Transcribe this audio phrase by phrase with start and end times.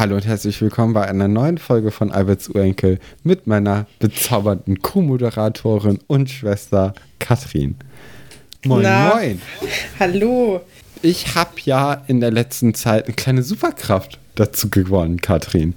[0.00, 5.98] Hallo und herzlich willkommen bei einer neuen Folge von Alberts Urenkel mit meiner bezaubernden Co-Moderatorin
[6.06, 7.76] und Schwester Katrin.
[8.64, 9.42] Moin, Na, moin.
[9.98, 10.62] Hallo.
[11.02, 15.74] Ich habe ja in der letzten Zeit eine kleine Superkraft dazu gewonnen, Katrin.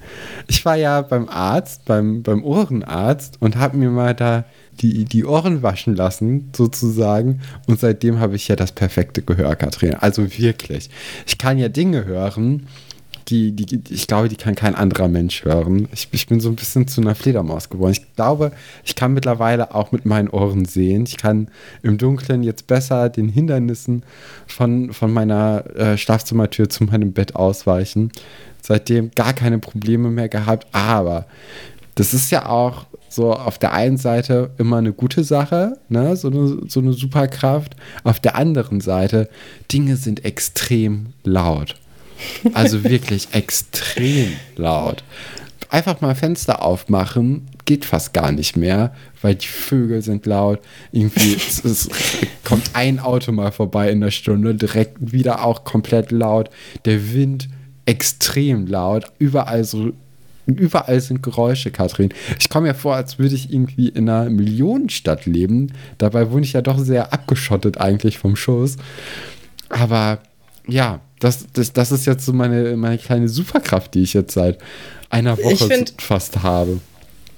[0.48, 4.44] Ich war ja beim Arzt, beim, beim Ohrenarzt und habe mir mal da
[4.82, 7.41] die, die Ohren waschen lassen, sozusagen.
[7.68, 9.96] Und seitdem habe ich ja das perfekte Gehör, Katrin.
[9.96, 10.90] Also wirklich.
[11.26, 12.68] Ich kann ja Dinge hören,
[13.30, 15.88] die, die, ich glaube, die kann kein anderer Mensch hören.
[15.94, 17.94] Ich, ich bin so ein bisschen zu einer Fledermaus geworden.
[17.94, 18.52] Ich glaube,
[18.84, 21.05] ich kann mittlerweile auch mit meinen Ohren sehen.
[21.08, 21.49] Ich kann
[21.82, 24.04] im Dunkeln jetzt besser den Hindernissen
[24.48, 28.12] von, von meiner äh, Schlafzimmertür zu meinem Bett ausweichen.
[28.62, 30.68] Seitdem gar keine Probleme mehr gehabt.
[30.74, 31.26] Aber
[31.96, 36.16] das ist ja auch so auf der einen Seite immer eine gute Sache, ne?
[36.16, 37.76] so, eine, so eine Superkraft.
[38.04, 39.29] Auf der anderen Seite,
[39.71, 41.76] Dinge sind extrem laut.
[42.54, 45.04] Also wirklich extrem laut.
[45.70, 50.60] Einfach mal Fenster aufmachen, geht fast gar nicht mehr, weil die Vögel sind laut.
[50.91, 51.90] Irgendwie es, es
[52.44, 56.49] kommt ein Auto mal vorbei in der Stunde, direkt wieder auch komplett laut.
[56.85, 57.49] Der Wind
[57.85, 59.05] extrem laut.
[59.20, 59.94] Überall so
[60.46, 62.10] überall sind Geräusche, Kathrin.
[62.40, 65.72] Ich komme mir vor, als würde ich irgendwie in einer Millionenstadt leben.
[65.97, 68.78] Dabei wohne ich ja doch sehr abgeschottet eigentlich vom Schuss.
[69.69, 70.19] Aber
[70.68, 74.57] ja, das, das, das ist jetzt so meine, meine kleine Superkraft, die ich jetzt seit
[75.09, 76.79] einer Woche find, fast habe.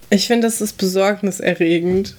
[0.10, 2.16] Ich finde, das ist besorgniserregend,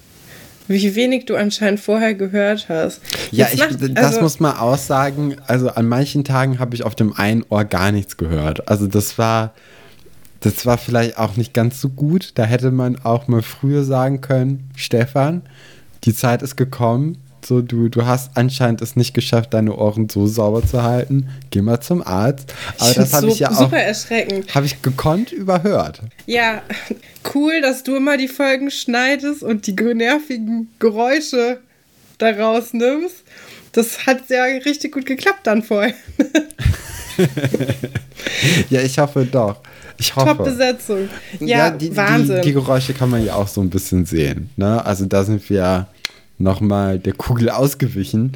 [0.69, 3.01] wie wenig du anscheinend vorher gehört hast.
[3.31, 5.35] Ja, ich, macht, das also, muss man aussagen.
[5.45, 8.69] Also an manchen Tagen habe ich auf dem einen Ohr gar nichts gehört.
[8.69, 9.53] Also das war,
[10.39, 12.31] das war vielleicht auch nicht ganz so gut.
[12.35, 15.41] Da hätte man auch mal früher sagen können, Stefan,
[16.05, 17.17] die Zeit ist gekommen,
[17.47, 21.29] so, du, du hast anscheinend es nicht geschafft, deine Ohren so sauber zu halten.
[21.49, 22.53] Geh mal zum Arzt.
[22.77, 23.57] Aber ich das habe so, ich ja auch.
[23.57, 24.53] Super erschreckend.
[24.53, 26.01] Habe ich gekonnt überhört.
[26.25, 26.61] Ja,
[27.33, 31.59] cool, dass du immer die Folgen schneidest und die nervigen Geräusche
[32.17, 33.23] daraus nimmst.
[33.71, 35.93] Das hat ja richtig gut geklappt dann vorher.
[38.69, 39.61] ja, ich hoffe doch.
[39.97, 40.27] Ich hoffe.
[40.27, 41.09] Top-Besetzung.
[41.39, 42.37] Ja, ja die, Wahnsinn.
[42.37, 44.49] Die, die, Geräusche kann man ja auch so ein bisschen sehen.
[44.57, 44.85] Ne?
[44.85, 45.87] Also da sind wir
[46.37, 48.33] nochmal der Kugel ausgewichen.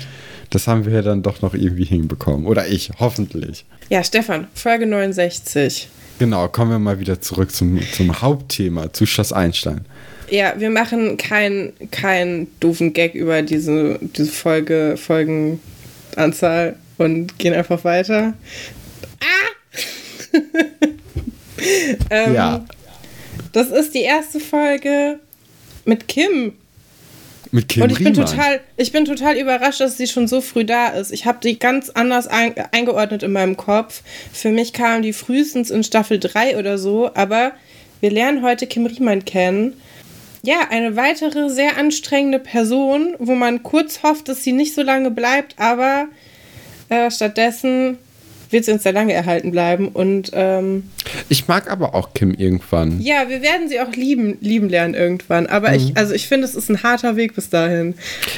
[0.50, 2.45] Das haben wir ja dann doch noch irgendwie hinbekommen.
[2.45, 3.66] Oder ich, hoffentlich.
[3.89, 5.89] Ja, Stefan, Folge 69.
[6.19, 9.85] Genau, kommen wir mal wieder zurück zum, zum Hauptthema, zu Schloss Einstein.
[10.29, 17.83] Ja, wir machen keinen kein doofen Gag über diese, diese Folge, Folgenanzahl und gehen einfach
[17.83, 18.33] weiter.
[19.19, 20.38] Ah!
[22.09, 22.66] ähm, ja.
[23.51, 25.19] Das ist die erste Folge
[25.85, 26.53] mit Kim.
[27.51, 30.63] Mit Kim Und ich bin total, ich bin total überrascht, dass sie schon so früh
[30.63, 31.12] da ist.
[31.12, 34.03] Ich habe die ganz anders ein, eingeordnet in meinem Kopf.
[34.31, 37.51] Für mich kam die frühestens in Staffel 3 oder so, aber
[38.00, 39.73] wir lernen heute Kim Riemann kennen.
[40.44, 45.12] Ja, eine weitere sehr anstrengende Person, wo man kurz hofft, dass sie nicht so lange
[45.12, 46.07] bleibt, aber
[46.89, 48.00] äh, stattdessen
[48.51, 49.89] wird sie uns sehr lange erhalten bleiben.
[49.89, 50.84] Und ähm,
[51.29, 53.01] ich mag aber auch Kim irgendwann.
[53.01, 55.47] Ja, wir werden sie auch lieben, lieben lernen irgendwann.
[55.47, 55.75] Aber mhm.
[55.75, 57.95] ich, also ich finde, es ist ein harter Weg bis dahin.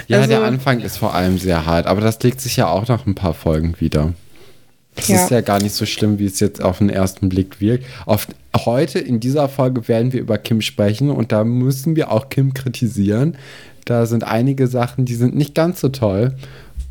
[0.07, 2.87] Ja, also, der Anfang ist vor allem sehr hart, aber das legt sich ja auch
[2.87, 4.13] nach ein paar Folgen wieder.
[4.95, 5.23] Das ja.
[5.23, 7.85] ist ja gar nicht so schlimm, wie es jetzt auf den ersten Blick wirkt.
[8.05, 12.29] Auf, heute in dieser Folge werden wir über Kim sprechen und da müssen wir auch
[12.29, 13.37] Kim kritisieren.
[13.85, 16.35] Da sind einige Sachen, die sind nicht ganz so toll.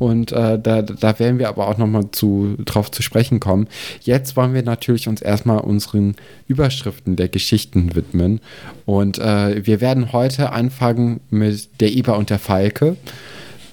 [0.03, 3.69] Und äh, da, da werden wir aber auch nochmal zu, drauf zu sprechen kommen.
[4.01, 6.15] Jetzt wollen wir natürlich uns erstmal unseren
[6.45, 8.41] Überschriften der Geschichten widmen.
[8.85, 12.97] Und äh, wir werden heute anfangen mit der Iber und der Falke.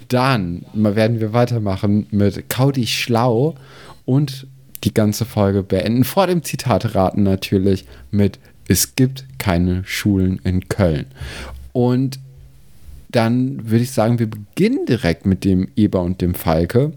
[0.07, 3.57] Dann werden wir weitermachen mit Kaudi Schlau
[4.05, 4.47] und
[4.85, 6.05] die ganze Folge beenden.
[6.05, 8.39] Vor dem Zitat raten natürlich mit
[8.69, 11.07] Es gibt keine Schulen in Köln.
[11.73, 12.21] Und
[13.11, 16.93] dann würde ich sagen, wir beginnen direkt mit dem Eber und dem Falke.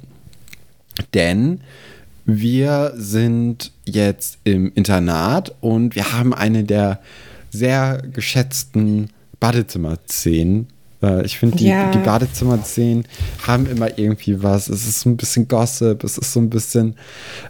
[1.13, 1.61] Denn
[2.25, 6.99] wir sind jetzt im Internat und wir haben eine der
[7.49, 10.67] sehr geschätzten Badezimmer-Szenen.
[11.01, 11.91] Äh, ich finde, die, ja.
[11.91, 13.05] die Badezimmer-Szenen
[13.45, 14.69] haben immer irgendwie was.
[14.69, 16.95] Es ist so ein bisschen Gossip, es ist so ein bisschen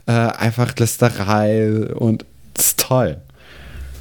[0.07, 2.25] äh, einfach Lästerei und
[2.55, 3.17] es ist toll.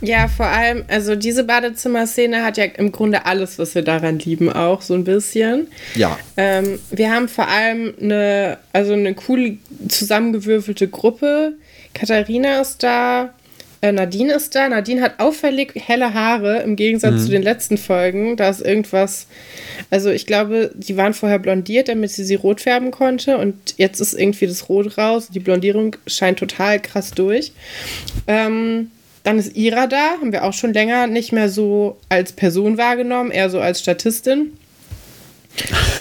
[0.05, 4.53] Ja, vor allem, also diese Badezimmerszene hat ja im Grunde alles, was wir daran lieben,
[4.53, 5.69] auch so ein bisschen.
[5.95, 6.19] Ja.
[6.37, 9.59] Ähm, wir haben vor allem eine, also eine cool
[9.89, 11.53] zusammengewürfelte Gruppe.
[11.95, 13.33] Katharina ist da,
[13.81, 14.69] äh, Nadine ist da.
[14.69, 17.25] Nadine hat auffällig helle Haare im Gegensatz Mhm.
[17.25, 18.37] zu den letzten Folgen.
[18.37, 19.29] Da ist irgendwas,
[19.91, 24.01] also ich glaube, die waren vorher blondiert, damit sie sie rot färben konnte und jetzt
[24.01, 25.29] ist irgendwie das Rot raus.
[25.33, 27.53] Die Blondierung scheint total krass durch.
[28.27, 28.91] Ähm,
[29.23, 33.31] dann ist Ira da, haben wir auch schon länger nicht mehr so als Person wahrgenommen,
[33.31, 34.53] eher so als Statistin.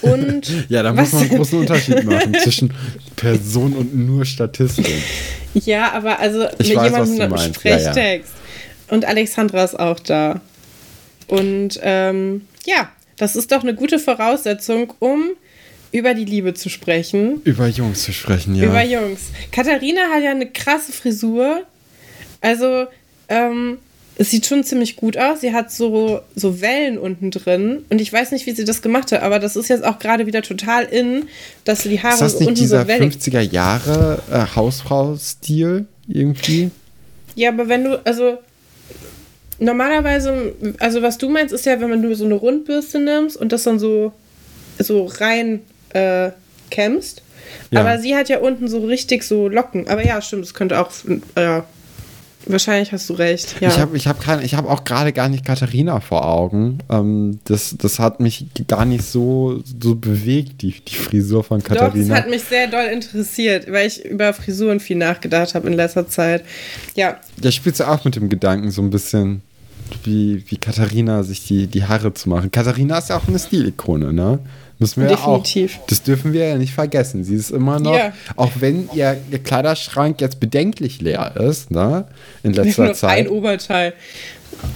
[0.01, 2.73] Und Ja, da muss man einen großen Unterschied machen zwischen
[3.15, 4.85] Person und nur Statistin.
[5.53, 7.63] Ja, aber also Ich mit weiß, jemandem mit meinst.
[7.63, 7.79] Ja, ja.
[7.79, 8.33] Sprechtext.
[8.89, 10.41] Und Alexandra ist auch da.
[11.27, 15.31] Und ähm, ja, das ist doch eine gute Voraussetzung, um
[15.91, 17.41] über die Liebe zu sprechen.
[17.43, 18.65] Über Jungs zu sprechen, ja.
[18.65, 19.31] Über Jungs.
[19.51, 21.63] Katharina hat ja eine krasse Frisur.
[22.39, 22.87] Also,
[23.31, 23.77] ähm,
[24.17, 25.41] es sieht schon ziemlich gut aus.
[25.41, 27.85] Sie hat so, so Wellen unten drin.
[27.89, 30.27] Und ich weiß nicht, wie sie das gemacht hat, aber das ist jetzt auch gerade
[30.27, 31.27] wieder total in,
[31.63, 35.87] dass sie die Haare ist das nicht unten dieser so wellig 50er Jahre äh, Hausfrau-Stil
[36.07, 36.69] irgendwie?
[37.35, 38.37] Ja, aber wenn du, also
[39.59, 43.63] normalerweise, also was du meinst, ist ja, wenn du so eine Rundbürste nimmst und das
[43.63, 44.11] dann so,
[44.77, 45.61] so rein
[45.93, 46.31] äh,
[46.69, 47.23] kämmst.
[47.71, 47.79] Ja.
[47.79, 49.87] Aber sie hat ja unten so richtig so Locken.
[49.87, 50.91] Aber ja, stimmt, das könnte auch,
[51.37, 51.65] ja,
[52.45, 53.55] wahrscheinlich hast du recht.
[53.61, 53.69] Ja.
[53.69, 56.79] Ich habe ich hab kein- ich hab auch gerade gar nicht Katharina vor Augen.
[56.89, 61.67] Ähm, das, das hat mich gar nicht so, so bewegt, die, die Frisur von Doch,
[61.67, 62.15] das Katharina.
[62.15, 66.43] hat mich sehr doll interessiert, weil ich über Frisuren viel nachgedacht habe in letzter Zeit.
[66.95, 69.41] Ja, Da spielst du auch mit dem Gedanken so ein bisschen,
[70.03, 72.49] wie, wie Katharina sich die, die Haare zu machen.
[72.51, 74.39] Katharina ist ja auch eine Stilikone, ne?
[74.81, 75.79] Müssen wir Definitiv.
[75.79, 75.87] auch.
[75.87, 77.23] Das dürfen wir ja nicht vergessen.
[77.23, 78.11] Sie ist immer noch, Ja.
[78.35, 82.05] auch wenn ihr, ihr Kleiderschrank jetzt bedenklich leer ist, ne?
[82.43, 83.29] In letzter noch ein Zeit.
[83.29, 83.93] Oberteil.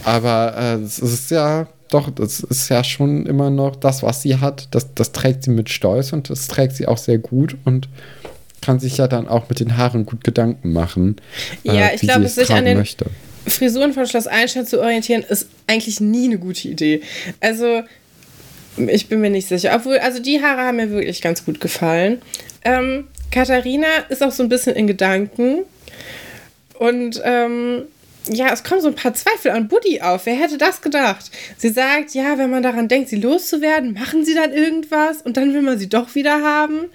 [0.03, 4.37] Aber äh, es ist ja doch, das ist ja schon immer noch das, was sie
[4.37, 4.67] hat.
[4.71, 7.89] Das, das trägt sie mit Stolz und das trägt sie auch sehr gut und
[8.61, 11.17] kann sich ja dann auch mit den Haaren gut Gedanken machen.
[11.63, 13.05] Ja, äh, ich glaube, sie sich an den- möchte.
[13.47, 17.01] Frisuren von Schloss Einstein zu orientieren, ist eigentlich nie eine gute Idee.
[17.41, 17.81] Also,
[18.77, 19.73] ich bin mir nicht sicher.
[19.75, 22.21] Obwohl, also die Haare haben mir wirklich ganz gut gefallen.
[22.63, 25.63] Ähm, Katharina ist auch so ein bisschen in Gedanken.
[26.77, 27.83] Und ähm,
[28.29, 30.25] ja, es kommen so ein paar Zweifel an Buddy auf.
[30.25, 31.31] Wer hätte das gedacht?
[31.57, 35.53] Sie sagt, ja, wenn man daran denkt, sie loszuwerden, machen sie dann irgendwas und dann
[35.53, 36.85] will man sie doch wieder haben.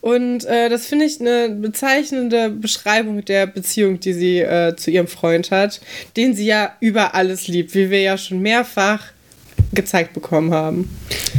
[0.00, 5.08] Und äh, das finde ich eine bezeichnende Beschreibung der Beziehung, die sie äh, zu ihrem
[5.08, 5.80] Freund hat,
[6.16, 9.12] den sie ja über alles liebt, wie wir ja schon mehrfach
[9.72, 10.90] gezeigt bekommen haben.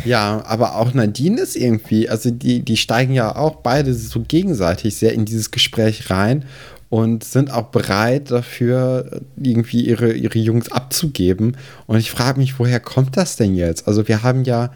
[0.06, 4.96] Ja, aber auch Nadine ist irgendwie, also die, die steigen ja auch beide so gegenseitig
[4.96, 6.46] sehr in dieses Gespräch rein
[6.90, 11.58] und sind auch bereit dafür, irgendwie ihre, ihre Jungs abzugeben.
[11.86, 13.88] Und ich frage mich, woher kommt das denn jetzt?
[13.88, 14.72] Also wir haben ja,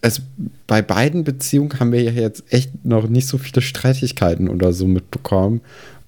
[0.00, 0.22] es,
[0.66, 4.86] bei beiden Beziehungen haben wir ja jetzt echt noch nicht so viele Streitigkeiten oder so
[4.86, 5.60] mitbekommen.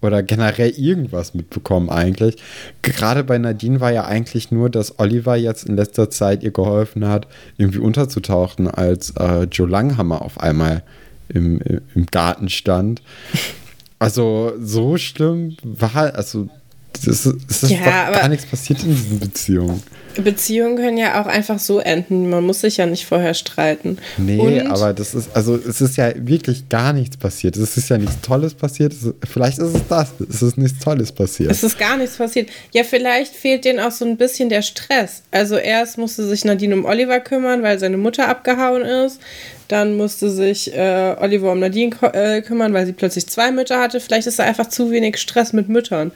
[0.02, 2.36] Oder generell irgendwas mitbekommen eigentlich.
[2.80, 7.06] Gerade bei Nadine war ja eigentlich nur, dass Oliver jetzt in letzter Zeit ihr geholfen
[7.06, 7.26] hat,
[7.58, 10.82] irgendwie unterzutauchen, als äh, Joe Langhammer auf einmal
[11.28, 11.60] im,
[11.94, 13.02] im Garten stand.
[13.98, 16.48] Also so schlimm war, also
[16.94, 19.82] es ist, ist Ja, doch gar nichts passiert in diesen Beziehungen.
[20.16, 22.28] Beziehungen können ja auch einfach so enden.
[22.30, 23.98] Man muss sich ja nicht vorher streiten.
[24.18, 27.56] Nee, Und- aber das ist, also es ist ja wirklich gar nichts passiert.
[27.56, 28.92] Es ist ja nichts Tolles passiert.
[28.92, 30.08] Es ist, vielleicht ist es das.
[30.28, 31.50] Es ist nichts Tolles passiert.
[31.50, 32.50] Es ist gar nichts passiert.
[32.72, 35.22] Ja, vielleicht fehlt denen auch so ein bisschen der Stress.
[35.30, 39.20] Also erst musste sich Nadine um Oliver kümmern, weil seine Mutter abgehauen ist.
[39.68, 44.00] Dann musste sich äh, Oliver um Nadine äh, kümmern, weil sie plötzlich zwei Mütter hatte.
[44.00, 46.10] Vielleicht ist da einfach zu wenig Stress mit Müttern.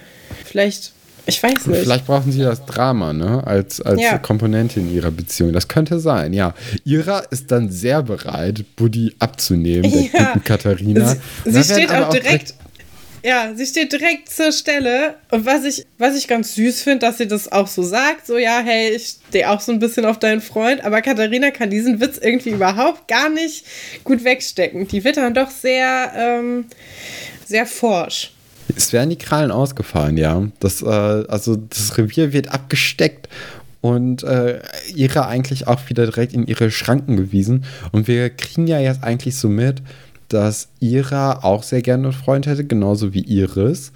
[0.45, 0.93] Vielleicht,
[1.27, 1.81] ich weiß nicht.
[1.83, 3.47] Vielleicht brauchen sie das Drama, ne?
[3.47, 4.19] Als, als Ja.
[4.19, 5.53] Komponente in ihrer Beziehung.
[5.53, 6.55] Das könnte sein, ja.
[6.85, 10.27] Ira ist dann sehr bereit, Buddy abzunehmen, der Ja.
[10.33, 11.17] guten Katharina.
[11.45, 12.55] Sie, sie steht auch direkt.
[13.27, 15.15] Ja, sie steht direkt zur Stelle.
[15.31, 18.37] Und was ich, was ich ganz süß finde, dass sie das auch so sagt: so,
[18.37, 20.85] ja, hey, ich stehe auch so ein bisschen auf deinen Freund.
[20.85, 23.65] Aber Katharina kann diesen Witz irgendwie überhaupt gar nicht
[24.05, 24.87] gut wegstecken.
[24.89, 26.67] Die wird dann doch sehr, ähm,
[27.47, 28.34] sehr forsch.
[28.77, 30.43] Es werden die Krallen ausgefahren, ja.
[30.61, 33.29] Das, äh, also das Revier wird abgesteckt
[33.81, 34.61] und äh,
[34.95, 37.65] Ira eigentlich auch wieder direkt in ihre Schranken gewiesen.
[37.93, 39.83] Und wir kriegen ja jetzt eigentlich so mit,
[40.29, 43.93] dass Ira auch sehr gerne einen Freund hätte, genauso wie Iris.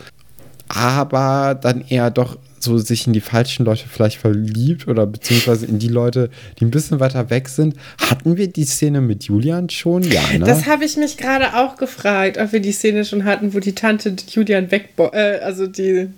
[0.69, 5.79] Aber dann eher doch so sich in die falschen Leute vielleicht verliebt oder beziehungsweise in
[5.79, 7.75] die Leute, die ein bisschen weiter weg sind.
[8.01, 10.03] Hatten wir die Szene mit Julian schon?
[10.03, 10.45] Ja, ne?
[10.45, 13.75] Das habe ich mich gerade auch gefragt, ob wir die Szene schon hatten, wo die
[13.75, 16.09] Tante Julian weg, äh, also die,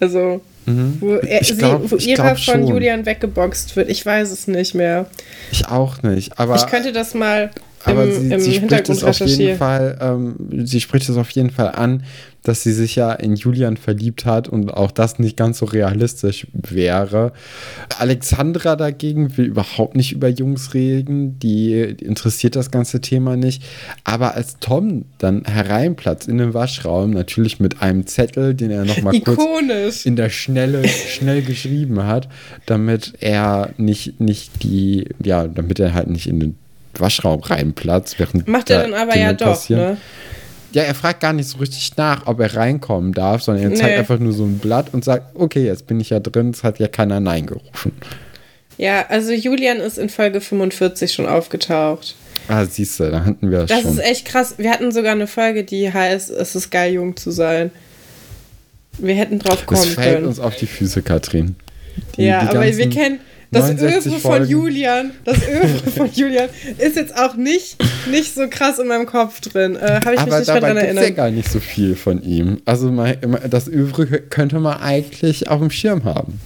[0.00, 0.98] also Mhm.
[1.00, 3.90] Wo, er, sie, glaub, wo Ira von Julian weggeboxt wird.
[3.90, 5.06] Ich weiß es nicht mehr.
[5.50, 6.38] Ich auch nicht.
[6.38, 7.50] Aber ich könnte das mal
[7.84, 11.30] aber im, sie, im sie spricht es auf jeden Fall, ähm, sie spricht es auf
[11.30, 12.04] jeden Fall an,
[12.42, 16.46] dass sie sich ja in Julian verliebt hat und auch das nicht ganz so realistisch
[16.52, 17.32] wäre.
[17.98, 23.62] Alexandra dagegen will überhaupt nicht über Jungs reden, die interessiert das ganze Thema nicht.
[24.04, 29.20] Aber als Tom dann hereinplatzt in den Waschraum, natürlich mit einem Zettel, den er nochmal
[29.20, 32.28] kurz in der Schnelle schnell geschrieben hat,
[32.66, 36.56] damit er nicht, nicht die, ja, damit er halt nicht in den
[36.94, 38.18] Waschraum reinplatzt.
[38.18, 39.96] Während Macht er dann aber Dinge ja doch, ne?
[40.72, 43.90] Ja, er fragt gar nicht so richtig nach, ob er reinkommen darf, sondern er zeigt
[43.90, 43.98] nee.
[43.98, 46.78] einfach nur so ein Blatt und sagt, okay, jetzt bin ich ja drin, es hat
[46.78, 47.92] ja keiner Nein gerufen.
[48.78, 52.16] Ja, also Julian ist in Folge 45 schon aufgetaucht.
[52.48, 53.96] Ah, siehst du, da hatten wir das, das schon.
[53.96, 54.54] Das ist echt krass.
[54.58, 57.70] Wir hatten sogar eine Folge, die heißt, es ist geil, jung zu sein.
[58.98, 59.94] Wir hätten drauf kommen können.
[59.94, 61.56] Das fällt uns auf die Füße, Katrin.
[62.16, 63.20] Die, ja, die aber wir kennen,
[63.52, 67.76] das Övre von Julian, das Övre von Julian ist jetzt auch nicht,
[68.10, 69.76] nicht so krass in meinem Kopf drin.
[69.76, 71.04] Äh, Habe ich Aber mich nicht dran erinnert.
[71.04, 72.60] ja gar nicht so viel von ihm.
[72.64, 72.90] Also
[73.48, 76.40] das Övre könnte man eigentlich auf dem Schirm haben.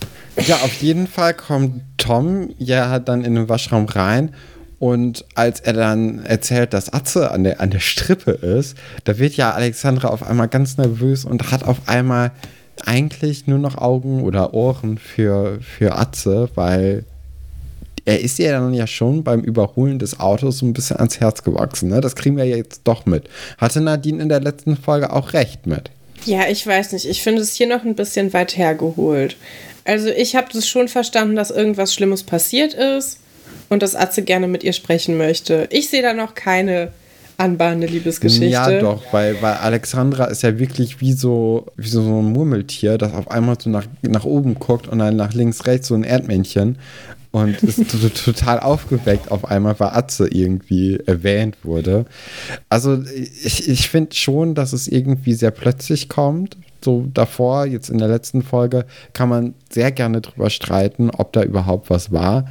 [0.46, 4.34] Ja, auf jeden Fall kommt Tom ja dann in den Waschraum rein
[4.78, 9.34] und als er dann erzählt, dass Atze an der, an der Strippe ist, da wird
[9.34, 12.32] ja Alexandra auf einmal ganz nervös und hat auf einmal
[12.86, 17.04] eigentlich nur noch Augen oder Ohren für, für Atze, weil
[18.04, 21.42] er ist ja dann ja schon beim Überholen des Autos so ein bisschen ans Herz
[21.42, 21.88] gewachsen.
[21.88, 22.00] Ne?
[22.00, 23.28] Das kriegen wir jetzt doch mit.
[23.58, 25.90] Hatte Nadine in der letzten Folge auch recht mit?
[26.24, 27.06] Ja, ich weiß nicht.
[27.06, 29.36] Ich finde es hier noch ein bisschen weit hergeholt.
[29.84, 33.18] Also ich habe das schon verstanden, dass irgendwas Schlimmes passiert ist
[33.68, 35.66] und dass Atze gerne mit ihr sprechen möchte.
[35.70, 36.92] Ich sehe da noch keine
[37.36, 38.46] anbahnende Liebesgeschichte.
[38.46, 43.12] Ja, doch, weil, weil Alexandra ist ja wirklich wie so, wie so, ein Murmeltier, das
[43.12, 46.78] auf einmal so nach, nach oben guckt und dann nach links, rechts so ein Erdmännchen
[47.36, 52.06] und ist total aufgeweckt auf einmal, weil Atze irgendwie erwähnt wurde.
[52.70, 53.02] Also
[53.44, 56.56] ich, ich finde schon, dass es irgendwie sehr plötzlich kommt.
[56.82, 61.42] So davor, jetzt in der letzten Folge, kann man sehr gerne drüber streiten, ob da
[61.42, 62.46] überhaupt was war.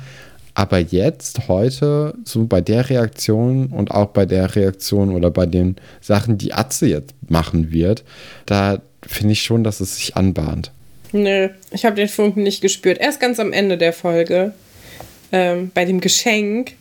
[0.56, 5.76] Aber jetzt, heute, so bei der Reaktion und auch bei der Reaktion oder bei den
[6.02, 8.04] Sachen, die Atze jetzt machen wird,
[8.46, 10.72] da finde ich schon, dass es sich anbahnt.
[11.12, 13.00] Nö, ich habe den Funken nicht gespürt.
[13.00, 14.54] Erst ganz am Ende der Folge,
[15.32, 16.74] ähm, bei dem Geschenk,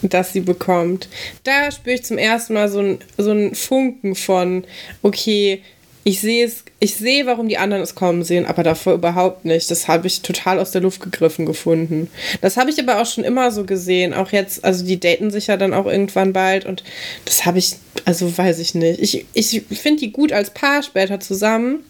[0.00, 1.08] das sie bekommt,
[1.44, 4.64] da spüre ich zum ersten Mal so einen so Funken von,
[5.02, 5.62] okay,
[6.06, 9.70] ich sehe es, ich sehe, warum die anderen es kommen sehen, aber davor überhaupt nicht.
[9.70, 12.10] Das habe ich total aus der Luft gegriffen gefunden.
[12.42, 14.12] Das habe ich aber auch schon immer so gesehen.
[14.12, 16.84] Auch jetzt, also die daten sich ja dann auch irgendwann bald und
[17.24, 19.00] das habe ich, also weiß ich nicht.
[19.00, 21.80] Ich, ich finde die gut als Paar später zusammen,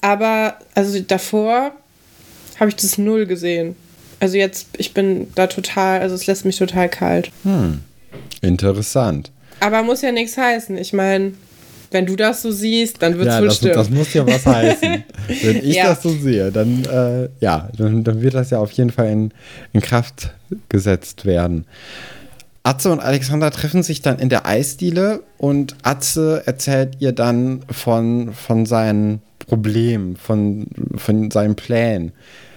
[0.00, 1.72] aber also davor
[2.58, 3.76] habe ich das null gesehen.
[4.18, 7.30] Also jetzt, ich bin da total, also es lässt mich total kalt.
[7.44, 7.82] Hm.
[8.40, 9.30] Interessant.
[9.60, 10.76] Aber muss ja nichts heißen.
[10.76, 11.34] Ich meine,
[11.90, 13.74] wenn du das so siehst, dann wird es ja, wohl das, stimmen.
[13.74, 15.04] Das muss ja was heißen.
[15.42, 15.86] wenn ich ja.
[15.86, 19.32] das so sehe, dann, äh, ja, dann, dann, wird das ja auf jeden Fall in,
[19.72, 20.34] in Kraft
[20.68, 21.64] gesetzt werden.
[22.62, 28.34] Atze und Alexander treffen sich dann in der Eisdiele und Atze erzählt ihr dann von,
[28.34, 30.66] von seinen Problemen, von,
[30.96, 32.12] von seinen Plänen.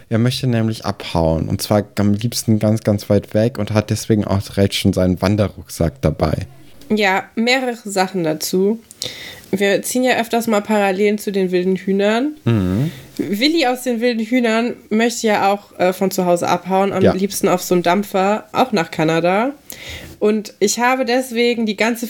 [0.09, 4.25] Er möchte nämlich abhauen und zwar am liebsten ganz, ganz weit weg und hat deswegen
[4.25, 6.47] auch direkt schon seinen Wanderrucksack dabei.
[6.93, 8.79] Ja, mehrere Sachen dazu.
[9.51, 12.35] Wir ziehen ja öfters mal Parallelen zu den wilden Hühnern.
[12.45, 12.91] Mhm.
[13.17, 17.13] Willi aus den wilden Hühnern möchte ja auch äh, von zu Hause abhauen, am ja.
[17.13, 19.53] liebsten auf so einen Dampfer, auch nach Kanada.
[20.19, 22.07] Und ich habe deswegen die ganze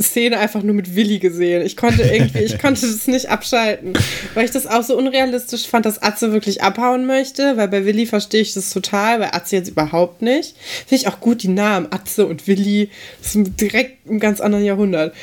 [0.00, 1.64] Szene einfach nur mit Willi gesehen.
[1.64, 3.92] Ich konnte irgendwie, ich konnte das nicht abschalten,
[4.34, 8.06] weil ich das auch so unrealistisch fand, dass Atze wirklich abhauen möchte, weil bei Willi
[8.06, 10.54] verstehe ich das total, bei Atze jetzt überhaupt nicht.
[10.86, 15.14] Finde ich auch gut die Namen, Atze und Willi, sind direkt im ganz anderen Jahrhundert.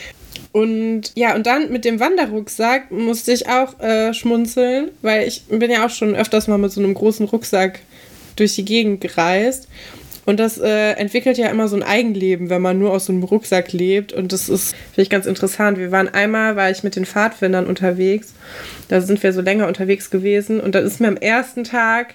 [0.52, 5.70] Und ja, und dann mit dem Wanderrucksack musste ich auch äh, schmunzeln, weil ich bin
[5.70, 7.80] ja auch schon öfters mal mit so einem großen Rucksack
[8.36, 9.68] durch die Gegend gereist.
[10.30, 13.24] Und das äh, entwickelt ja immer so ein Eigenleben, wenn man nur aus so einem
[13.24, 14.14] Rucksack lebt.
[14.14, 15.80] Und das ist, finde ich, ganz interessant.
[15.80, 18.36] Wir waren einmal, war ich mit den Pfadfindern unterwegs.
[18.90, 20.60] Da sind wir so länger unterwegs gewesen.
[20.60, 22.14] Und dann ist mir am ersten Tag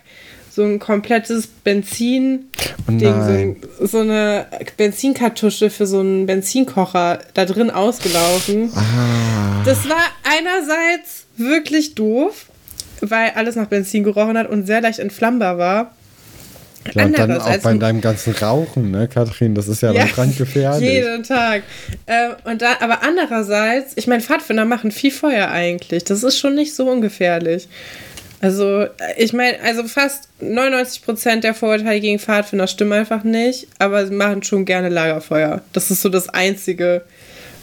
[0.49, 2.51] so ein komplettes Benzin,
[2.87, 8.71] oh Ding, so, so, eine Benzinkartusche für so einen Benzinkocher da drin ausgelaufen.
[8.77, 9.65] Ah.
[9.65, 12.47] Das war einerseits wirklich doof,
[13.01, 15.97] weil alles nach Benzin gerochen hat und sehr leicht entflammbar war.
[16.93, 20.89] Ja, und dann auch bei deinem ganzen Rauchen, ne, Kathrin, das ist ja, ja brandgefährlich.
[20.93, 21.63] Jeden Tag.
[22.07, 26.05] Ähm, und da, aber andererseits, ich meine, Pfadfinder machen viel Feuer eigentlich.
[26.05, 27.69] Das ist schon nicht so ungefährlich.
[28.41, 28.87] Also,
[29.17, 34.43] ich meine, also fast 99% der Vorurteile gegen Pfadfinder stimmen einfach nicht, aber sie machen
[34.43, 35.63] schon gerne Lagerfeuer.
[35.73, 37.03] Das ist so das Einzige,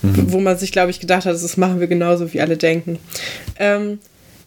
[0.02, 0.32] mhm.
[0.32, 2.98] wo man sich, glaube ich, gedacht hat, das machen wir genauso, wie alle denken.
[3.60, 4.00] Ähm,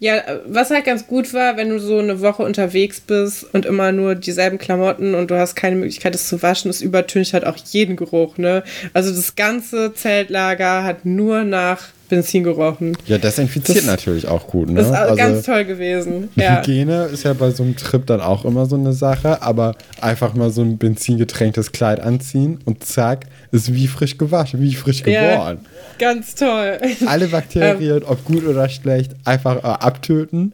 [0.05, 3.91] ja, was halt ganz gut war, wenn du so eine Woche unterwegs bist und immer
[3.91, 7.57] nur dieselben Klamotten und du hast keine Möglichkeit, es zu waschen, es übertüncht halt auch
[7.71, 8.65] jeden Geruch, ne?
[8.93, 12.99] Also das ganze Zeltlager hat nur nach Benzin gerochen.
[13.07, 14.69] Ja, desinfiziert das, natürlich auch gut.
[14.69, 14.75] Ne?
[14.75, 16.29] Das ist also, ganz toll gewesen.
[16.37, 16.59] Ja.
[16.59, 20.35] Hygiene ist ja bei so einem Trip dann auch immer so eine Sache, aber einfach
[20.35, 25.61] mal so ein benzingetränktes Kleid anziehen und zack, ist wie frisch gewaschen, wie frisch geboren.
[25.63, 26.79] Ja, ganz toll.
[27.07, 30.53] Alle Bakterien, ähm, ob gut oder schlecht, einfach äh, abtöten.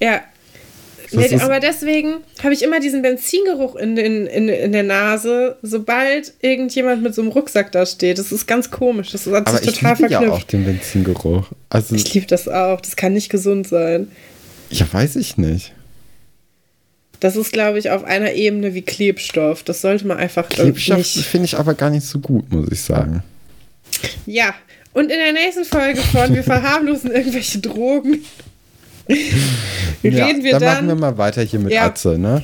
[0.00, 0.20] Ja,
[1.12, 6.32] Nee, aber deswegen habe ich immer diesen Benzingeruch in, in, in, in der Nase, sobald
[6.40, 8.18] irgendjemand mit so einem Rucksack da steht.
[8.18, 9.12] Das ist ganz komisch.
[9.12, 10.22] Das hat aber sich total ich liebe verknüpft.
[10.22, 11.46] ja auch den Benzingeruch.
[11.70, 12.80] Also, ich liebe das auch.
[12.80, 14.10] Das kann nicht gesund sein.
[14.70, 15.75] Ja, weiß ich nicht.
[17.20, 19.62] Das ist, glaube ich, auf einer Ebene wie Klebstoff.
[19.62, 23.22] Das sollte man einfach Klebstoff finde ich aber gar nicht so gut, muss ich sagen.
[24.26, 24.54] Ja,
[24.92, 28.20] und in der nächsten Folge von Wir verharmlosen irgendwelche Drogen
[29.08, 31.86] Reden wir dann, dann machen wir mal weiter hier mit ja.
[31.86, 32.42] Atze, ne?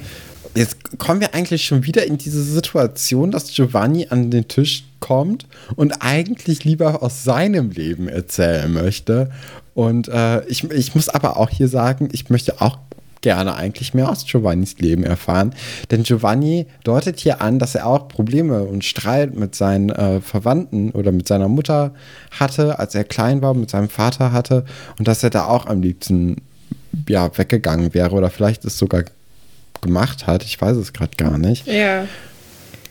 [0.54, 5.46] Jetzt kommen wir eigentlich schon wieder in diese Situation, dass Giovanni an den Tisch kommt
[5.76, 9.30] und eigentlich lieber aus seinem Leben erzählen möchte.
[9.72, 12.78] Und äh, ich, ich muss aber auch hier sagen, ich möchte auch
[13.22, 15.54] gerne eigentlich mehr aus Giovannis Leben erfahren.
[15.90, 20.90] Denn Giovanni deutet hier an, dass er auch Probleme und Streit mit seinen äh, Verwandten
[20.90, 21.94] oder mit seiner Mutter
[22.30, 24.64] hatte, als er klein war, mit seinem Vater hatte
[24.98, 26.36] und dass er da auch am liebsten
[27.08, 29.04] ja, weggegangen wäre oder vielleicht es sogar
[29.80, 30.44] gemacht hat.
[30.44, 31.66] Ich weiß es gerade gar nicht.
[31.66, 32.06] Ja.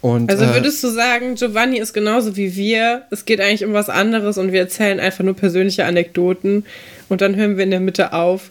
[0.02, 3.04] Und, also äh, würdest du sagen, Giovanni ist genauso wie wir.
[3.12, 6.66] Es geht eigentlich um was anderes und wir erzählen einfach nur persönliche Anekdoten
[7.08, 8.50] und dann hören wir in der Mitte auf.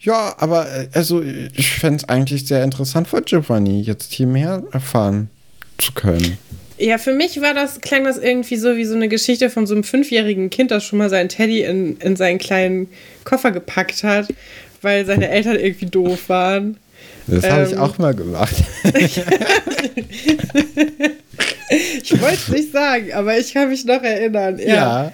[0.00, 4.62] Ja, aber äh, also ich fände es eigentlich sehr interessant für Giovanni, jetzt hier mehr
[4.72, 5.28] erfahren
[5.78, 6.38] zu können.
[6.78, 9.74] Ja, für mich war das, klang das irgendwie so wie so eine Geschichte von so
[9.74, 12.88] einem fünfjährigen Kind, das schon mal seinen Teddy in, in seinen kleinen
[13.24, 14.28] Koffer gepackt hat,
[14.80, 16.78] weil seine Eltern irgendwie doof waren.
[17.26, 18.54] Das ähm, habe ich auch mal gemacht.
[22.02, 24.58] ich wollte es nicht sagen, aber ich kann mich noch erinnern.
[24.58, 24.66] Ja.
[24.74, 25.12] ja.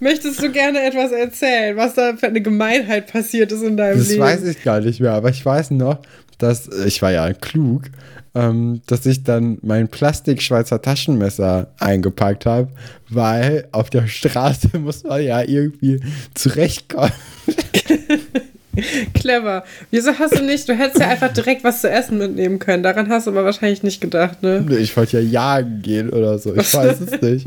[0.00, 4.08] Möchtest du gerne etwas erzählen, was da für eine Gemeinheit passiert ist in deinem das
[4.08, 4.20] Leben?
[4.20, 5.98] Das weiß ich gar nicht mehr, aber ich weiß noch,
[6.38, 7.90] dass ich war ja klug
[8.34, 12.68] ähm, dass ich dann mein Plastik-Schweizer Taschenmesser eingepackt habe,
[13.08, 16.00] weil auf der Straße muss man ja irgendwie
[16.34, 17.12] zurechtkommen.
[19.14, 19.64] Clever.
[19.90, 22.82] Wieso hast du nicht, du hättest ja einfach direkt was zu essen mitnehmen können.
[22.82, 24.64] Daran hast du aber wahrscheinlich nicht gedacht, ne?
[24.78, 26.54] Ich wollte ja jagen gehen oder so.
[26.54, 27.46] Ich weiß es nicht.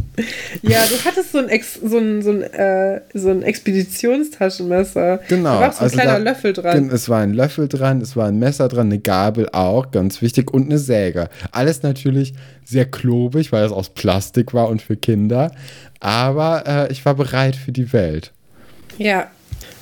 [0.62, 5.20] ja, du hattest so ein, Ex, so ein, so ein, äh, so ein Expeditionstaschenmesser.
[5.28, 5.60] Genau.
[5.60, 6.90] Da war so ein also kleiner da, Löffel dran.
[6.90, 10.54] Es war ein Löffel dran, es war ein Messer dran, eine Gabel auch, ganz wichtig,
[10.54, 11.30] und eine Säge.
[11.52, 15.52] Alles natürlich sehr klobig, weil es aus Plastik war und für Kinder.
[16.00, 18.32] Aber äh, ich war bereit für die Welt.
[18.98, 19.28] Ja,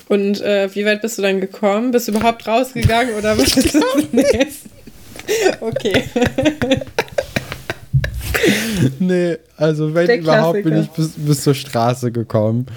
[0.07, 1.91] und äh, wie weit bist du dann gekommen?
[1.91, 4.47] Bist du überhaupt rausgegangen oder was ist das nee.
[5.59, 6.03] Okay.
[8.99, 12.67] nee, also wenn Der überhaupt bin ich bis, bis zur Straße gekommen.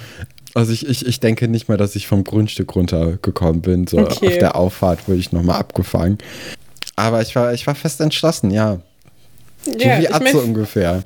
[0.55, 3.87] Also ich, ich, ich denke nicht mal, dass ich vom Grundstück runtergekommen bin.
[3.87, 4.27] So okay.
[4.27, 6.19] auf der Auffahrt wurde ich nochmal abgefangen.
[6.97, 8.81] Aber ich war, ich war fest entschlossen, ja.
[9.65, 11.05] So ja, wie Atze ungefähr.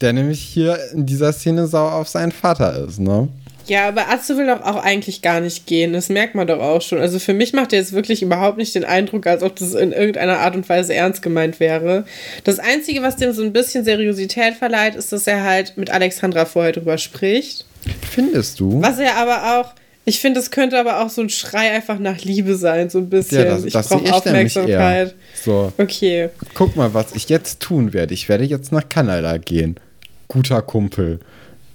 [0.00, 3.28] Der nämlich hier in dieser Szene sauer auf seinen Vater ist, ne?
[3.66, 5.92] Ja, aber Atze will doch auch eigentlich gar nicht gehen.
[5.92, 6.98] Das merkt man doch auch schon.
[6.98, 9.92] Also für mich macht er jetzt wirklich überhaupt nicht den Eindruck, als ob das in
[9.92, 12.04] irgendeiner Art und Weise ernst gemeint wäre.
[12.44, 16.44] Das Einzige, was dem so ein bisschen Seriosität verleiht, ist, dass er halt mit Alexandra
[16.44, 17.64] vorher drüber spricht.
[18.10, 18.82] Findest du?
[18.82, 19.74] Was er aber auch.
[20.06, 23.08] Ich finde, es könnte aber auch so ein Schrei einfach nach Liebe sein, so ein
[23.08, 23.38] bisschen.
[23.38, 25.14] Ja, das, ich brauche Aufmerksamkeit.
[25.42, 25.72] So.
[25.78, 26.28] Okay.
[26.52, 28.12] Guck mal, was ich jetzt tun werde.
[28.12, 29.80] Ich werde jetzt nach Kanada gehen.
[30.28, 31.20] Guter Kumpel.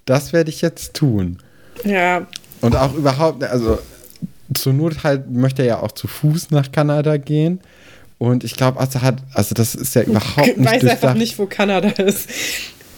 [0.06, 1.40] Das werde ich jetzt tun.
[1.84, 2.28] Ja.
[2.62, 3.80] Und auch überhaupt, also
[4.54, 7.60] zur Not halt möchte er ja auch zu Fuß nach Kanada gehen.
[8.18, 10.60] Und ich glaube, also hat, also das ist ja überhaupt nicht.
[10.60, 12.30] Ich weiß einfach nicht, wo Kanada ist.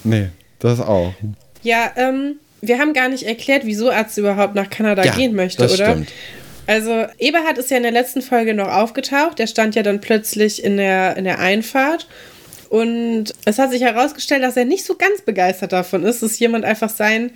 [0.03, 1.13] Nee, das auch.
[1.61, 5.61] Ja, ähm, wir haben gar nicht erklärt, wieso Arzt überhaupt nach Kanada ja, gehen möchte,
[5.63, 5.91] das oder?
[5.91, 6.11] Stimmt.
[6.67, 9.39] Also, Eberhard ist ja in der letzten Folge noch aufgetaucht.
[9.39, 12.07] Der stand ja dann plötzlich in der, in der Einfahrt
[12.71, 16.63] und es hat sich herausgestellt, dass er nicht so ganz begeistert davon ist, dass jemand
[16.63, 17.31] einfach sein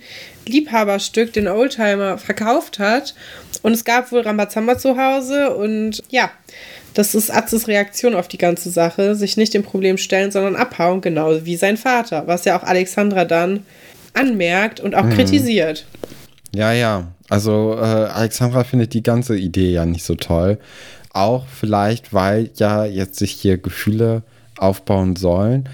[0.46, 3.14] Liebhaberstück, den Oldtimer, verkauft hat.
[3.60, 6.30] Und es gab wohl Rambazamba zu Hause und ja,
[6.94, 9.14] das ist Atzes Reaktion auf die ganze Sache.
[9.14, 13.26] Sich nicht dem Problem stellen, sondern abhauen, genau wie sein Vater, was ja auch Alexandra
[13.26, 13.66] dann
[14.14, 15.10] anmerkt und auch mhm.
[15.10, 15.84] kritisiert.
[16.54, 17.08] Ja, ja.
[17.28, 20.58] Also äh, Alexandra findet die ganze Idee ja nicht so toll.
[21.12, 24.22] Auch vielleicht, weil ja jetzt sich hier Gefühle
[24.58, 25.68] aufbauen sollen,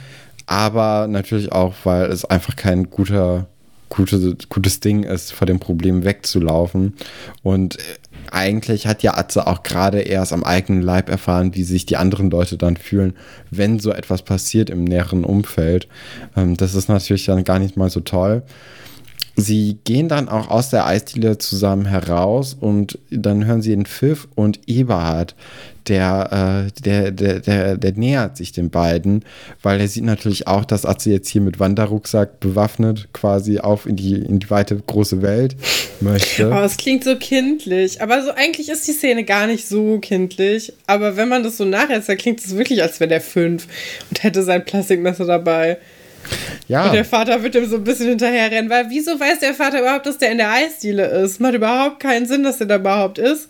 [0.47, 3.47] aber natürlich auch, weil es einfach kein guter,
[3.89, 6.95] gute, gutes Ding ist, vor dem Problem wegzulaufen.
[7.43, 7.83] Und äh,
[8.31, 12.31] eigentlich hat ja Atze auch gerade erst am eigenen Leib erfahren, wie sich die anderen
[12.31, 13.15] Leute dann fühlen,
[13.51, 15.89] wenn so etwas passiert im näheren Umfeld.
[16.37, 18.43] Ähm, das ist natürlich dann gar nicht mal so toll.
[19.43, 24.29] Sie gehen dann auch aus der Eisdiele zusammen heraus und dann hören sie den Pfiff
[24.35, 25.35] und Eberhard,
[25.89, 29.25] der, äh, der, der, der, der nähert sich den beiden,
[29.63, 33.97] weil er sieht natürlich auch, dass Atze jetzt hier mit Wanderrucksack bewaffnet quasi auf in
[33.97, 35.57] die, in die weite große Welt
[36.01, 36.51] möchte.
[36.51, 38.01] Oh, es klingt so kindlich.
[38.01, 40.73] Aber so eigentlich ist die Szene gar nicht so kindlich.
[40.87, 43.67] Aber wenn man das so nachher klingt es wirklich, als wäre der fünf
[44.11, 45.79] und hätte sein Plastikmesser dabei.
[46.69, 46.87] Ja.
[46.87, 50.07] Und der Vater wird ihm so ein bisschen hinterherrennen, weil wieso weiß der Vater überhaupt,
[50.07, 51.41] dass der in der Eisdiele ist?
[51.41, 53.49] Macht überhaupt keinen Sinn, dass der da überhaupt ist.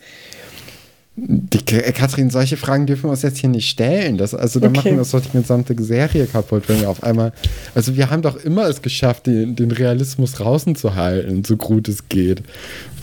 [1.15, 4.17] Die, Kathrin, solche Fragen dürfen wir uns jetzt hier nicht stellen.
[4.17, 4.79] Das, also dann okay.
[4.79, 7.33] machen wir uns doch die gesamte Serie kaputt, wenn wir auf einmal.
[7.75, 11.89] Also wir haben doch immer es geschafft, den, den Realismus draußen zu halten, so gut
[11.89, 12.43] es geht.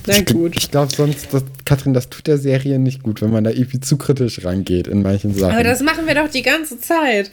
[0.07, 0.55] Na gut.
[0.55, 3.51] Ich, ich glaube sonst, dass, Katrin, das tut der Serie nicht gut, wenn man da
[3.51, 5.53] irgendwie zu kritisch rangeht in manchen Sachen.
[5.53, 7.29] Aber das machen wir doch die ganze Zeit.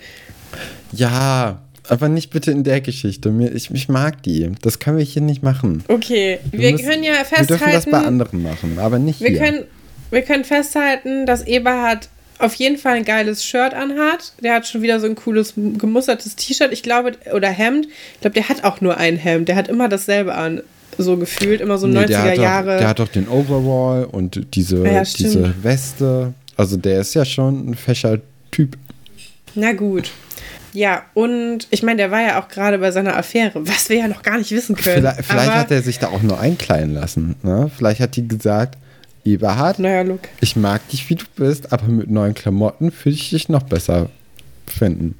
[0.92, 3.32] Ja, aber nicht bitte in der Geschichte.
[3.54, 4.50] Ich, ich mag die.
[4.62, 5.84] Das können wir hier nicht machen.
[5.88, 7.48] Okay, wir, wir müssen, können ja festhalten.
[7.48, 9.38] Wir dürfen das bei anderen machen, aber nicht wir hier.
[9.38, 9.64] Können,
[10.10, 14.32] wir können festhalten, dass Eberhard auf jeden Fall ein geiles Shirt anhat.
[14.42, 16.72] Der hat schon wieder so ein cooles gemustertes T-Shirt.
[16.72, 17.86] Ich glaube, oder Hemd.
[18.14, 19.48] Ich glaube, der hat auch nur ein Hemd.
[19.48, 20.62] Der hat immer dasselbe an.
[20.98, 22.72] So gefühlt, immer so nee, 90er der Jahre.
[22.72, 26.32] Doch, der hat doch den Overall und diese, ja, diese Weste.
[26.56, 28.18] Also der ist ja schon ein fescher
[28.50, 28.78] Typ.
[29.54, 30.10] Na gut.
[30.76, 34.08] Ja, und ich meine, der war ja auch gerade bei seiner Affäre, was wir ja
[34.08, 34.96] noch gar nicht wissen können.
[34.96, 37.34] Vielleicht, vielleicht hat er sich da auch nur einkleiden lassen.
[37.42, 37.70] Ne?
[37.74, 38.76] Vielleicht hat die gesagt,
[39.24, 40.20] Eberhard, naja, look.
[40.42, 44.10] ich mag dich, wie du bist, aber mit neuen Klamotten würde ich dich noch besser
[44.66, 45.14] finden.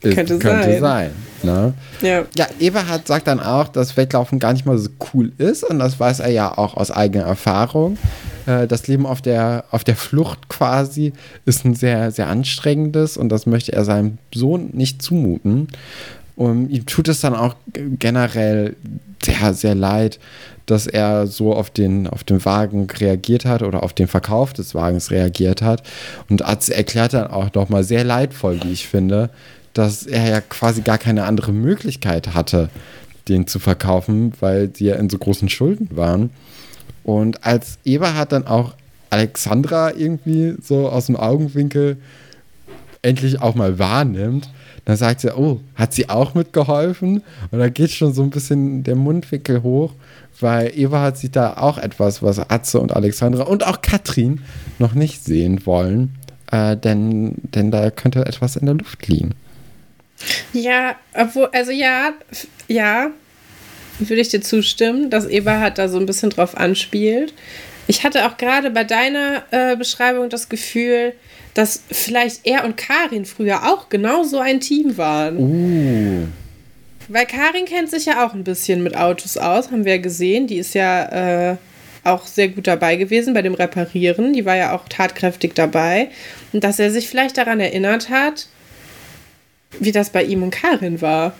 [0.00, 1.10] Ist, könnte, könnte sein.
[1.42, 1.74] sein ne?
[2.00, 2.24] ja.
[2.36, 5.98] ja, Eberhard sagt dann auch, dass Weglaufen gar nicht mal so cool ist und das
[5.98, 7.98] weiß er ja auch aus eigener Erfahrung.
[8.46, 11.12] Äh, das Leben auf der, auf der Flucht quasi
[11.44, 15.68] ist ein sehr, sehr anstrengendes und das möchte er seinem Sohn nicht zumuten.
[16.36, 18.74] Und ihm tut es dann auch generell
[19.22, 20.18] sehr, sehr leid,
[20.66, 24.74] dass er so auf den, auf den Wagen reagiert hat oder auf den Verkauf des
[24.74, 25.82] Wagens reagiert hat.
[26.28, 29.30] Und Arzt erklärt dann auch nochmal sehr leidvoll, wie ich finde,
[29.74, 32.70] dass er ja quasi gar keine andere Möglichkeit hatte,
[33.28, 36.30] den zu verkaufen, weil sie ja in so großen Schulden waren.
[37.04, 38.74] Und als Eberhard dann auch
[39.10, 41.98] Alexandra irgendwie so aus dem Augenwinkel
[43.02, 44.50] endlich auch mal wahrnimmt,
[44.86, 47.22] dann sagt sie, oh, hat sie auch mitgeholfen?
[47.50, 49.92] Und da geht schon so ein bisschen der Mundwinkel hoch,
[50.40, 54.42] weil Eberhard sieht da auch etwas, was Atze und Alexandra und auch Katrin
[54.78, 56.14] noch nicht sehen wollen.
[56.50, 59.34] Äh, denn, denn da könnte etwas in der Luft liegen.
[60.52, 62.12] Ja, obwohl, also ja,
[62.68, 63.10] ja,
[63.98, 67.32] würde ich dir zustimmen, dass Eberhard da so ein bisschen drauf anspielt.
[67.86, 71.12] Ich hatte auch gerade bei deiner äh, Beschreibung das Gefühl,
[71.52, 75.38] dass vielleicht er und Karin früher auch genau so ein Team waren.
[75.38, 76.26] Uh.
[77.08, 80.46] Weil Karin kennt sich ja auch ein bisschen mit Autos aus, haben wir ja gesehen.
[80.46, 81.56] Die ist ja äh,
[82.02, 84.32] auch sehr gut dabei gewesen bei dem Reparieren.
[84.32, 86.08] Die war ja auch tatkräftig dabei.
[86.52, 88.48] Und dass er sich vielleicht daran erinnert hat,
[89.80, 91.34] wie das bei ihm und Karin war.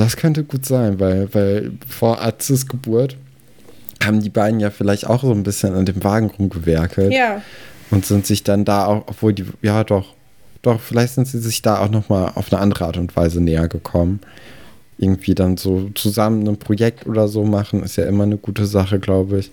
[0.00, 3.18] Das könnte gut sein, weil, weil vor Atzes Geburt
[4.02, 7.12] haben die beiden ja vielleicht auch so ein bisschen an dem Wagen rumgewerkelt.
[7.12, 7.42] Ja.
[7.90, 10.14] Und sind sich dann da auch, obwohl die, ja doch,
[10.62, 13.68] doch, vielleicht sind sie sich da auch nochmal auf eine andere Art und Weise näher
[13.68, 14.20] gekommen.
[14.96, 19.00] Irgendwie dann so zusammen ein Projekt oder so machen, ist ja immer eine gute Sache,
[19.00, 19.50] glaube ich.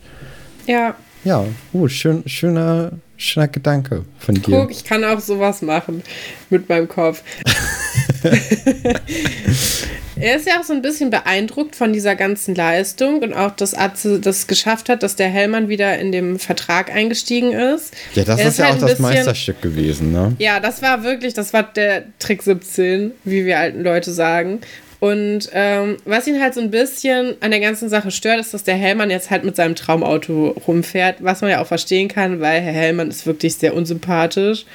[0.65, 0.95] Ja.
[1.25, 4.61] Ja, uh, schön, schöner, schöner Gedanke von dir.
[4.61, 6.03] Guck, ich kann auch sowas machen
[6.49, 7.21] mit meinem Kopf.
[10.19, 13.73] er ist ja auch so ein bisschen beeindruckt von dieser ganzen Leistung und auch, dass
[13.73, 17.93] Atze das geschafft hat, dass der Hellmann wieder in dem Vertrag eingestiegen ist.
[18.15, 20.35] Ja, das er ist, ja halt auch das bisschen, Meisterstück gewesen, ne?
[20.39, 24.61] Ja, das war wirklich, das war der Trick 17, wie wir alten Leute sagen.
[24.99, 28.63] Und ähm, was ihn halt so ein bisschen an der ganzen Sache stört, ist, dass
[28.63, 32.61] der Hellmann jetzt halt mit seinem Traumauto rumfährt, was man ja auch verstehen kann, weil
[32.61, 34.65] Herr Hellmann ist wirklich sehr unsympathisch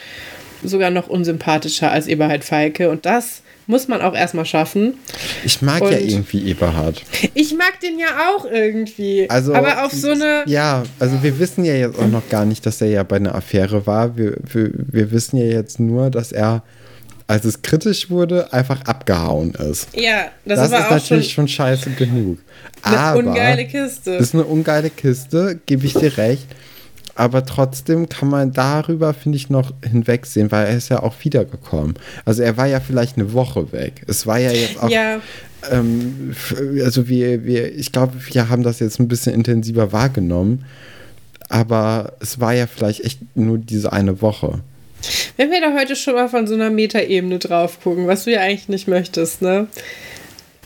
[0.63, 2.91] sogar noch unsympathischer als Eberhard Feike.
[2.91, 4.95] Und das muss man auch erstmal schaffen.
[5.45, 7.03] Ich mag und ja irgendwie Eberhard.
[7.35, 9.29] Ich mag den ja auch irgendwie.
[9.31, 10.45] Also, aber auf so eine.
[10.47, 13.35] Ja, also wir wissen ja jetzt auch noch gar nicht, dass er ja bei einer
[13.35, 14.17] Affäre war.
[14.17, 16.63] Wir, wir, wir wissen ja jetzt nur, dass er
[17.29, 19.89] als es kritisch wurde, einfach abgehauen ist.
[19.95, 22.39] Ja, das, Das, ist auch natürlich schon schon scheiße genug.
[22.83, 24.11] eine Aber ungeile Kiste.
[24.13, 26.47] ist eine ungeile Kiste, gebe ich dir recht.
[27.15, 31.95] Aber trotzdem kann man darüber, finde ich, noch hinwegsehen, weil er ist ja auch wiedergekommen.
[32.25, 34.03] Also er war ja vielleicht eine Woche weg.
[34.07, 35.21] Es war ja jetzt auch Ja,
[35.71, 36.35] ähm,
[36.83, 40.65] also wir, wir, ich glaube, wir haben das jetzt ein bisschen intensiver wahrgenommen,
[41.49, 44.61] aber es war ja vielleicht echt nur diese eine Woche.
[45.37, 48.41] wenn wir da heute schon mal von so einer Metaebene drauf gucken, was du ja
[48.41, 49.67] eigentlich nicht möchtest, ne?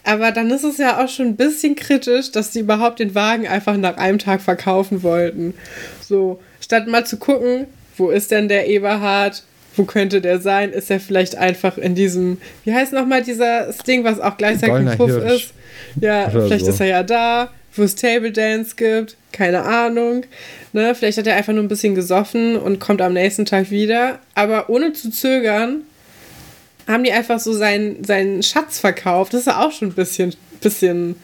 [0.07, 3.49] Aber dann ist es ja auch schon ein bisschen kritisch, dass sie überhaupt den Wagen
[3.49, 5.53] einfach nach einem Tag verkaufen wollten.
[6.01, 7.67] So, statt mal zu gucken,
[7.97, 9.43] wo ist denn der Eberhard?
[9.75, 10.71] Wo könnte der sein?
[10.71, 14.97] Ist er vielleicht einfach in diesem, wie heißt nochmal dieses Ding, was auch gleichzeitig ein
[14.97, 15.53] Puff ist?
[16.01, 16.71] Ja, Oder vielleicht so.
[16.71, 20.23] ist er ja da, wo es Table Dance gibt, keine Ahnung.
[20.73, 20.95] Ne?
[20.95, 24.21] Vielleicht hat er einfach nur ein bisschen gesoffen und kommt am nächsten Tag wieder.
[24.37, 25.83] Aber ohne zu zögern,
[26.87, 29.35] haben die einfach so seinen, seinen Schatz verkauft.
[29.35, 31.17] Das ist ja auch schon ein bisschen, bisschen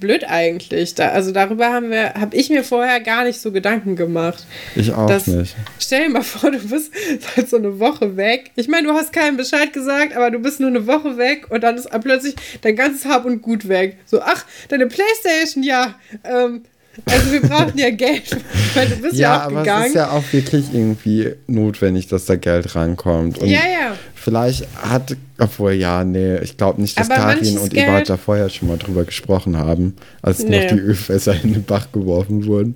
[0.00, 0.94] blöd eigentlich.
[0.96, 4.44] Da, also darüber haben wir, habe ich mir vorher gar nicht so Gedanken gemacht.
[4.74, 5.54] Ich auch Das- nicht.
[5.78, 6.92] Stell dir mal vor, du bist
[7.36, 8.50] seit so eine Woche weg.
[8.56, 11.62] Ich meine, du hast keinen Bescheid gesagt, aber du bist nur eine Woche weg und
[11.62, 13.98] dann ist plötzlich dein ganzes Hab und Gut weg.
[14.04, 15.94] So, ach, deine Playstation, ja.
[16.24, 16.62] Ähm,
[17.06, 18.36] also wir brauchen ja Geld,
[18.74, 19.82] weil du bist ja, Ja, auch aber gegangen.
[19.82, 23.38] es ist ja auch wirklich irgendwie notwendig, dass da Geld rankommt.
[23.38, 23.96] Und ja, ja.
[24.14, 28.48] vielleicht hat, obwohl ja, nee, ich glaube nicht, dass Aber Karin und Geld- da vorher
[28.48, 30.62] schon mal drüber gesprochen haben, als Nee.
[30.64, 32.74] noch die Ölfässer in den Bach geworfen wurden.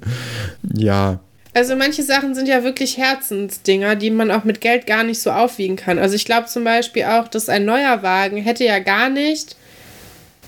[0.75, 1.21] Ja,
[1.55, 5.31] Also manche Sachen sind ja wirklich Herzensdinger, die man auch mit Geld gar nicht so
[5.31, 5.99] aufwiegen kann.
[5.99, 9.57] Also ich glaube zum Beispiel auch, dass ein neuer Wagen hätte ja gar nicht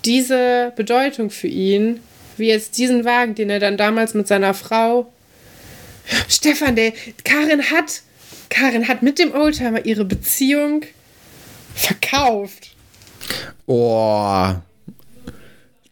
[0.04, 2.00] diese Bedeutung für ihn,
[2.38, 5.12] wie jetzt diesen Wagen, den er dann damals mit seiner Frau.
[6.28, 6.92] Stefan, der
[7.24, 8.02] Karin hat,
[8.50, 10.82] Karin hat mit dem Oldtimer ihre Beziehung
[11.74, 12.70] verkauft.
[13.66, 14.54] oh,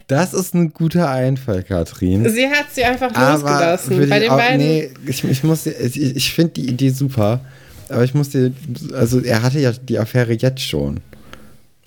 [0.09, 2.28] das ist ein guter Einfall, Katrin.
[2.28, 3.96] Sie hat sie einfach Aber losgelassen.
[3.96, 4.59] Bei ich den auch, beiden.
[4.59, 7.40] nee, ich, ich muss ich, ich finde die Idee super,
[7.88, 8.52] aber ich muss dir,
[8.92, 11.00] also er hatte ja die Affäre jetzt schon.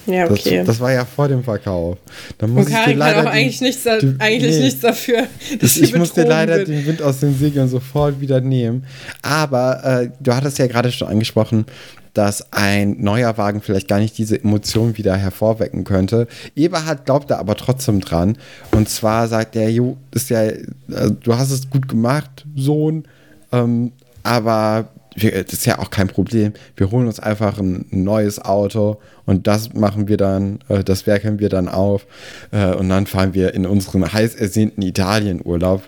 [0.08, 0.64] Ja, Das, okay.
[0.66, 1.98] das war ja vor dem Verkauf.
[2.38, 4.64] Da muss Und ich dir Karin leider kann auch den- eigentlich, nichts, da- eigentlich nee.
[4.64, 5.24] nichts dafür,
[5.60, 6.68] dass Ich, muss dir leider wird.
[6.68, 8.86] den Wind aus den Segeln sofort wieder nehmen.
[9.22, 11.66] Aber äh, du hattest ja gerade schon angesprochen,
[12.14, 16.28] dass ein neuer Wagen vielleicht gar nicht diese Emotion wieder hervorwecken könnte.
[16.56, 18.38] Eberhard glaubt da aber trotzdem dran.
[18.72, 23.04] Und zwar sagt er, jo, ist ja, äh, du hast es gut gemacht, Sohn,
[23.52, 23.92] ähm,
[24.24, 26.54] aber wir, das ist ja auch kein Problem.
[26.76, 31.40] Wir holen uns einfach ein neues Auto und das machen wir dann, äh, das werkeln
[31.40, 32.06] wir dann auf
[32.52, 35.84] äh, und dann fahren wir in unseren heiß ersehnten Italienurlaub,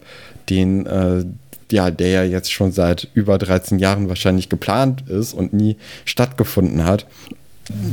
[0.50, 1.26] den äh,
[1.72, 6.86] ja, der ja jetzt schon seit über 13 Jahren wahrscheinlich geplant ist und nie stattgefunden
[6.86, 7.06] hat.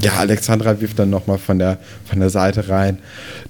[0.00, 2.98] Ja, Alexandra wirft dann nochmal von der, von der Seite rein,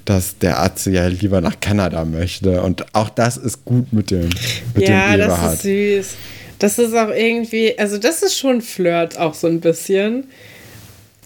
[0.05, 2.63] dass der Atze ja lieber nach Kanada möchte.
[2.63, 4.29] Und auch das ist gut mit dem,
[4.73, 6.15] mit ja, dem das ist süß.
[6.59, 10.25] Das ist auch irgendwie, also das ist schon Flirt auch so ein bisschen.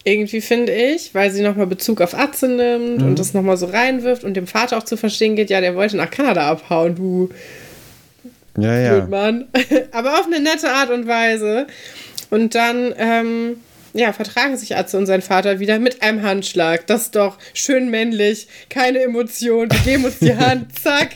[0.04, 3.08] Irgendwie finde ich, weil sie nochmal Bezug auf Atze nimmt Mhm.
[3.08, 5.98] und das nochmal so reinwirft und dem Vater auch zu verstehen geht, ja, der wollte
[5.98, 7.30] nach Kanada abhauen, du
[8.58, 8.94] ja, ja.
[9.00, 9.48] Blödmann.
[9.92, 11.68] Aber auf eine nette Art und Weise.
[12.30, 13.58] Und dann, ähm,
[13.94, 16.88] ja, vertragen sich Atze und sein Vater wieder mit einem Handschlag.
[16.88, 19.70] Das ist doch schön männlich, keine Emotion.
[19.72, 21.10] Wir geben uns die Hand, zack.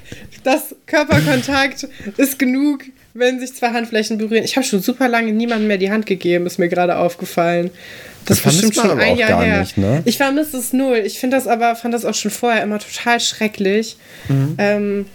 [0.44, 4.44] Das Körperkontakt ist genug, wenn sich zwei Handflächen berühren.
[4.44, 7.70] Ich habe schon super lange niemandem mehr die Hand gegeben, ist mir gerade aufgefallen.
[8.26, 9.60] Das, Das ist bestimmt schon ein auch Jahr gar her.
[9.60, 10.02] nicht, ne?
[10.06, 11.02] Ich vermisse es null.
[11.06, 13.98] Ich finde das aber, fand das auch schon vorher immer total schrecklich.
[14.30, 14.56] Mhm.
[14.58, 15.06] Ähm,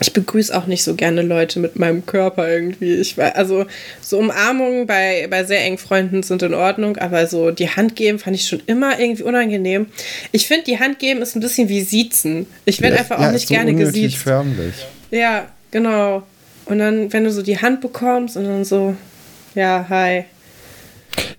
[0.00, 2.94] ich begrüße auch nicht so gerne Leute mit meinem Körper irgendwie.
[2.94, 3.66] Ich war, also
[4.00, 8.20] so Umarmungen bei, bei sehr engen Freunden sind in Ordnung, aber so die Hand geben
[8.20, 9.86] fand ich schon immer irgendwie unangenehm.
[10.30, 12.46] Ich finde, die Hand geben ist ein bisschen wie Siezen.
[12.64, 14.18] Ich werde Ja, einfach ja, auch nicht ist so gerne gesiezt.
[14.18, 14.74] förmlich.
[15.10, 16.22] Ja, genau.
[16.70, 18.94] Und dann, wenn du so die Hand bekommst und dann so,
[19.56, 20.24] ja, hi.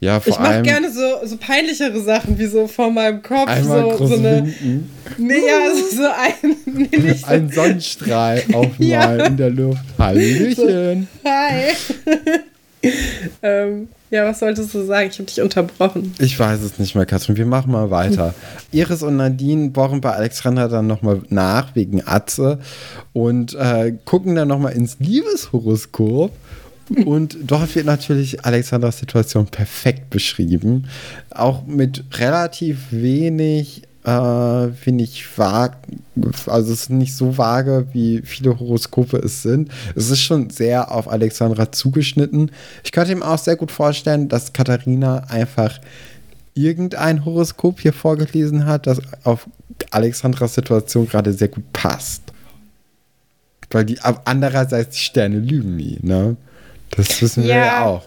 [0.01, 3.97] Ja, vor Ich mache gerne so, so peinlichere Sachen, wie so vor meinem Kopf einmal
[3.97, 4.45] so, so eine.
[4.45, 6.57] winken, Nee, ja, so, so ein.
[6.91, 7.27] Nee, nicht so.
[7.27, 9.25] ein Sonnenstrahl aufmalen Ja.
[9.25, 9.79] in der Luft.
[9.97, 11.07] Hallöchen.
[11.23, 11.71] Hi.
[13.43, 15.09] ähm, ja, was solltest du sagen?
[15.09, 16.13] Ich habe dich unterbrochen.
[16.19, 17.37] Ich weiß es nicht mehr, Katrin.
[17.37, 18.33] Wir machen mal weiter.
[18.71, 22.59] Iris und Nadine bohren bei Alexandra dann nochmal nach wegen Atze
[23.13, 26.31] und äh, gucken dann nochmal ins Liebeshoroskop.
[27.05, 30.89] Und dort wird natürlich Alexandras Situation perfekt beschrieben.
[31.29, 35.77] Auch mit relativ wenig, äh, finde ich, vag.
[36.47, 39.71] Also es ist nicht so vage, wie viele Horoskope es sind.
[39.95, 42.51] Es ist schon sehr auf Alexandra zugeschnitten.
[42.83, 45.79] Ich könnte ihm auch sehr gut vorstellen, dass Katharina einfach
[46.53, 49.47] irgendein Horoskop hier vorgelesen hat, das auf
[49.91, 52.23] Alexandras Situation gerade sehr gut passt.
[53.69, 56.35] Weil die andererseits die Sterne lügen nie, ne?
[56.89, 58.03] Das wissen wir ja auch.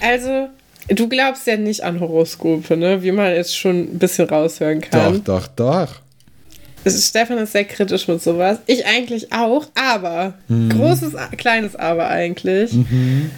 [0.00, 0.48] Also,
[0.88, 3.02] du glaubst ja nicht an Horoskope, ne?
[3.02, 5.22] Wie man jetzt schon ein bisschen raushören kann.
[5.24, 6.00] Doch, doch, doch.
[6.88, 8.58] Stefan ist sehr kritisch mit sowas.
[8.66, 10.70] Ich eigentlich auch, aber mhm.
[10.70, 12.72] großes, kleines Aber eigentlich.
[12.72, 13.30] Mhm.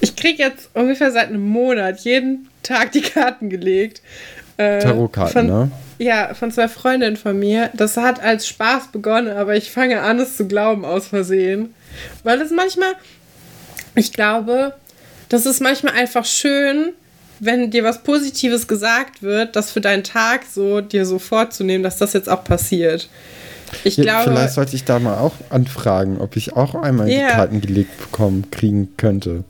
[0.00, 4.00] Ich kriege jetzt ungefähr seit einem Monat jeden Tag die Karten gelegt.
[4.56, 5.70] Äh, Tarotkarten, ne?
[5.98, 7.70] Ja, von zwei Freundinnen von mir.
[7.74, 11.74] Das hat als Spaß begonnen, aber ich fange an, es zu glauben aus Versehen.
[12.24, 12.94] Weil es manchmal,
[13.94, 14.74] ich glaube,
[15.30, 16.92] das ist manchmal einfach schön,
[17.38, 21.96] wenn dir was Positives gesagt wird, das für deinen Tag so dir so vorzunehmen, dass
[21.96, 23.08] das jetzt auch passiert.
[23.84, 27.28] Ich ja, glaube, vielleicht sollte ich da mal auch anfragen, ob ich auch einmal yeah.
[27.28, 29.44] die Karten gelegt bekommen kriegen könnte.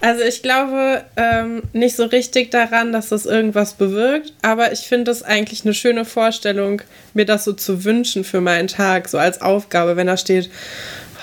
[0.00, 5.10] Also ich glaube ähm, nicht so richtig daran, dass das irgendwas bewirkt, aber ich finde
[5.10, 6.82] es eigentlich eine schöne Vorstellung,
[7.14, 10.50] mir das so zu wünschen für meinen Tag, so als Aufgabe, wenn da steht,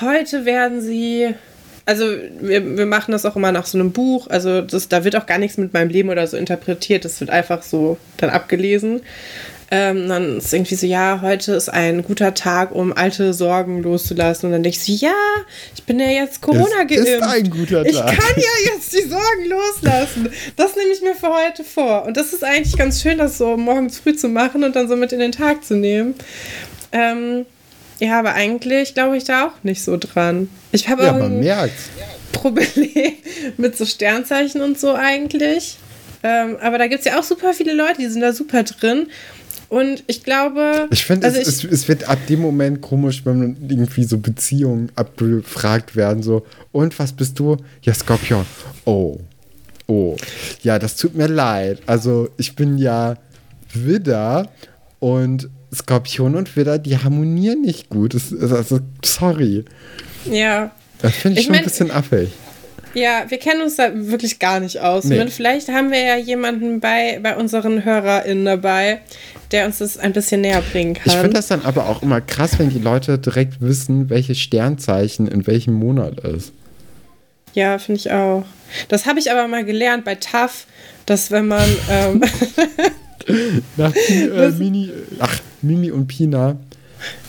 [0.01, 1.33] heute werden sie
[1.85, 2.05] also
[2.39, 4.27] wir, wir machen das auch immer nach so einem Buch.
[4.27, 7.05] Also das, da wird auch gar nichts mit meinem Leben oder so interpretiert.
[7.05, 9.01] Das wird einfach so dann abgelesen.
[9.71, 14.47] Ähm, dann ist irgendwie so, ja, heute ist ein guter Tag, um alte Sorgen loszulassen.
[14.47, 15.15] Und dann denke ich so, ja,
[15.75, 17.07] ich bin ja jetzt Corona geimpft.
[17.07, 17.91] Ist ein guter Tag.
[17.91, 20.29] Ich kann ja jetzt die Sorgen loslassen.
[20.55, 22.05] Das nehme ich mir für heute vor.
[22.05, 24.95] Und das ist eigentlich ganz schön, das so morgens früh zu machen und dann so
[24.95, 26.15] mit in den Tag zu nehmen.
[26.91, 27.45] Ähm,
[27.99, 30.49] ja, aber eigentlich glaube ich da auch nicht so dran.
[30.71, 31.71] Ich habe ja, auch ein
[32.31, 33.13] Problem
[33.57, 35.77] mit so Sternzeichen und so eigentlich.
[36.23, 39.07] Ähm, aber da gibt es ja auch super viele Leute, die sind da super drin.
[39.69, 40.87] Und ich glaube.
[40.91, 44.91] Ich finde, also es, es, es, wird ab dem Moment komisch, wenn irgendwie so Beziehungen
[44.95, 46.23] abgefragt werden.
[46.23, 47.57] So, und was bist du?
[47.81, 48.45] Ja, Skorpion.
[48.85, 49.17] Oh.
[49.87, 50.15] Oh.
[50.63, 51.79] Ja, das tut mir leid.
[51.85, 53.15] Also, ich bin ja
[53.73, 54.49] Widder
[54.99, 58.13] und Skorpion und Widder, die harmonieren nicht gut.
[58.13, 59.65] Das, also, sorry.
[60.29, 60.71] Ja.
[61.01, 62.29] Das finde ich, ich, schon mein, ein bisschen affig.
[62.95, 65.03] Ja, wir kennen uns da wirklich gar nicht aus.
[65.03, 65.17] Nee.
[65.17, 69.01] Meine, vielleicht haben wir ja jemanden bei, bei unseren HörerInnen dabei,
[69.51, 71.03] der uns das ein bisschen näher bringen kann.
[71.07, 75.27] Ich finde das dann aber auch immer krass, wenn die Leute direkt wissen, welches Sternzeichen
[75.27, 76.53] in welchem Monat ist.
[77.53, 78.45] Ja, finde ich auch.
[78.87, 80.65] Das habe ich aber mal gelernt bei TAF,
[81.05, 81.69] dass wenn man.
[81.89, 82.21] Ähm
[83.77, 86.57] Nach äh, Mini, ach, Mimi und Pina.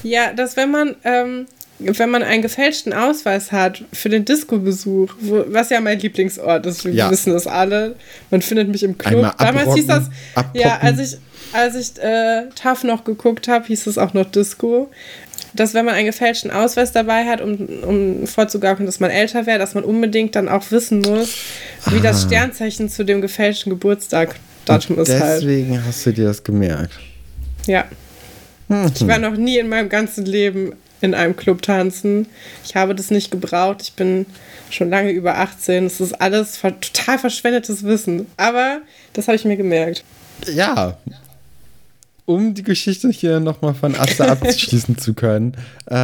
[0.02, 1.46] Ja, dass wenn man, ähm,
[1.78, 6.92] wenn man einen gefälschten Ausweis hat für den Disco-Besuch, was ja mein Lieblingsort ist, wir
[6.92, 7.10] ja.
[7.10, 7.96] wissen das alle,
[8.30, 9.34] man findet mich im Club.
[9.38, 10.60] Damals hieß das, abpoppen.
[10.60, 11.18] ja, als ich,
[11.52, 14.90] als ich äh, TAF noch geguckt habe, hieß es auch noch Disco
[15.56, 19.58] dass wenn man einen gefälschten Ausweis dabei hat, um, um vorzugaukeln, dass man älter wäre,
[19.58, 21.36] dass man unbedingt dann auch wissen muss,
[21.86, 22.02] wie ah.
[22.02, 25.42] das Sternzeichen zu dem gefälschten Geburtstag Datum ist halt.
[25.42, 26.92] Deswegen hast du dir das gemerkt.
[27.66, 27.84] Ja.
[28.68, 28.92] Mhm.
[28.94, 32.26] Ich war noch nie in meinem ganzen Leben in einem Club tanzen.
[32.64, 33.82] Ich habe das nicht gebraucht.
[33.82, 34.26] Ich bin
[34.70, 35.86] schon lange über 18.
[35.86, 38.26] Es ist alles total verschwendetes Wissen.
[38.36, 38.80] Aber
[39.12, 40.04] das habe ich mir gemerkt.
[40.52, 40.96] Ja.
[42.24, 45.56] Um die Geschichte hier nochmal von Asta abschließen zu können.
[45.88, 45.94] Äh,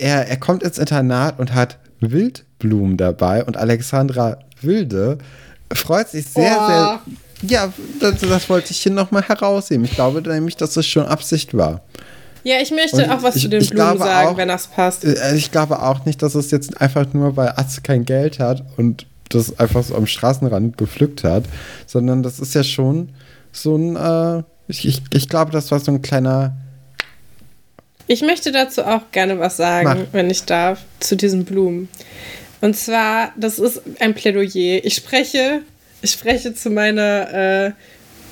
[0.00, 5.18] er, er kommt ins Internat und hat Wildblumen dabei und Alexandra Wilde
[5.72, 6.66] freut sich sehr, oh.
[6.66, 7.00] sehr
[7.42, 9.84] ja, das, das wollte ich hier nochmal herausheben.
[9.84, 11.82] Ich glaube nämlich, dass das schon Absicht war.
[12.44, 15.04] Ja, ich möchte Und auch was ich, zu den Blumen sagen, auch, wenn das passt.
[15.04, 18.64] Äh, ich glaube auch nicht, dass es jetzt einfach nur, weil Atze kein Geld hat
[18.76, 21.44] und das einfach so am Straßenrand gepflückt hat,
[21.86, 23.10] sondern das ist ja schon
[23.52, 26.54] so ein, äh, ich, ich, ich glaube, das war so ein kleiner.
[28.08, 30.12] Ich möchte dazu auch gerne was sagen, Mach.
[30.12, 31.88] wenn ich darf, zu diesen Blumen.
[32.60, 34.84] Und zwar, das ist ein Plädoyer.
[34.84, 35.62] Ich spreche
[36.02, 37.72] ich spreche zu meiner, äh,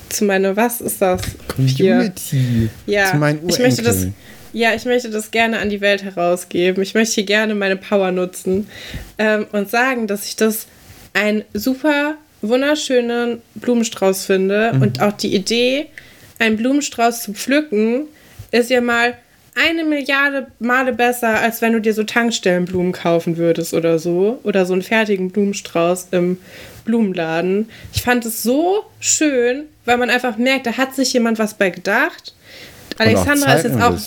[0.09, 1.21] zu meiner, was ist das?
[1.47, 2.69] Community.
[2.85, 4.07] Ja, zu meinen ich möchte das,
[4.53, 6.83] ja, ich möchte das gerne an die Welt herausgeben.
[6.83, 8.67] Ich möchte hier gerne meine Power nutzen
[9.17, 10.67] ähm, und sagen, dass ich das
[11.13, 14.81] einen super wunderschönen Blumenstrauß finde mhm.
[14.81, 15.87] und auch die Idee,
[16.39, 18.05] einen Blumenstrauß zu pflücken,
[18.51, 19.15] ist ja mal
[19.55, 24.39] eine Milliarde Male besser, als wenn du dir so Tankstellenblumen kaufen würdest oder so.
[24.43, 26.37] Oder so einen fertigen Blumenstrauß im
[26.83, 27.69] Blumenladen.
[27.93, 31.69] Ich fand es so schön, weil man einfach merkt, da hat sich jemand was bei
[31.69, 32.33] gedacht.
[32.97, 33.97] Alexandra ist jetzt auch.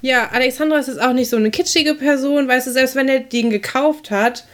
[0.00, 3.20] Ja, Alexandra ist jetzt auch nicht so eine kitschige Person, weißt du, selbst wenn er
[3.20, 4.44] den gekauft hat,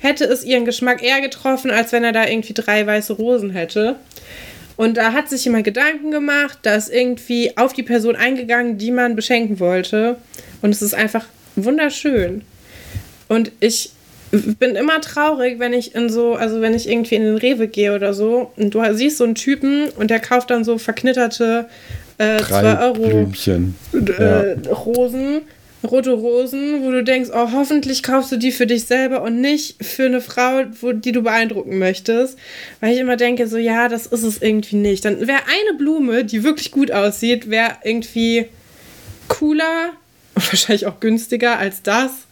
[0.00, 3.96] hätte es ihren Geschmack eher getroffen, als wenn er da irgendwie drei weiße Rosen hätte.
[4.76, 8.90] Und da hat sich jemand Gedanken gemacht, da ist irgendwie auf die Person eingegangen, die
[8.90, 10.16] man beschenken wollte.
[10.60, 11.24] Und es ist einfach
[11.56, 12.42] wunderschön.
[13.28, 13.90] Und ich
[14.58, 17.94] bin immer traurig, wenn ich in so, also wenn ich irgendwie in den Rewe gehe
[17.94, 21.66] oder so und du siehst so einen Typen und der kauft dann so verknitterte
[22.18, 23.74] äh, 2 Euro Blümchen.
[23.92, 25.42] äh, Rosen,
[25.84, 29.84] rote Rosen, wo du denkst, oh, hoffentlich kaufst du die für dich selber und nicht
[29.84, 32.38] für eine Frau, wo, die du beeindrucken möchtest.
[32.80, 35.04] Weil ich immer denke, so, ja, das ist es irgendwie nicht.
[35.04, 38.46] Dann wäre eine Blume, die wirklich gut aussieht, wäre irgendwie
[39.28, 39.92] cooler
[40.34, 42.25] und wahrscheinlich auch günstiger als das.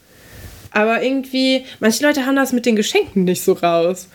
[0.74, 4.08] Aber irgendwie, manche Leute haben das mit den Geschenken nicht so raus.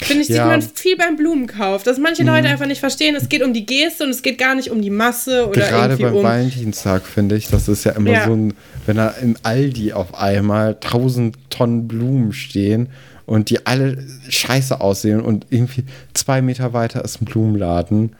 [0.00, 0.46] Finde ich, sieht Ja.
[0.46, 4.04] man viel beim Blumenkauf, dass manche Leute einfach nicht verstehen, es geht um die Geste
[4.04, 6.22] und es geht gar nicht um die Masse oder Gerade beim um.
[6.22, 8.24] Valentinstag finde ich, das ist ja immer Ja.
[8.26, 8.54] so ein,
[8.86, 12.88] wenn da im Aldi auf einmal tausend Tonnen Blumen stehen
[13.26, 13.98] und die alle
[14.28, 15.82] scheiße aussehen und irgendwie
[16.14, 18.14] zwei Meter weiter ist ein Blumenladen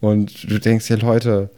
[0.00, 1.48] und du denkst ja, Leute,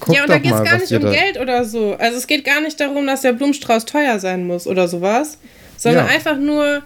[0.00, 1.10] guck ja, und da geht es gar nicht um.
[1.10, 1.94] Geld oder so.
[1.98, 5.38] Also es geht gar nicht darum, dass der Blumenstrauß teuer sein muss oder sowas,
[5.76, 6.12] sondern Ja.
[6.12, 6.82] einfach nur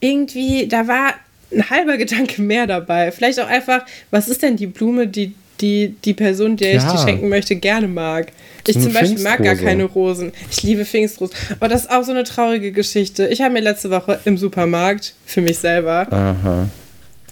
[0.00, 1.14] irgendwie, da war
[1.52, 3.12] ein halber Gedanke mehr dabei.
[3.12, 6.98] Vielleicht auch einfach, was ist denn die Blume, die die, die Person, der ich die
[6.98, 8.32] schenken möchte, gerne mag.
[8.66, 10.32] Ich zum Beispiel mag gar keine Rosen.
[10.50, 11.34] Ich liebe Pfingstrosen.
[11.60, 13.28] Aber das ist auch so eine traurige Geschichte.
[13.28, 16.68] Ich habe mir letzte Woche im Supermarkt für mich selber Aha.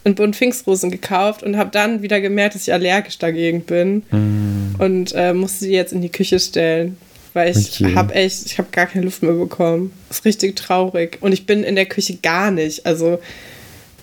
[0.05, 4.75] Einen Bund Pfingstrosen gekauft und habe dann wieder gemerkt, dass ich allergisch dagegen bin Hm.
[4.79, 6.97] und äh, musste die jetzt in die Küche stellen,
[7.35, 7.95] weil ich Okay.
[7.95, 9.93] habe echt, ich habe gar keine Luft mehr bekommen.
[10.11, 12.85] ist richtig traurig und ich bin in der Küche gar nicht.
[12.85, 13.21] Also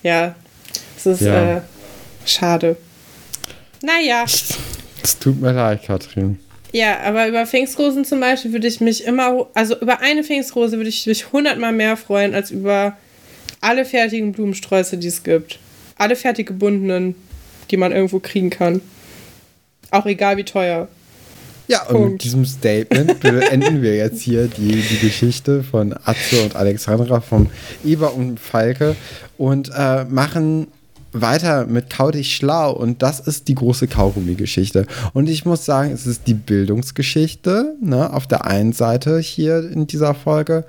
[0.03, 0.35] ja,
[0.97, 1.57] es ist Ja.
[1.57, 1.61] Äh,
[2.25, 2.77] schade.
[3.81, 4.25] Naja,
[5.03, 6.37] Es tut mir leid, Katrin.
[6.73, 10.89] ja, aber über Pfingstrosen zum Beispiel würde ich mich immer, also über eine Pfingstrose würde
[10.89, 12.97] ich mich hundertmal mehr freuen als über
[13.61, 15.59] alle fertigen Blumensträuße, die es gibt.
[15.99, 17.13] Alle fertig gebundenen,
[17.69, 18.81] die man irgendwo kriegen kann.
[19.91, 20.87] Auch egal wie teuer.
[21.67, 22.23] Ja, und mit Punkt.
[22.23, 27.51] diesem Statement beenden wir jetzt hier die, die Geschichte von Atze und Alexandra vom
[27.85, 28.95] Eber und Falke
[29.37, 30.67] und äh, machen
[31.11, 34.87] weiter mit Kau dich schlau und das ist die große Kaugummi-Geschichte.
[35.13, 39.85] Und ich muss sagen, es ist die Bildungsgeschichte, ne, auf der einen Seite hier in
[39.85, 40.65] dieser Folge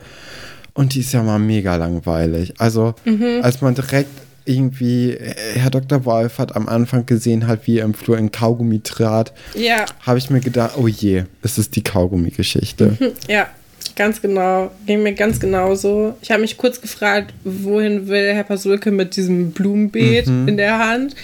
[0.75, 2.55] und die ist ja mal mega langweilig.
[2.59, 2.95] Also,
[3.43, 4.11] als man direkt
[4.45, 5.17] irgendwie
[5.55, 6.05] Herr Dr.
[6.05, 10.31] Wolfert am Anfang gesehen hat, wie er im Flur in Kaugummi trat, Ja, habe ich
[10.31, 12.97] mir gedacht, oh je, es ist die Kaugummi-Geschichte.
[13.29, 13.49] ja,
[13.97, 14.71] ganz genau.
[14.87, 16.15] Ging mir ganz genauso.
[16.23, 21.15] Ich habe mich kurz gefragt, wohin will Herr Pasulke mit diesem Blumenbeet in der Hand?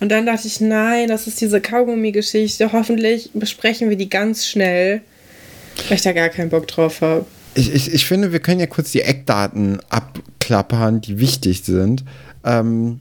[0.00, 2.72] Und dann dachte ich, nein, das ist diese Kaugummi-Geschichte.
[2.72, 5.00] Hoffentlich besprechen wir die ganz schnell,
[5.88, 7.24] weil ich da gar keinen Bock drauf habe.
[7.54, 12.04] Ich, ich, ich finde, wir können ja kurz die Eckdaten abklappern, die wichtig sind.
[12.46, 13.00] Ähm,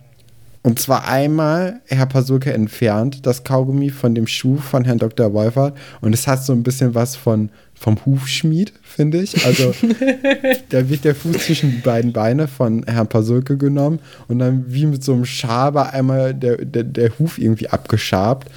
[0.63, 5.31] und zwar einmal, Herr Pasulke entfernt das Kaugummi von dem Schuh von Herrn Dr.
[5.31, 9.45] Wolfert und es hat so ein bisschen was von vom Hufschmied, finde ich.
[9.45, 9.75] Also
[10.69, 14.87] da wird der Fuß zwischen die beiden Beine von Herrn Pasulke genommen und dann wie
[14.87, 18.49] mit so einem Schaber einmal der, der, der Huf irgendwie abgeschabt.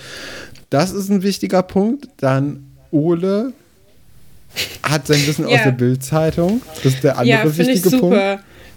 [0.70, 2.08] Das ist ein wichtiger Punkt.
[2.18, 3.52] Dann Ole
[4.82, 5.64] hat sein Wissen aus Ja.
[5.64, 6.62] der Bild-Zeitung.
[6.82, 8.16] Das ist der andere Ja, finde ich wichtige Punkt.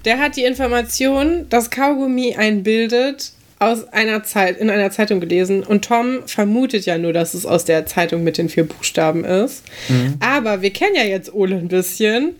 [0.05, 5.61] Der hat die Information, dass Kaugummi einbildet, aus einer Zeit, in einer Zeitung gelesen.
[5.61, 9.63] Und Tom vermutet ja nur, dass es aus der Zeitung mit den vier Buchstaben ist.
[9.87, 10.15] Mhm.
[10.19, 12.31] Aber wir kennen ja jetzt Ole ein bisschen.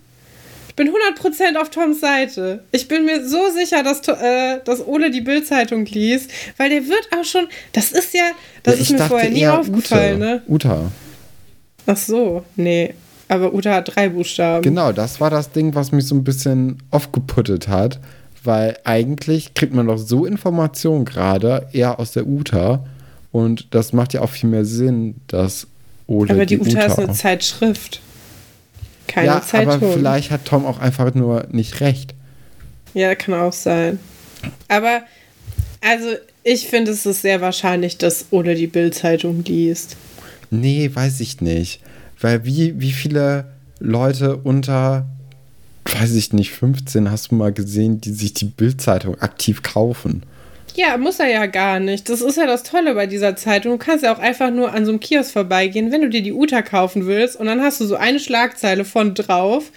[0.70, 2.64] Ich bin 100% auf Toms Seite.
[2.72, 7.08] Ich bin mir so sicher, dass, äh, dass Ole die Bildzeitung liest, weil der wird
[7.16, 8.32] auch schon, das ist ja,
[8.64, 10.26] das Ja, ist mir vorher nie aufgefallen, Ute.
[10.26, 10.42] ne?
[10.48, 10.92] Uta.
[11.86, 12.96] Ach so, nee.
[13.32, 14.62] Aber Uta hat drei Buchstaben.
[14.62, 18.02] Genau, das war das Ding, was mich so ein bisschen aufgeputtet hat.
[18.44, 22.84] Weil eigentlich kriegt man doch so Informationen gerade eher aus der Uta.
[23.32, 25.68] Und das macht ja auch viel mehr Sinn, dass
[26.08, 28.02] Ole Aber die, Uta, Uta ist eine Zeitschrift.
[29.08, 29.76] Keine ja, Zeitung.
[29.76, 32.14] aber vielleicht hat Tom auch einfach nur nicht recht.
[32.94, 33.98] Ja, kann auch sein.
[34.68, 35.04] Aber,
[35.80, 36.10] also,
[36.44, 39.96] ich finde, es ist sehr wahrscheinlich, dass Ole die Bild-Zeitung liest.
[40.50, 41.80] Nee, weiß ich nicht.
[42.22, 43.46] Weil wie, wie viele
[43.80, 45.06] Leute unter,
[45.86, 50.24] weiß ich nicht, 15 hast du mal gesehen, die sich die Bildzeitung aktiv kaufen?
[50.76, 52.08] Ja, muss er ja gar nicht.
[52.08, 53.74] Das ist ja das Tolle bei dieser Zeitung.
[53.74, 56.32] Du kannst ja auch einfach nur an so einem Kiosk vorbeigehen, wenn du dir die
[56.32, 57.36] Uta kaufen willst.
[57.36, 59.72] Und dann hast du so eine Schlagzeile von drauf,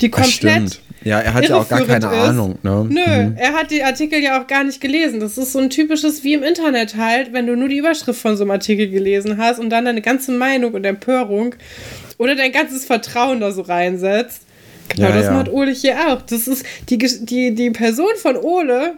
[0.00, 0.80] die komplett.
[1.04, 2.12] Ja, er hat ja auch gar keine ist.
[2.12, 2.86] Ahnung, ne?
[2.88, 5.20] Nö, er hat die Artikel ja auch gar nicht gelesen.
[5.20, 8.38] Das ist so ein typisches wie im Internet halt, wenn du nur die Überschrift von
[8.38, 11.54] so einem Artikel gelesen hast und dann deine ganze Meinung und Empörung
[12.16, 14.42] oder dein ganzes Vertrauen da so reinsetzt.
[14.88, 15.32] Genau, Ja, das ja.
[15.32, 16.22] macht Ole hier auch.
[16.22, 18.94] Das ist die, die, die Person von Ole,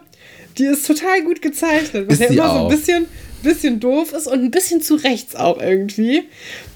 [0.57, 2.69] die ist total gut gezeichnet, weil er immer so auch.
[2.71, 3.05] ein bisschen,
[3.43, 6.23] bisschen doof ist und ein bisschen zu rechts auch irgendwie.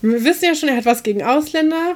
[0.02, 1.96] Wir wissen ja schon, er hat was gegen Ausländer.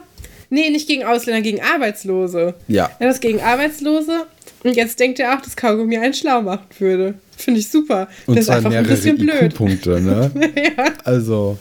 [0.50, 2.56] Nee, nicht gegen Ausländer, gegen Arbeitslose.
[2.68, 2.91] Ja.
[3.00, 4.26] Er hat das gegen Arbeitslose.
[4.64, 7.16] Und jetzt denkt er auch, dass Kaugummi einen schlau machen würde.
[7.38, 8.08] Finde ich super.
[8.26, 9.54] Und das ist einfach ein bisschen blöd.
[9.54, 10.32] IQ-Punkte, ne?
[10.56, 10.86] ja.
[11.04, 11.58] Also,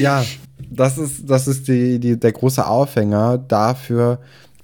[0.00, 0.24] ja,
[0.70, 4.18] das ist, das ist die, die, der große Aufhänger dafür,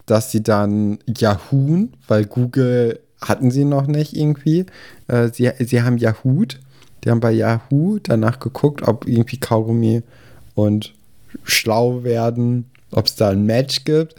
[0.06, 4.66] dass sie dann Yahoo, weil Google hatten sie noch nicht irgendwie,
[5.08, 6.44] äh, sie, sie haben Yahoo,
[7.04, 10.02] die haben bei Yahoo danach geguckt, ob irgendwie Kaugummi
[10.54, 10.94] und
[11.44, 14.14] schlau werden, ob es da ein Match gibt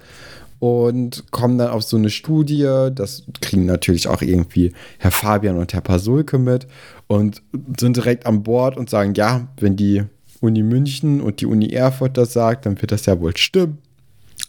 [0.60, 5.74] und kommen dann auf so eine Studie, das kriegen natürlich auch irgendwie Herr Fabian und
[5.74, 6.68] Herr Pasulke mit
[7.08, 7.42] und
[7.78, 10.04] sind direkt an Bord und sagen, ja, wenn die
[10.40, 13.78] Uni München und die Uni Erfurt das sagt, dann wird das ja wohl stimmen.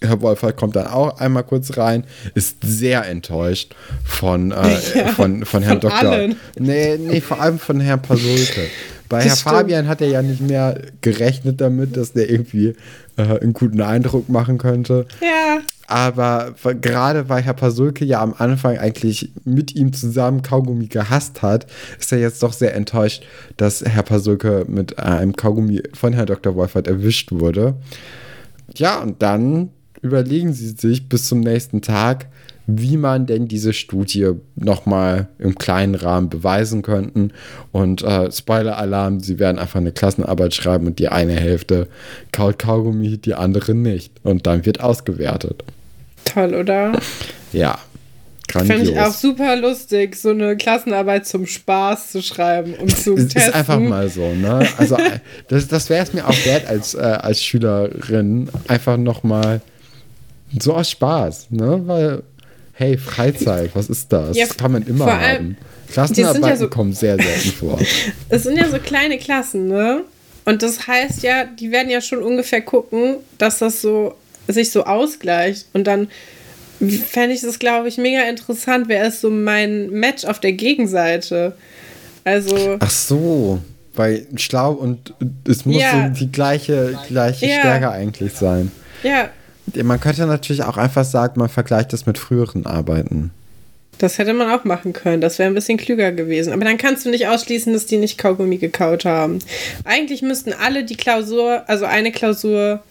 [0.01, 2.05] Herr Wolfert kommt dann auch einmal kurz rein,
[2.35, 6.11] ist sehr enttäuscht von, äh, Ja, von, von Herrn von Dr.
[6.11, 6.37] allen.
[6.59, 8.69] Nee, nee, vor allem von Herrn Pasulke.
[9.09, 9.55] Bei Das Herr stimmt.
[9.57, 12.75] Fabian hat er ja nicht mehr gerechnet damit, dass der irgendwie
[13.17, 15.07] äh, einen guten Eindruck machen könnte.
[15.21, 15.61] Ja.
[15.87, 21.67] Aber gerade weil Herr Pasulke ja am Anfang eigentlich mit ihm zusammen Kaugummi gehasst hat,
[21.99, 23.25] ist er jetzt doch sehr enttäuscht,
[23.59, 26.55] dass Herr Pasulke mit einem Kaugummi von Herrn Dr.
[26.55, 27.75] Wolfert erwischt wurde.
[28.75, 32.27] Ja, und dann überlegen sie sich bis zum nächsten Tag,
[32.67, 37.33] wie man denn diese Studie nochmal im kleinen Rahmen beweisen könnten.
[37.73, 41.89] Und äh, Spoiler-Alarm, sie werden einfach eine Klassenarbeit schreiben und die eine Hälfte
[42.33, 44.13] kaut Kaugummi, die andere nicht.
[44.23, 45.63] Und dann wird ausgewertet.
[46.25, 46.93] Toll, oder?
[47.53, 47.79] Ja,
[48.51, 49.21] Fände ich auch grandios.
[49.21, 53.51] super lustig, so eine Klassenarbeit zum Spaß zu schreiben und zu Es testen.
[53.51, 54.67] ist einfach mal so, ne?
[54.77, 59.61] Also äh, das, das wäre es mir auch wert als, äh, als Schülerin, einfach nochmal
[60.61, 61.83] so aus Spaß, ne?
[61.87, 62.23] Weil,
[62.75, 64.37] hey, Freizeit, was ist das?
[64.37, 65.57] Ja, das kann man immer haben.
[65.87, 67.79] sind ja Klassenarbeiten so- kommen sehr selten vor.
[68.29, 70.03] Es sind ja so kleine Klassen, ne?
[70.45, 74.15] Und das heißt ja, die werden ja schon ungefähr gucken, dass das so
[74.47, 75.67] sich so ausgleicht.
[75.73, 76.09] Und dann
[77.09, 78.89] fände ich das, glaube ich, mega interessant.
[78.89, 81.55] Wer ist so mein Match auf der Gegenseite?
[82.25, 83.61] Also, Ach so,
[83.95, 85.15] weil schlau und
[85.49, 86.09] es muss Ja.
[86.15, 87.59] so die gleiche, gleiche Ja.
[87.61, 88.71] Stärke eigentlich sein.
[89.03, 89.31] ja,
[89.83, 93.31] Man könnte natürlich auch einfach sagen, man vergleicht das mit früheren Arbeiten.
[93.99, 95.21] das hätte man auch machen können.
[95.21, 96.53] Das wäre ein bisschen klüger gewesen.
[96.53, 99.39] Aber dann kannst du nicht ausschließen, dass die nicht Kaugummi gekaut haben.
[99.85, 102.83] Eigentlich müssten alle die Klausur, also eine Klausur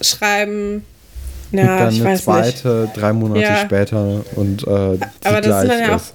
[0.00, 0.84] schreiben.
[1.52, 2.24] Ja, dann ich eine weiß nicht.
[2.24, 3.56] zweite, drei Monate Ja.
[3.58, 5.96] später und äh, Aber das gleich dann ja auch.
[5.96, 6.14] ist.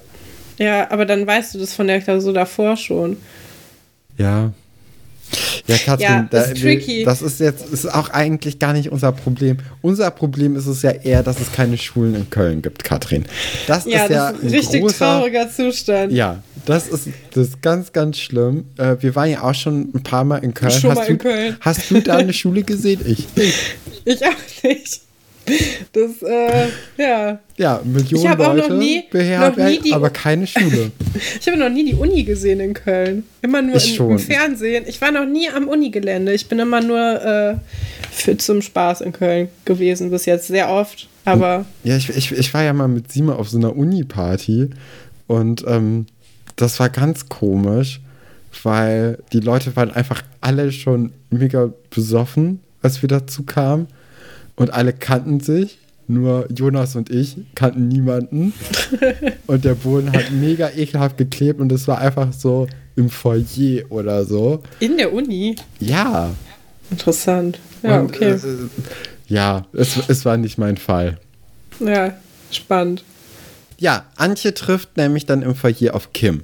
[0.58, 3.16] Ja, aber dann weißt du das von der Klausur davor schon.
[4.18, 4.52] Ja.
[5.66, 9.58] Ja, Katrin, Ja, da, ist das ist jetzt ist auch eigentlich gar nicht unser Problem.
[9.80, 13.24] Unser Problem ist es ja eher, dass es keine Schulen in Köln gibt, Katrin.
[13.66, 16.12] Das Ja, ist ja das ist ein ein richtig großer, trauriger Zustand.
[16.12, 18.64] Ja, das ist, das ist ganz, ganz schlimm.
[18.78, 20.70] Äh, wir waren ja auch schon ein paar Mal in Köln.
[20.72, 21.56] Schon hast mal du, in Köln.
[21.60, 23.00] Hast du da eine Schule gesehen?
[23.04, 23.26] Ich.
[24.04, 25.00] Ich auch nicht.
[25.92, 27.38] Das, äh, ja.
[27.56, 30.90] Ja, Millionen Ich hab auch noch Leute nie- beherbergt, noch nie die- aber keine Schule.
[31.40, 33.24] Ich habe noch nie die Uni gesehen in Köln.
[33.42, 34.12] Immer nur schon.
[34.12, 34.84] im Fernsehen.
[34.86, 36.32] Ich war noch nie am Unigelände.
[36.32, 37.56] Ich bin immer nur äh,
[38.10, 40.46] für, zum Spaß in Köln gewesen bis jetzt.
[40.48, 41.08] Sehr oft.
[41.24, 44.70] Aber Ja, ich, ich, ich war ja mal mit Sima auf so einer Uni-Party
[45.26, 46.06] und ähm,
[46.56, 48.00] das war ganz komisch,
[48.62, 53.86] weil die Leute waren einfach alle schon mega besoffen, als wir dazu kamen
[54.56, 55.78] und alle kannten sich.
[56.08, 58.52] Nur Jonas und ich kannten niemanden.
[59.46, 64.24] und der Boden hat mega ekelhaft geklebt und es war einfach so im Foyer oder
[64.24, 64.62] so.
[64.80, 65.56] in der Uni.
[65.78, 66.30] Ja.
[66.90, 67.58] Interessant.
[67.82, 68.32] Ja, und, okay.
[68.32, 68.38] äh,
[69.28, 71.18] ja, es, es war nicht mein Fall.
[71.80, 72.14] ja,
[72.50, 73.04] spannend.
[73.82, 76.42] Ja, Antje trifft nämlich dann im Foyer auf Kim.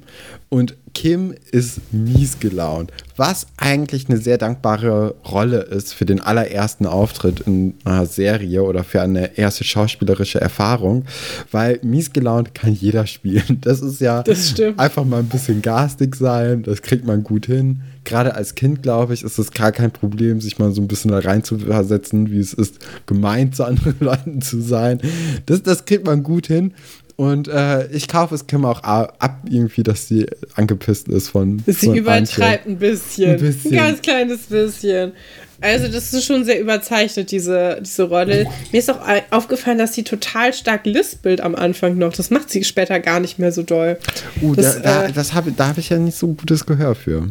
[0.49, 2.91] Und Kim ist mies gelaunt.
[3.15, 8.83] Was eigentlich eine sehr dankbare Rolle ist für den allerersten Auftritt in einer Serie oder
[8.83, 11.05] für eine erste schauspielerische Erfahrung,
[11.51, 13.61] weil mies gelaunt kann jeder spielen.
[13.69, 17.81] Das ist ja Das einfach mal ein bisschen garstig sein, das kriegt man gut hin.
[18.03, 21.11] Gerade als Kind, glaube ich, ist es gar kein Problem, sich mal so ein bisschen
[21.11, 24.99] da reinzuversetzen, wie es ist, gemein zu anderen Leuten zu sein.
[25.45, 26.73] Das, das kriegt man gut hin.
[27.19, 31.61] Und äh, ich kaufe es Kim auch ab, irgendwie, dass sie angepisst ist von.
[31.67, 33.31] Sie von übertreibt ein bisschen.
[33.31, 33.71] Ein bisschen.
[33.73, 35.11] Ein ganz kleines bisschen.
[35.59, 38.47] Also, das ist schon sehr überzeichnet, diese, diese Rolle.
[38.71, 39.01] Mir ist auch
[39.31, 42.13] aufgefallen, dass sie total stark lispelt am Anfang noch.
[42.13, 43.97] Das macht sie später gar nicht mehr so doll.
[44.41, 46.95] Uh, das, da, da, äh, das hab, da habe ich ja nicht so gutes Gehör
[46.95, 47.27] für.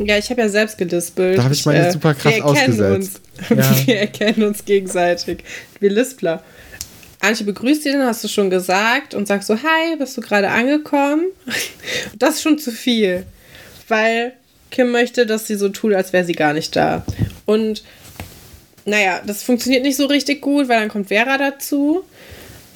[0.00, 1.38] Ja, ich habe ja selbst gelispelt.
[1.38, 3.20] Da hab ich meine Superkraft wir erkennen ausgesetzt.
[3.48, 3.56] Uns.
[3.56, 3.86] Ja.
[3.86, 5.44] Wir erkennen uns gegenseitig.
[5.78, 6.42] Wir Lispler.
[7.20, 11.26] Antje begrüßt ihn, hast du schon gesagt, und sagt so, hi, bist du gerade angekommen?
[12.18, 13.24] Das ist schon zu viel,
[13.88, 14.32] weil
[14.70, 17.04] Kim möchte, dass sie so tut, als wäre sie gar nicht da.
[17.46, 17.82] Und
[18.84, 22.04] naja, das funktioniert nicht so richtig gut, weil dann kommt Vera dazu.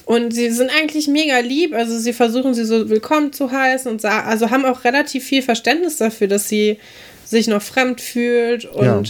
[0.05, 1.73] Und sie sind eigentlich mega lieb.
[1.73, 5.97] Also sie versuchen sie so willkommen zu heißen und also haben auch relativ viel Verständnis
[5.97, 6.77] dafür, dass sie
[7.25, 9.03] sich noch fremd fühlt und ja.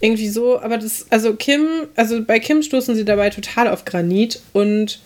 [0.00, 0.60] Irgendwie so.
[0.60, 5.00] Aber das, also Kim, also bei Kim stoßen sie dabei total auf Granit und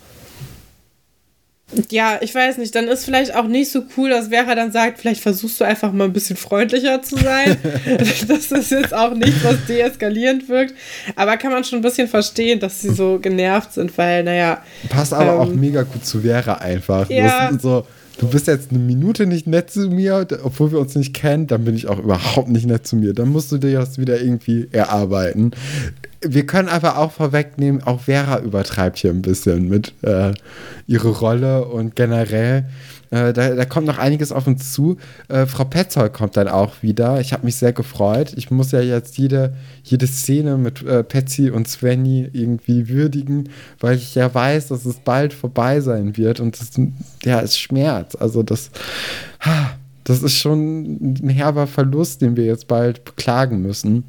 [1.90, 5.00] ja, ich weiß nicht, dann ist vielleicht auch nicht so cool, dass Vera dann sagt,
[5.00, 7.56] vielleicht versuchst du einfach mal ein bisschen freundlicher zu sein.
[8.28, 10.74] das ist jetzt auch nichts, was deeskalierend wirkt.
[11.16, 14.62] Aber kann man schon ein bisschen verstehen, dass sie so genervt sind, weil, naja.
[14.88, 17.08] Passt aber ähm, auch mega gut zu Vera einfach.
[17.10, 17.50] Ja.
[17.58, 17.86] so,
[18.18, 21.64] du bist jetzt eine Minute nicht nett zu mir, obwohl wir uns nicht kennen, dann
[21.64, 23.14] bin ich auch überhaupt nicht nett zu mir.
[23.14, 25.52] Dann musst du dir das wieder irgendwie erarbeiten
[26.26, 30.32] wir können aber auch vorwegnehmen, auch Vera übertreibt hier ein bisschen mit äh,
[30.86, 32.64] ihrer Rolle und generell.
[33.14, 34.96] Äh, da, da, kommt noch einiges auf uns zu.
[35.28, 37.20] Äh, Frau Petzold kommt dann auch wieder.
[37.20, 38.32] Ich habe mich sehr gefreut.
[38.36, 39.54] Ich muss ja jetzt jede,
[39.84, 44.96] jede Szene mit äh, Patsy und Svenny irgendwie würdigen, weil ich ja weiß, dass es
[44.96, 46.72] bald vorbei sein wird und das,
[47.24, 48.20] ja, es schmerzt.
[48.20, 48.72] Also das,
[50.02, 54.02] das ist schon ein herber Verlust, den wir jetzt bald beklagen müssen.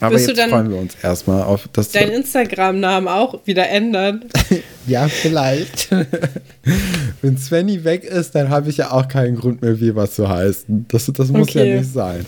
[0.00, 1.90] Aber Willst jetzt freuen wir uns erstmal auf das.
[1.92, 4.24] Deinen Instagram-Namen auch wieder ändern?
[4.86, 5.90] ja, vielleicht.
[7.22, 10.86] Wenn Svenny weg ist, dann habe ich ja auch keinen Grund mehr, Weber zu heißen.
[10.88, 11.70] Das, das muss okay.
[11.70, 12.24] ja nicht sein.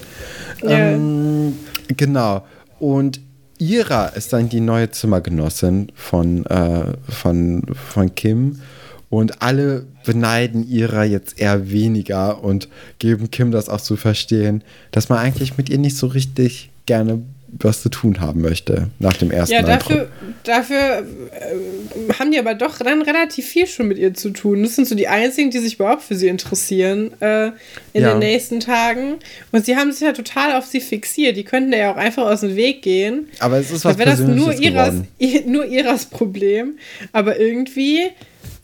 [0.62, 0.70] Ja.
[0.70, 1.54] Ähm,
[1.96, 2.44] genau.
[2.78, 3.20] Und
[3.58, 8.60] Ira ist dann die neue Zimmergenossin von, äh, von, von Kim.
[9.08, 12.68] Und alle beneiden Ira jetzt eher weniger und
[12.98, 17.22] geben Kim das auch zu verstehen, dass man eigentlich mit ihr nicht so richtig gerne
[17.52, 20.08] was zu tun haben möchte nach dem ersten Ja, dafür,
[20.44, 24.62] dafür äh, haben die aber doch dann relativ viel schon mit ihr zu tun.
[24.62, 27.48] Das sind so die einzigen, die sich überhaupt für sie interessieren äh,
[27.92, 28.12] in ja.
[28.12, 29.16] den nächsten Tagen.
[29.52, 31.36] Und sie haben sich ja total auf sie fixiert.
[31.36, 33.28] Die könnten ja auch einfach aus dem Weg gehen.
[33.38, 34.94] Aber es ist was wäre das nur ihres,
[35.46, 36.78] nur ihres Problem.
[37.12, 38.10] Aber irgendwie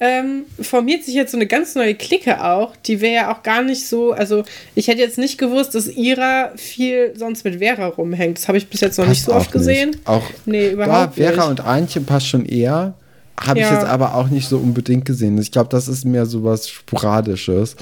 [0.01, 3.63] ähm, formiert sich jetzt so eine ganz neue Clique auch, die wäre ja auch gar
[3.63, 4.45] nicht so, also
[4.75, 8.39] ich hätte jetzt nicht gewusst, dass Ira viel sonst mit Vera rumhängt.
[8.39, 9.91] Das habe ich bis jetzt noch passt nicht so oft gesehen.
[9.91, 10.07] Nicht.
[10.07, 11.61] Auch nee, überhaupt da, Vera nicht.
[11.61, 12.95] und Antje passt schon eher.
[13.41, 13.67] Habe ja.
[13.67, 15.39] ich jetzt aber auch nicht so unbedingt gesehen.
[15.39, 17.77] Ich glaube, das ist mehr so was Sporadisches.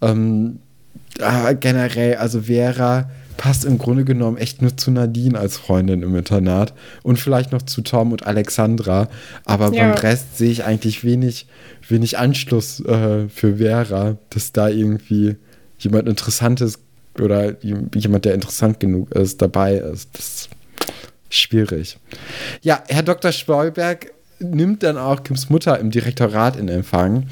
[0.00, 0.58] Ähm,
[1.60, 6.72] generell, also Vera passt im Grunde genommen echt nur zu Nadine als Freundin im Internat
[7.02, 9.08] und vielleicht noch zu Tom und Alexandra.
[9.44, 9.88] Aber ja.
[9.88, 11.46] beim Rest sehe ich eigentlich wenig,
[11.88, 15.36] wenig Anschluss äh, für Vera, dass da irgendwie
[15.78, 16.78] jemand Interessantes
[17.20, 20.10] oder jemand, der interessant genug ist, dabei ist.
[20.14, 20.48] Das ist
[21.30, 21.98] schwierig.
[22.62, 23.32] Ja, Herr Dr.
[23.32, 27.26] Spoilberg nimmt dann auch Kims Mutter im Direktorat in Empfang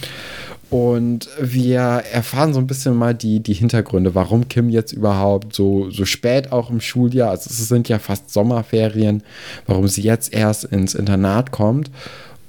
[0.72, 5.90] und wir erfahren so ein bisschen mal die, die Hintergründe, warum Kim jetzt überhaupt so,
[5.90, 9.22] so spät auch im Schuljahr, also es sind ja fast Sommerferien,
[9.66, 11.90] warum sie jetzt erst ins Internat kommt.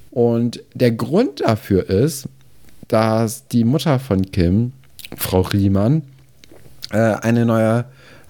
[0.09, 2.29] Und der Grund dafür ist,
[2.87, 4.71] dass die Mutter von Kim,
[5.17, 6.03] Frau Riemann,
[6.91, 7.83] äh, eine neue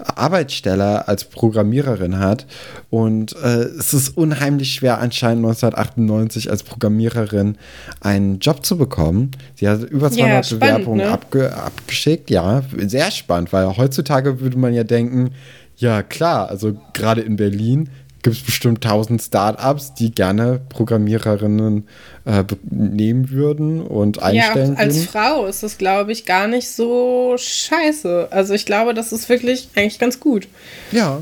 [0.04, 2.46] Arbeitsstelle als Programmiererin hat.
[2.90, 7.58] Und äh, es ist unheimlich schwer, anscheinend 1998 als Programmiererin
[8.02, 9.32] einen Job zu bekommen.
[9.56, 11.12] Sie hat über 200 ja, spannend, Bewerbungen ne?
[11.12, 12.30] abge abgeschickt.
[12.30, 15.32] Ja, sehr spannend, weil heutzutage würde man ja denken,
[15.78, 17.90] ja klar, also gerade in Berlin
[18.24, 21.88] gibt es bestimmt tausend Startups, die gerne Programmiererinnen
[22.26, 24.74] äh, nehmen würden und einstellen.
[24.74, 25.08] Ja, als würden.
[25.08, 28.30] Frau ist das, glaube ich, gar nicht so scheiße.
[28.32, 30.48] Also ich glaube, das ist wirklich eigentlich ganz gut.
[30.92, 31.22] Ja.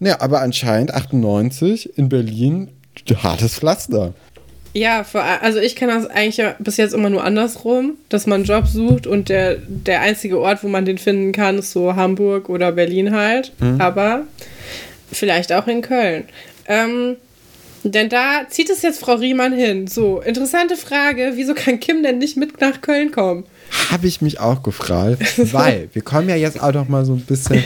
[0.00, 2.68] Ja, aber anscheinend 98 in Berlin
[3.22, 4.14] hartes Pflaster.
[4.72, 8.40] Ja, für, also ich kenne das eigentlich ja bis jetzt immer nur andersrum, dass man
[8.40, 11.96] einen Job sucht und der, der einzige Ort, wo man den finden kann, ist so
[11.96, 13.52] Hamburg oder Berlin halt.
[13.58, 13.80] Mhm.
[13.80, 14.24] Aber
[15.16, 16.24] Vielleicht auch in Köln.
[16.66, 17.16] Ähm,
[17.84, 19.86] denn da zieht es jetzt Frau Riemann hin.
[19.86, 21.32] So, interessante Frage.
[21.36, 23.44] Wieso kann Kim denn nicht mit nach Köln kommen?
[23.90, 25.22] Habe ich mich auch gefragt.
[25.52, 27.64] weil wir kommen ja jetzt auch noch mal so ein bisschen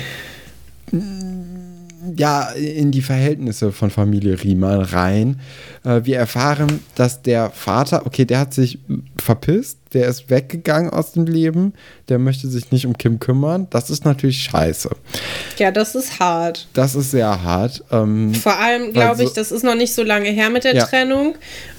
[2.16, 5.40] ja, in die Verhältnisse von Familie Riemann rein.
[5.84, 8.78] Äh, wir erfahren, dass der Vater, okay, der hat sich
[9.20, 11.74] verpisst, der ist weggegangen aus dem Leben,
[12.08, 13.66] der möchte sich nicht um Kim kümmern.
[13.70, 14.90] Das ist natürlich scheiße.
[15.58, 16.68] Ja, das ist hart.
[16.74, 17.84] Das ist sehr hart.
[17.90, 20.86] Ähm, Vor allem, glaube ich, das ist noch nicht so lange her mit der ja.
[20.86, 21.36] Trennung.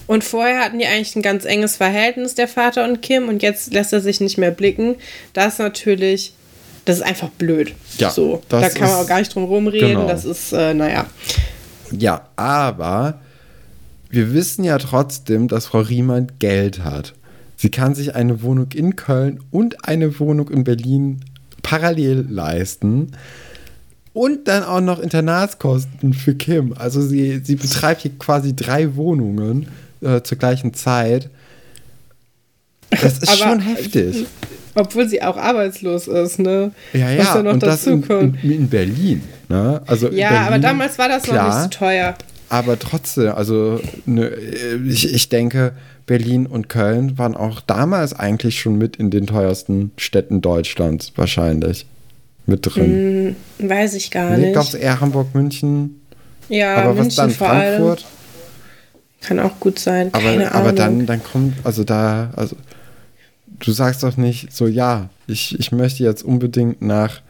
[0.07, 3.73] Und vorher hatten die eigentlich ein ganz enges Verhältnis, der Vater und Kim, und jetzt
[3.73, 4.95] lässt er sich nicht mehr blicken.
[5.33, 6.33] Das ist natürlich
[6.85, 7.73] das ist einfach blöd.
[7.97, 9.89] Ja, so, da kann man auch gar nicht drum rumreden.
[9.89, 10.07] Genau.
[10.07, 11.05] Das ist, äh, naja.
[11.91, 13.19] Ja, aber
[14.09, 17.13] wir wissen ja trotzdem, dass Frau Riemann Geld hat.
[17.61, 21.19] Sie kann sich eine Wohnung in Köln und eine Wohnung in Berlin
[21.61, 23.11] parallel leisten.
[24.13, 26.73] Und dann auch noch Internatskosten für Kim.
[26.75, 29.67] Also sie, sie betreibt hier quasi drei Wohnungen
[30.01, 31.29] äh, zur gleichen Zeit.
[32.89, 34.25] Das ist Aber- schon heftig.
[34.73, 36.71] Obwohl sie auch arbeitslos ist, ne?
[36.93, 39.21] Ja, Was ja, da noch und das in, in, in Berlin.
[39.49, 39.81] Ne?
[39.85, 42.15] Also Ja, Berlin, aber damals war das noch klar, nicht so teuer.
[42.49, 44.29] Aber trotzdem, also ne,
[44.87, 45.73] ich, ich denke,
[46.05, 51.85] Berlin und Köln waren auch damals eigentlich schon mit in den teuersten Städten Deutschlands wahrscheinlich
[52.45, 53.35] mit drin.
[53.59, 54.53] Hm, weiß ich gar nee, ich nicht.
[54.53, 56.01] glaube eher Hamburg, München.
[56.49, 57.31] ja, aber was München dann?
[57.31, 57.83] vor allem.
[57.83, 58.05] Frankfurt?
[59.21, 60.09] Kann auch gut sein.
[60.13, 62.55] Aber, aber dann, dann kommt, also da, also
[63.59, 67.21] du sagst doch nicht so, ja, ich, ich möchte jetzt unbedingt nach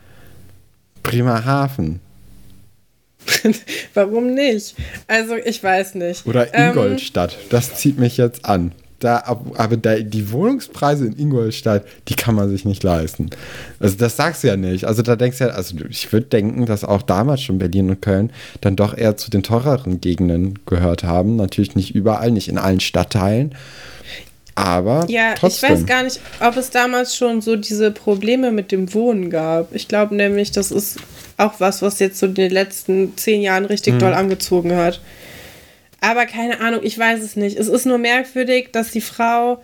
[1.03, 1.99] Bremerhaven
[3.93, 4.75] Warum nicht?
[5.07, 6.25] Also, ich weiß nicht.
[6.25, 7.37] oder Ähm, Ingolstadt.
[7.49, 8.71] das zieht mich jetzt an.
[8.99, 13.31] Da, ab- aber da, die Wohnungspreise in Ingolstadt, die kann man sich nicht leisten.
[13.79, 14.85] Also das sagst du ja nicht.
[14.85, 18.01] Also da denkst du ja, also ich würde denken, dass auch damals schon Berlin und
[18.03, 21.35] Köln dann doch eher zu den teureren Gegenden gehört haben.
[21.35, 23.55] Natürlich nicht überall, nicht in allen Stadtteilen.
[24.55, 25.73] Aber Ja, trotzdem.
[25.73, 29.73] ich weiß gar nicht, ob es damals schon so diese Probleme mit dem Wohnen gab.
[29.73, 30.97] Ich glaube nämlich, das ist
[31.37, 33.69] auch was, was jetzt so in den letzten zehn Jahren Mhm.
[33.69, 35.01] richtig doll angezogen hat.
[36.01, 37.57] Aber keine Ahnung, ich weiß es nicht.
[37.57, 39.61] Es ist nur merkwürdig, dass die Frau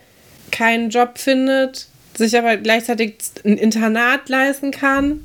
[0.51, 5.21] keinen Job findet, sich aber gleichzeitig ein Internat leisten kann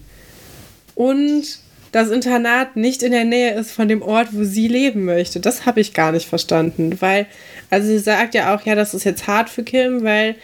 [0.94, 1.44] und
[1.92, 5.40] das Internat nicht in der Nähe ist von dem Ort, wo sie leben möchte.
[5.40, 7.26] Das habe ich gar nicht verstanden, weil,
[7.70, 10.34] also sie sagt ja auch, ja, das ist jetzt hart für Kim, weil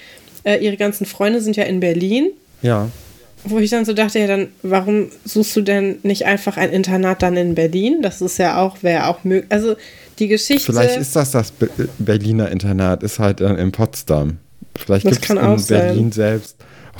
[0.45, 2.31] äh, ihre ganzen Freunde sind ja in Berlin.
[2.61, 2.91] Ja.
[3.45, 7.23] Wo ich dann so dachte, ja, dann, warum suchst du denn nicht einfach ein Internat
[7.23, 8.03] dann in Berlin?
[8.03, 9.51] Das ist ja auch, wäre auch möglich.
[9.51, 9.77] Also
[10.19, 10.73] die Geschichte.
[10.73, 14.39] Vielleicht ist das das Be Berliner Internat, ist halt dann in Potsdam.
[14.77, 15.87] Vielleicht gibt es in auch sein.
[15.87, 16.57] Berlin selbst.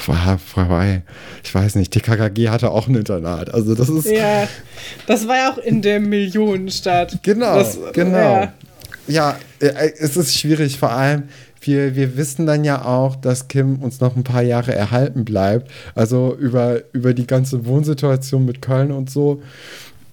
[0.07, 1.03] Oh, vorbei.
[1.43, 3.53] Ich weiß nicht, die KKG hatte auch ein Internat.
[3.53, 4.09] Also das ist.
[4.09, 4.49] ja,
[5.07, 7.19] das war ja auch in der Millionenstadt.
[7.23, 8.17] Genau, das, genau.
[8.19, 8.53] Ja.
[9.09, 11.25] Ja, äh, es ist schwierig, vor allem.
[11.61, 15.71] Wir, wir wissen dann ja auch, dass Kim uns noch ein paar Jahre erhalten bleibt.
[15.95, 19.43] Also über, über die ganze Wohnsituation mit Köln und so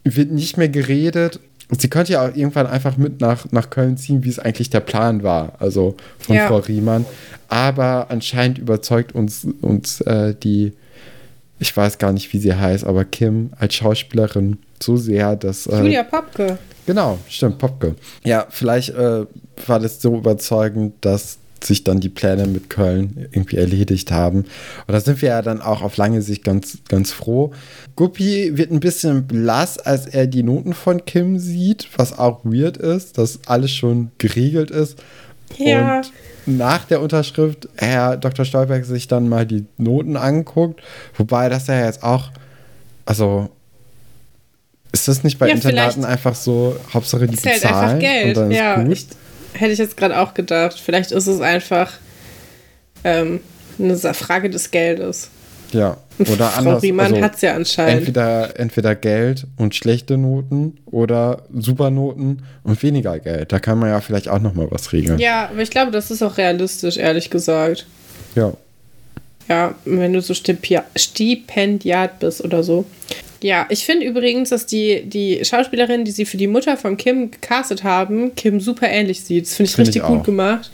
[0.04, 1.40] wird nicht mehr geredet.
[1.72, 4.82] Sie könnte ja auch irgendwann einfach mit nach, nach Köln ziehen, wie es eigentlich der
[4.82, 6.48] Plan war, also von Ja.
[6.48, 7.06] Frau Riemann.
[7.48, 10.74] Aber anscheinend überzeugt uns, uns äh, die,
[11.60, 15.66] ich weiß gar nicht, wie sie heißt, aber Kim als Schauspielerin so sehr, dass.
[15.68, 16.58] Äh, Julia Popke.
[16.86, 17.96] Genau, stimmt, Popke.
[18.24, 19.26] Ja, vielleicht äh,
[19.66, 24.40] war das so überzeugend, dass sich dann die Pläne mit Köln irgendwie erledigt haben.
[24.40, 27.52] Und da sind wir ja dann auch auf lange Sicht ganz, ganz froh.
[27.96, 32.78] Guppi wird ein bisschen blass, als er die Noten von Kim sieht, was auch weird
[32.78, 34.98] ist, dass alles schon geregelt ist.
[35.58, 35.98] Ja.
[36.46, 38.46] Und nach der Unterschrift Herr Dr.
[38.46, 40.82] Stolberg sich dann mal die Noten anguckt,
[41.18, 42.30] wobei das ja jetzt auch,
[43.06, 43.50] also
[44.92, 48.28] ist das nicht bei Ja, Internaten einfach so, Hauptsache die zählt bezahlen einfach Geld.
[48.28, 48.94] und dann ist Ja, gut?
[48.94, 49.08] ich,
[49.56, 50.80] hätte ich jetzt gerade auch gedacht.
[50.80, 51.94] Vielleicht ist es einfach
[53.04, 53.40] ähm,
[53.80, 55.30] eine Frage des Geldes.
[55.72, 56.84] ja, oder Frau anders.
[56.84, 58.00] Riemann also hat es ja anscheinend.
[58.00, 63.52] entweder, entweder Geld und schlechte Noten oder Supernoten und weniger Geld.
[63.52, 65.20] Da kann man ja vielleicht auch noch mal was regeln.
[65.20, 67.86] Ja, aber ich glaube, das ist auch realistisch, ehrlich gesagt.
[68.36, 68.54] ja.
[69.48, 72.86] Ja, wenn du so Stipendiat bist oder so.
[73.42, 77.32] Ja, ich finde übrigens, dass die, die Schauspielerin, die sie für die Mutter von Kim
[77.32, 79.46] gecastet haben, Kim super ähnlich sieht.
[79.46, 80.72] Das finde ich Find richtig ich gut gemacht.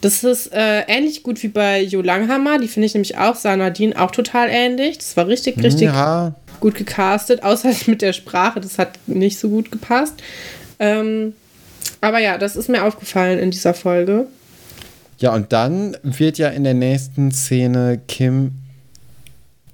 [0.00, 2.58] Das ist äh, ähnlich gut wie bei Jo Langhammer.
[2.58, 4.98] Die finde ich nämlich auch, sah Nadine auch total ähnlich.
[4.98, 9.48] Das war richtig, richtig Ja, gut gecastet, außer mit der Sprache, das hat nicht so
[9.48, 10.14] gut gepasst.
[10.78, 11.34] Ähm,
[12.00, 14.26] aber ja, das ist mir aufgefallen in dieser Folge.
[15.18, 18.52] Ja, und dann wird ja in der nächsten Szene Kim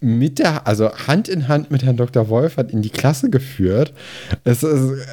[0.04, 2.28] mit der, also Hand in Hand mit Herrn Dr.
[2.28, 3.92] Wolfert in die Klasse geführt.
[4.44, 5.04] Es ist äh,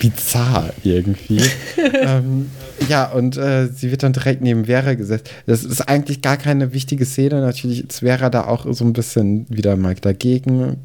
[0.00, 1.40] bizarr irgendwie.
[2.02, 2.50] ähm,
[2.88, 5.30] ja, und äh, sie wird dann direkt neben Vera gesetzt.
[5.46, 7.40] Das ist eigentlich gar keine wichtige Szene.
[7.40, 10.78] Natürlich ist Vera da auch so ein bisschen wieder mal dagegen.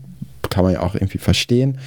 [0.49, 1.79] Kann man ja auch irgendwie verstehen.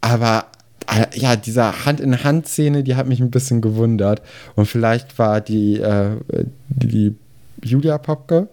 [0.00, 0.46] Aber
[0.88, 4.22] äh, ja, diese Hand-in-Hand-Szene, die hat mich ein bisschen gewundert.
[4.54, 6.16] Und vielleicht war die, äh,
[6.68, 7.14] die
[7.62, 8.48] Julia Popke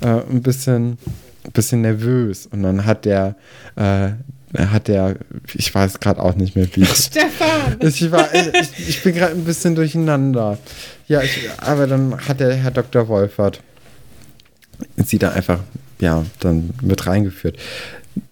[0.00, 0.98] äh, ein bisschen,
[1.44, 2.46] ein bisschen nervös.
[2.46, 3.36] Und dann hat der,
[3.76, 4.10] äh,
[4.58, 5.16] hat der,
[5.54, 6.84] ich weiß gerade auch nicht mehr wie.
[6.86, 7.76] Stefan!
[7.80, 10.58] Ich, war, ich, ich bin gerade ein bisschen durcheinander.
[11.08, 13.08] Ja, ich, aber dann hat der Herr Dr.
[13.08, 13.60] Wolfert
[14.96, 15.60] sie da einfach,
[16.00, 17.58] ja, dann mit reingeführt.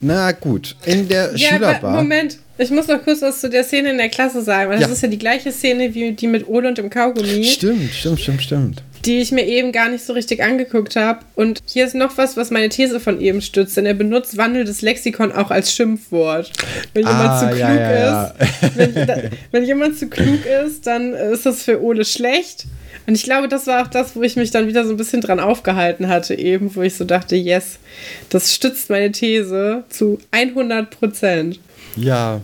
[0.00, 1.96] Na gut, in der Ja, Schülerbar.
[1.96, 4.88] Moment, ich muss noch kurz was zu der Szene in der Klasse sagen, weil das
[4.88, 4.92] Ja.
[4.94, 7.44] ist ja die gleiche Szene wie die mit Ole und dem Kaugummi.
[7.44, 8.82] Stimmt, stimmt, stimmt, stimmt.
[9.04, 11.20] die ich mir eben gar nicht so richtig angeguckt habe.
[11.34, 14.80] Und hier ist noch was, was meine These von eben stützt, denn er benutzt wandelndes
[14.82, 16.52] Lexikon auch als Schimpfwort.
[16.94, 21.14] Wenn jemand Ah, zu klug ja, ja, ist, wenn, wenn jemand zu klug ist, dann
[21.14, 22.66] ist das für Ole schlecht.
[23.08, 25.20] Und ich glaube, das war auch das, wo ich mich dann wieder so ein bisschen
[25.20, 27.80] dran aufgehalten hatte, eben, wo ich so dachte, yes,
[28.28, 31.58] das stützt meine These zu 100 Prozent.
[31.96, 32.40] Ja,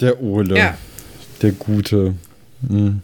[0.00, 0.58] der Ole.
[0.58, 0.76] Ja.
[1.42, 2.14] Der Gute.
[2.66, 3.02] Hm.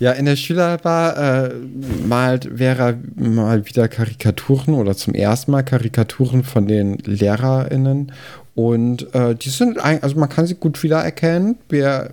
[0.00, 1.54] Ja, in der Schülerbar äh,
[2.06, 8.12] malt Vera mal wieder Karikaturen oder zum ersten Mal Karikaturen von den LehrerInnen.
[8.54, 11.56] Und äh, die sind, also man kann sie gut wiedererkennen.
[11.68, 12.10] Wir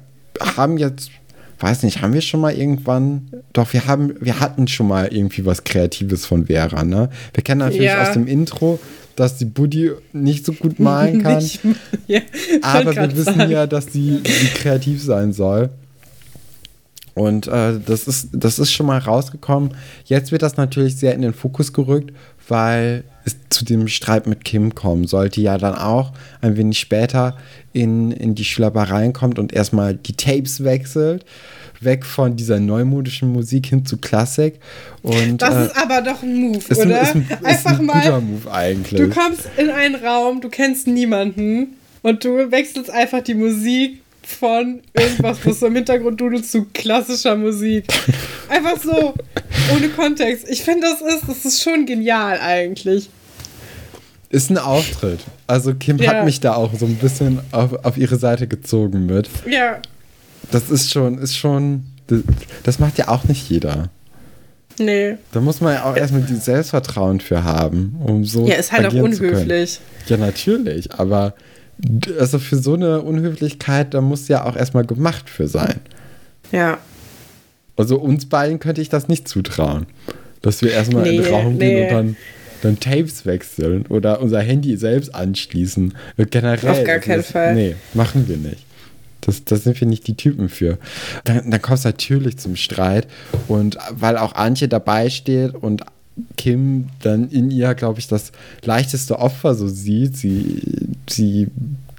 [0.56, 1.12] haben jetzt,
[1.60, 5.46] weiß nicht, haben wir schon mal irgendwann, doch, wir haben, wir hatten schon mal irgendwie
[5.46, 7.10] was Kreatives von Vera, ne?
[7.34, 8.02] Wir kennen natürlich Ja.
[8.04, 8.80] aus dem Intro,
[9.16, 11.38] dass die Buddy nicht so gut malen kann.
[11.38, 11.62] Nicht,
[12.08, 12.20] ja,
[12.62, 13.52] Aber wir wissen sagen.
[13.52, 15.70] ja, dass sie, sie kreativ sein soll.
[17.14, 19.72] Und äh, das, ist, das ist schon mal rausgekommen.
[20.04, 22.12] Jetzt wird das natürlich sehr in den Fokus gerückt,
[22.50, 27.36] weil es zu dem Streit mit Kim kommen sollte, ja dann auch ein wenig später
[27.74, 31.26] in, in die Schülerbar reinkommt und erstmal die Tapes wechselt.
[31.82, 34.60] Weg von dieser neumodischen Musik hin zu Klassik.
[35.02, 37.02] Und, Das äh, ist aber doch ein Move, ist ein, oder?
[37.02, 39.02] ist ein, ist Einfach ein mal, guter Move eigentlich.
[39.02, 44.80] du kommst in einen Raum, du kennst niemanden und du wechselst einfach die Musik von
[44.94, 47.86] irgendwas, was so im Hintergrund dudelt, zu klassischer Musik.
[48.50, 49.14] Einfach so,
[49.76, 50.46] ohne Kontext.
[50.50, 53.10] Ich finde, das ist, das ist schon genial eigentlich.
[54.30, 55.20] Ist ein Auftritt.
[55.48, 56.14] Also Kim Ja.
[56.16, 59.30] hat mich da auch so ein bisschen auf, auf ihre Seite gezogen mit.
[59.50, 59.78] Ja,
[60.52, 62.22] Das ist schon, ist schon, das,
[62.64, 63.90] das macht ja auch nicht jeder.
[64.80, 65.16] nee.
[65.32, 68.86] Da muss man ja auch erstmal die Selbstvertrauen für haben, um so Ja, ist halt
[68.88, 69.80] auch unhöflich.
[70.08, 71.34] Ja, natürlich, aber
[72.20, 75.80] also für so eine Unhöflichkeit, da muss ja auch erstmal gemacht für sein.
[76.52, 76.78] Ja.
[77.78, 79.86] Also uns beiden könnte ich das nicht zutrauen.
[80.42, 81.60] Dass wir erstmal in den Nee, Raum nee.
[81.60, 82.18] gehen und dann,
[82.66, 85.94] dann Tapes wechseln oder unser Handy selbst anschließen.
[86.18, 86.70] Äh, Generell.
[86.70, 87.56] Auf gar keinen das, Fall.
[87.56, 88.66] Nee, machen wir nicht.
[89.22, 90.78] Das, das sind wir nicht die Typen für.
[91.24, 93.08] Dann, dann kommt es natürlich zum Streit.
[93.48, 95.84] Und weil auch Antje dabei steht und
[96.38, 98.32] Kim dann in ihr, glaube ich, das
[98.64, 100.16] leichteste Opfer so sieht.
[100.16, 100.62] Sie,
[101.10, 101.48] sie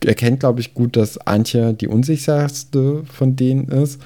[0.04, 4.00] erkennt, glaube ich, gut, dass Antje die unsicherste von denen ist.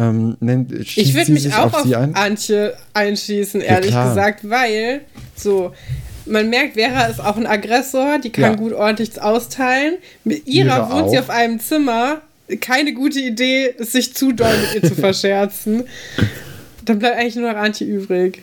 [0.00, 2.14] Ähm, nennt, Ich würde sie mich auch auf sie ein?
[2.14, 4.08] Antje einschießen, ehrlich klar.
[4.08, 5.02] gesagt, weil
[5.36, 5.72] so.
[6.26, 8.54] Man merkt, Vera ist auch ein Aggressor, die kann Ja.
[8.54, 9.94] gut ordentlich austeilen.
[10.22, 11.22] Mit ihrer Ihre wohnt sie auch.
[11.22, 12.20] auf einem Zimmer.
[12.60, 15.84] Keine gute Idee, sich zu doll mit ihr zu verscherzen.
[16.84, 18.42] Dann bleibt eigentlich nur noch Antje übrig.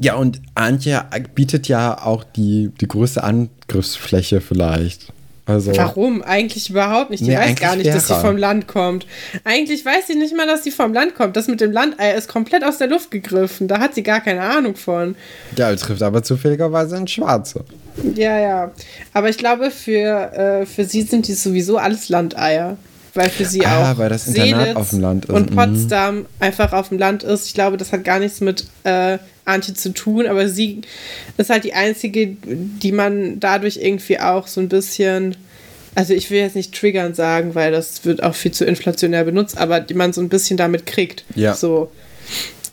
[0.00, 1.02] Ja, und Antje
[1.34, 5.12] bietet ja auch die, die größte Angriffsfläche vielleicht.
[5.52, 6.22] Also, Warum?
[6.22, 7.20] Eigentlich überhaupt nicht.
[7.24, 9.06] Die Nee, weiß gar nicht, dass sie vom Land kommt.
[9.44, 11.36] Eigentlich weiß sie nicht mal, dass sie vom Land kommt.
[11.36, 13.68] Das mit dem Landei ist komplett aus der Luft gegriffen.
[13.68, 15.14] Da hat sie gar keine Ahnung von.
[15.56, 17.64] ja, trifft aber zufälligerweise ein Schwarze.
[18.14, 18.70] Ja, ja.
[19.12, 20.32] Aber ich glaube, für,
[20.62, 22.76] äh, für sie sind die sowieso alles Landeier.
[23.14, 25.30] Weil für sie Ah, auch weil das Internat Seelitz auf dem Land ist.
[25.34, 25.54] und Mhm.
[25.54, 27.46] Potsdam einfach auf dem Land ist.
[27.46, 30.82] Ich glaube, das hat gar nichts mit äh, Antje zu tun, aber sie
[31.36, 35.36] ist halt die einzige, die man dadurch irgendwie auch so ein bisschen,
[35.94, 39.58] also ich will jetzt nicht triggern sagen, weil das wird auch viel zu inflationär benutzt,
[39.58, 41.24] aber die man so ein bisschen damit kriegt.
[41.34, 41.54] Ja.
[41.54, 41.90] So.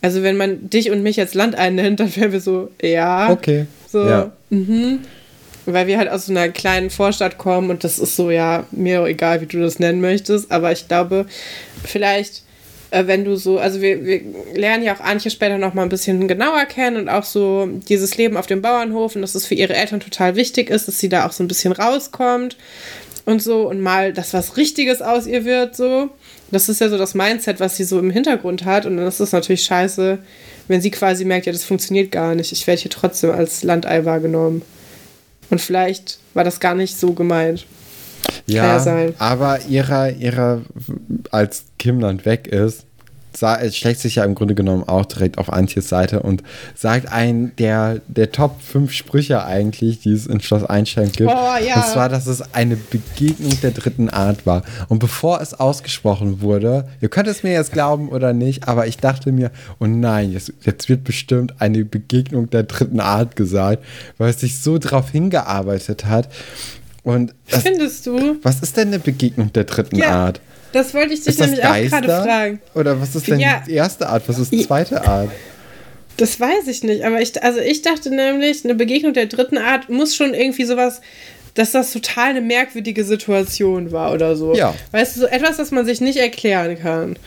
[0.01, 3.29] Also wenn man dich und mich jetzt Landei nennt, dann wären wir so, ja.
[3.31, 3.65] Okay.
[3.91, 4.31] So, Ja.
[4.49, 4.99] mhm.
[5.65, 9.03] Weil wir halt aus so einer kleinen Vorstadt kommen und das ist so, ja, mir
[9.05, 11.25] egal, wie du das nennen möchtest, aber ich glaube,
[11.83, 12.43] vielleicht,
[12.91, 14.21] äh, wenn du so, also wir, wir
[14.55, 18.17] lernen ja auch Antje später noch mal ein bisschen genauer kennen und auch so dieses
[18.17, 21.09] Leben auf dem Bauernhof und dass es für ihre Eltern total wichtig ist, dass sie
[21.09, 22.57] da auch so ein bisschen rauskommt
[23.25, 26.09] und so und mal, dass was Richtiges aus ihr wird, so.
[26.51, 29.19] Das ist ja so das Mindset, was sie so im Hintergrund hat und dann ist
[29.19, 30.17] es natürlich scheiße,
[30.67, 32.51] wenn sie quasi merkt, ja, das funktioniert gar nicht.
[32.51, 34.63] Ich werde hier trotzdem als Landei wahrgenommen.
[35.49, 37.65] Und vielleicht war das gar nicht so gemeint.
[38.45, 40.61] Ja, ja aber ihrer, ihrer,
[41.31, 42.85] als Kim dann weg ist,
[43.35, 46.43] sah, es schlägt sich ja im Grunde genommen auch direkt auf Antjes Seite und
[46.75, 51.29] sagt einen der, der Top 5 Sprüche eigentlich, die es in Schloss Einstein gibt.
[51.29, 51.75] Oh, ja.
[51.75, 54.63] Und zwar, dass es eine Begegnung der dritten Art war.
[54.87, 58.97] Und bevor es ausgesprochen wurde, ihr könnt es mir jetzt glauben oder nicht, aber ich
[58.97, 63.83] dachte mir, oh nein, jetzt, jetzt wird bestimmt eine Begegnung der dritten Art gesagt,
[64.17, 66.29] weil es sich so drauf hingearbeitet hat.
[67.03, 68.37] Und das, Findest du?
[68.43, 70.41] was ist denn eine Begegnung der dritten Ja, Art?
[70.71, 72.61] Das wollte ich dich nämlich auch gerade fragen.
[72.75, 73.63] Oder was ist denn Ja.
[73.67, 74.23] die erste Art?
[74.27, 75.29] Was ist die zweite Art?
[76.17, 79.89] Das weiß ich nicht, aber ich, also ich dachte nämlich, eine Begegnung der dritten Art
[79.89, 81.01] muss schon irgendwie sowas,
[81.53, 84.53] dass das total eine merkwürdige Situation war oder so.
[84.53, 84.75] Ja.
[84.91, 87.17] Weißt du, so etwas, das man sich nicht erklären kann.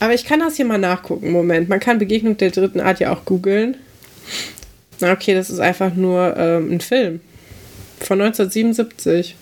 [0.00, 1.30] Aber ich kann das hier mal nachgucken.
[1.30, 3.76] Moment, man kann Begegnung der dritten Art ja auch googeln.
[5.00, 7.20] Na, okay, das ist einfach nur ähm, ein Film.
[8.00, 9.34] Von 1977.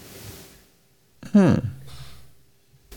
[1.33, 1.59] Hm.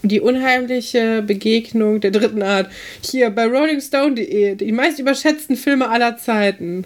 [0.03, 2.69] Die unheimliche Begegnung der dritten Art.
[3.01, 4.55] Hier bei rollingstone.de.
[4.55, 6.85] Die meist überschätzten Filme aller Zeiten.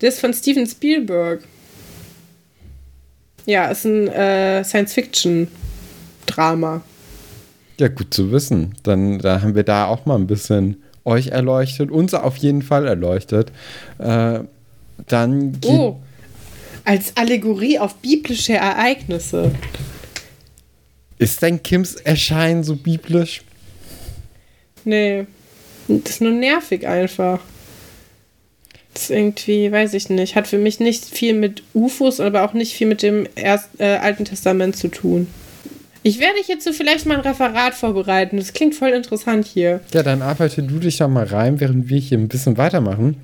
[0.00, 1.42] Der ist von Steven Spielberg.
[3.46, 6.82] Ja, ist ein äh, Science-Fiction-Drama.
[7.80, 8.74] Ja, gut zu wissen.
[8.82, 12.86] Dann da haben wir da auch mal ein bisschen euch erleuchtet, uns auf jeden Fall
[12.86, 13.50] erleuchtet.
[13.98, 14.40] Äh,
[15.08, 15.58] dann.
[15.64, 15.96] Oh,
[16.84, 19.52] als Allegorie auf biblische Ereignisse.
[21.22, 23.42] Ist dein Kims Erscheinen so biblisch?
[24.84, 25.26] Nee.
[25.88, 27.40] Das ist nur nervig einfach.
[28.94, 32.52] Das ist irgendwie, weiß ich nicht, hat für mich nicht viel mit UFOs, aber auch
[32.52, 35.28] nicht viel mit dem Erst, äh, Alten Testament zu tun.
[36.02, 38.36] Ich werde jetzt so vielleicht mal ein Referat vorbereiten.
[38.36, 39.80] Das klingt voll interessant hier.
[39.94, 43.16] Ja, dann arbeite du dich da mal rein, während wir hier ein bisschen weitermachen.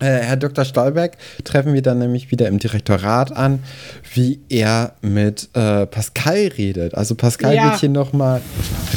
[0.00, 0.64] Äh, Herr Dr.
[0.64, 3.60] Stahlberg treffen wir dann nämlich wieder im Direktorat an,
[4.14, 6.94] wie er mit äh, Pascal redet.
[6.94, 7.70] Also Pascal ja.
[7.70, 8.40] wird hier nochmal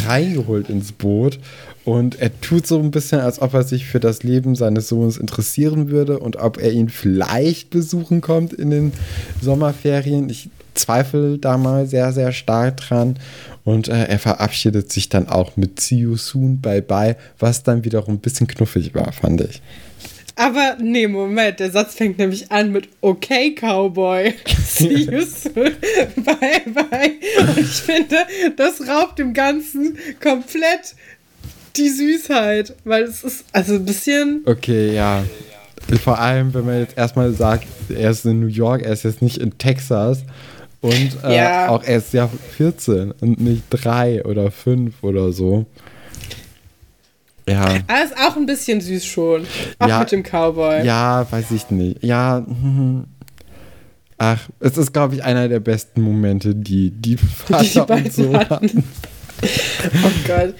[0.08, 1.40] reingeholt ins Boot
[1.86, 5.18] und er tut so ein bisschen, als ob er sich für das Leben seines Sohnes
[5.18, 8.94] interessieren würde und ob er ihn vielleicht besuchen kommt in den
[9.42, 10.30] Sommerferien.
[10.30, 13.18] Ich zweifle da mal sehr, sehr stark dran.
[13.66, 17.86] Und äh, er verabschiedet sich dann auch mit See you soon, bye bye, was dann
[17.86, 19.62] wiederum ein bisschen knuffig war, fand ich.
[20.36, 24.34] Aber nee, Moment, der Satz fängt nämlich an mit Okay, Cowboy.
[24.66, 25.72] See you soon.
[26.16, 27.12] bye, bye.
[27.40, 28.18] Und ich finde,
[28.56, 30.96] das raubt dem Ganzen komplett
[31.76, 34.42] die Süßheit, weil es ist also ein bisschen.
[34.46, 35.24] Okay, ja.
[36.02, 39.22] Vor allem, wenn man jetzt erstmal sagt, er ist in New York, er ist jetzt
[39.22, 40.24] nicht in Texas
[40.82, 41.70] und äh, ja.
[41.70, 45.66] auch er ist ja 14 und nicht 3 oder 5 oder so.
[47.48, 47.80] Ja.
[47.88, 49.46] Er ist auch ein bisschen süß schon.
[49.80, 50.86] Auch ja, mit dem Cowboy.
[50.86, 52.04] Ja, weiß ich nicht.
[52.04, 52.46] Ja.
[54.18, 57.18] Ach, es ist, glaube ich, einer der besten Momente, die die
[57.48, 58.50] Vater die und so hatten.
[58.50, 58.84] hatten.
[60.06, 60.56] oh Gott.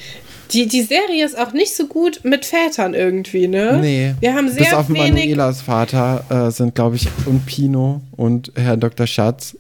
[0.52, 3.80] Die, die Serie ist auch nicht so gut mit Vätern irgendwie, ne?
[3.82, 4.14] Nee.
[4.20, 8.52] Wir haben sehr Bis auf wenig Manuelas Vater äh, sind, glaube ich, und Pino und
[8.56, 9.08] Herr Dr.
[9.08, 9.58] Schatz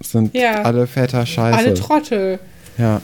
[0.00, 0.62] sind ja.
[0.62, 1.58] alle Väter scheiße.
[1.58, 2.38] Alle Trottel.
[2.78, 3.00] Ja.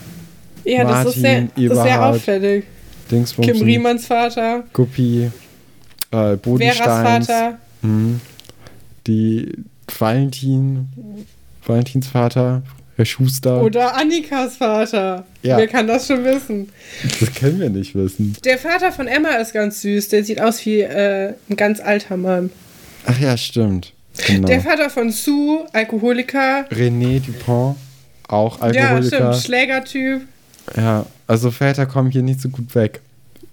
[0.63, 2.65] Ja, Martin, das, ist sehr, das ist sehr auffällig.
[3.11, 4.63] Dingsbumsen, Kim Riemanns Vater.
[4.73, 5.31] Guppi,
[6.11, 7.27] äh, Bodensteins.
[7.27, 7.57] Vater.
[7.81, 8.19] Mh,
[9.07, 9.53] die
[9.97, 10.87] Valentin,
[11.65, 12.61] Valentins Vater,
[12.95, 13.63] Herr Schuster.
[13.63, 15.25] Oder Annikas Vater.
[15.41, 15.57] Ja.
[15.57, 16.69] Wer kann das schon wissen?
[17.19, 18.35] Das können wir nicht wissen.
[18.43, 20.09] Der Vater von Emma ist ganz süß.
[20.09, 22.51] Der sieht aus wie äh, ein ganz alter Mann.
[23.05, 23.93] Ach ja, stimmt.
[24.27, 24.47] Genau.
[24.47, 26.67] Der Vater von Sue, Alkoholiker.
[26.71, 27.77] René Dupont,
[28.27, 29.01] auch Alkoholiker.
[29.01, 30.21] Ja, stimmt, Schlägertyp.
[30.75, 33.01] Ja, also Väter kommen hier nicht so gut weg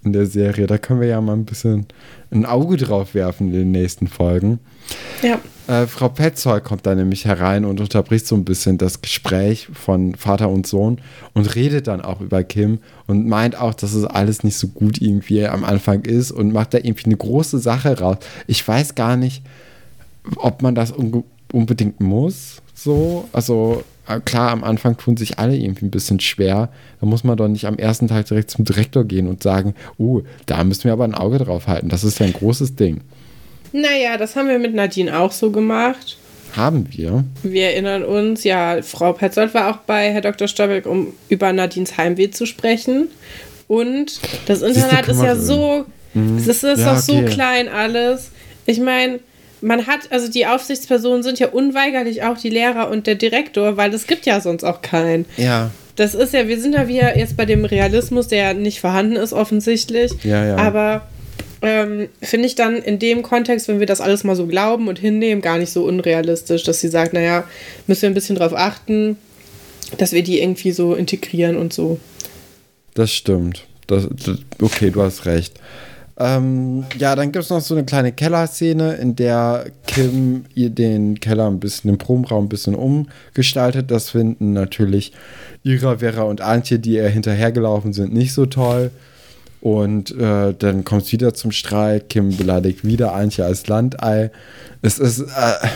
[0.03, 0.65] in der Serie.
[0.65, 1.85] Da können wir ja mal ein bisschen
[2.31, 4.59] ein Auge drauf werfen in den nächsten Folgen.
[5.21, 5.39] Ja.
[5.67, 10.15] Äh, Frau Petzold kommt da nämlich herein und unterbricht so ein bisschen das Gespräch von
[10.15, 10.99] Vater und Sohn
[11.33, 14.99] und redet dann auch über Kim und meint auch, dass es alles nicht so gut
[14.99, 18.17] irgendwie am Anfang ist und macht da irgendwie eine große Sache raus.
[18.47, 19.43] Ich weiß gar nicht,
[20.37, 20.93] ob man das
[21.51, 22.63] unbedingt muss.
[22.73, 23.83] So, also
[24.25, 26.69] klar, am Anfang tun sich alle irgendwie ein bisschen schwer.
[26.99, 30.21] Da muss man doch nicht am ersten Tag direkt zum Direktor gehen und sagen, oh,
[30.45, 31.89] da müssen wir aber ein Auge drauf halten.
[31.89, 33.01] Das ist ja ein großes Ding.
[33.73, 36.17] Naja, das haben wir mit Nadine auch so gemacht.
[36.55, 37.23] Haben wir?
[37.43, 40.47] Wir erinnern uns, ja, Frau Petzold war auch bei Herr Dr.
[40.47, 43.09] Stolberg, um über Nadines Heimweh zu sprechen.
[43.67, 46.37] Und das Internat ist ja so, mhm.
[46.37, 47.27] es ist, ist ja, doch okay.
[47.27, 48.31] so klein alles.
[48.65, 49.19] Ich meine,
[49.61, 53.93] man hat, also die Aufsichtspersonen sind ja unweigerlich auch die Lehrer und der Direktor, weil
[53.93, 55.25] es gibt ja sonst auch keinen.
[55.37, 55.71] Ja.
[55.95, 59.33] Das ist ja, wir sind ja wieder jetzt bei dem Realismus, der nicht vorhanden ist
[59.33, 60.11] offensichtlich.
[60.23, 60.55] Ja, ja.
[60.57, 61.07] Aber
[61.63, 64.99] ähm, finde ich dann in dem Kontext, wenn wir das alles mal so glauben und
[64.99, 67.45] hinnehmen, gar nicht so unrealistisch, dass sie sagt, naja,
[67.87, 69.17] müssen wir ein bisschen drauf achten,
[69.97, 71.99] dass wir die irgendwie so integrieren und so.
[72.93, 73.65] Das stimmt.
[73.87, 75.53] Das, das, okay, du hast recht.
[76.19, 81.19] Ähm, ja, dann gibt es noch so eine kleine Kellerszene, in der Kim ihr den
[81.19, 83.91] Keller ein bisschen, den Probenraum ein bisschen umgestaltet.
[83.91, 85.13] Das finden natürlich
[85.63, 88.89] Ira, Vera und Antje, die ihr hinterhergelaufen sind, nicht so toll.
[89.61, 92.09] Und äh, dann kommt es wieder zum Streit.
[92.09, 94.31] Kim beleidigt wieder Antje als Landei.
[94.81, 95.67] Es ist, äh,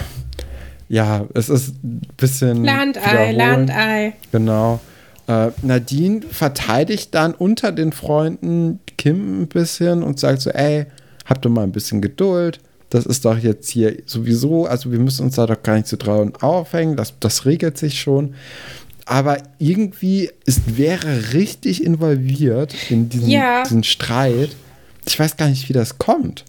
[0.89, 2.64] ja, es ist ein bisschen.
[2.64, 4.14] Landei, Landei.
[4.32, 4.80] Genau.
[5.28, 10.86] Äh, Nadine verteidigt dann unter den Freunden Kim ein bisschen und sagt so, ey,
[11.26, 12.60] habt doch mal ein bisschen Geduld.
[12.90, 15.98] Das ist doch jetzt hier sowieso, also wir müssen uns da doch gar nicht zu
[15.98, 16.98] trauen aufhängen.
[16.98, 18.34] Das, das regelt sich schon.
[19.06, 23.64] aber irgendwie ist Vera richtig involviert in diesen, Ja.
[23.64, 24.50] diesen Streit.
[25.06, 26.46] Ich weiß gar nicht, wie das kommt.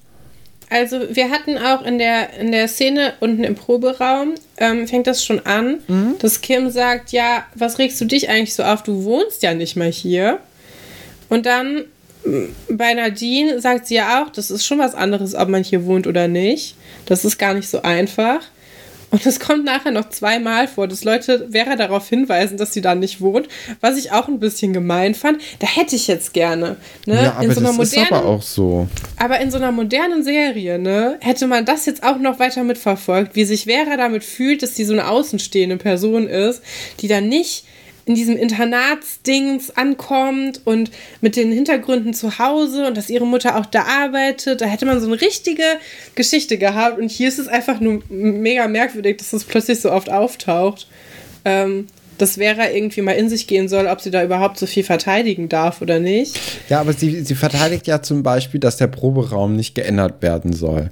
[0.73, 5.23] Also wir hatten auch in der, in der Szene unten im Proberaum, ähm, fängt das
[5.23, 5.81] schon an,
[6.19, 8.83] dass Kim sagt, ja, was regst du dich eigentlich so auf?
[8.83, 10.39] Du wohnst ja nicht mehr hier.
[11.29, 11.85] Und dann
[12.25, 15.85] m, bei Nadine sagt sie ja auch, das ist schon was anderes, ob man hier
[15.85, 16.75] wohnt oder nicht.
[17.05, 18.41] Das ist gar nicht so einfach.
[19.13, 22.95] Und es kommt nachher noch zweimal vor, dass Leute Vera darauf hinweisen, dass sie da
[22.95, 23.47] nicht wohnt,
[23.81, 25.43] was ich auch ein bisschen gemein fand.
[25.59, 26.77] Da hätte ich jetzt gerne.
[27.05, 27.23] Ne?
[27.23, 28.89] Ja, aber in so einer das ist modernen aber auch so.
[29.19, 33.37] aber in so einer modernen Serie, ne, hätte man das jetzt auch noch weiter mitverfolgt,
[33.37, 36.63] wie sich Vera damit fühlt, dass sie so eine außenstehende Person ist,
[37.01, 37.67] die dann nicht
[38.05, 40.91] in diesem Internatsdings ankommt und
[41.21, 44.61] mit den Hintergründen zu Hause und dass ihre Mutter auch da arbeitet.
[44.61, 45.63] Da hätte man so eine richtige
[46.15, 50.11] Geschichte gehabt und hier ist es einfach nur mega merkwürdig, dass das plötzlich so oft
[50.11, 50.87] auftaucht.
[51.45, 51.87] Ähm,
[52.19, 55.49] dass Vera irgendwie mal in sich gehen soll, ob sie da überhaupt so viel verteidigen
[55.49, 56.39] darf oder nicht.
[56.69, 60.91] Ja, aber sie, sie verteidigt ja zum Beispiel, dass der Proberaum nicht geändert werden soll.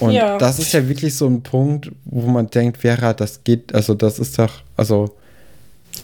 [0.00, 0.38] Und Ja.
[0.38, 4.18] das ist ja wirklich so ein Punkt, wo man denkt, Vera, das geht, also das
[4.18, 5.14] ist doch, also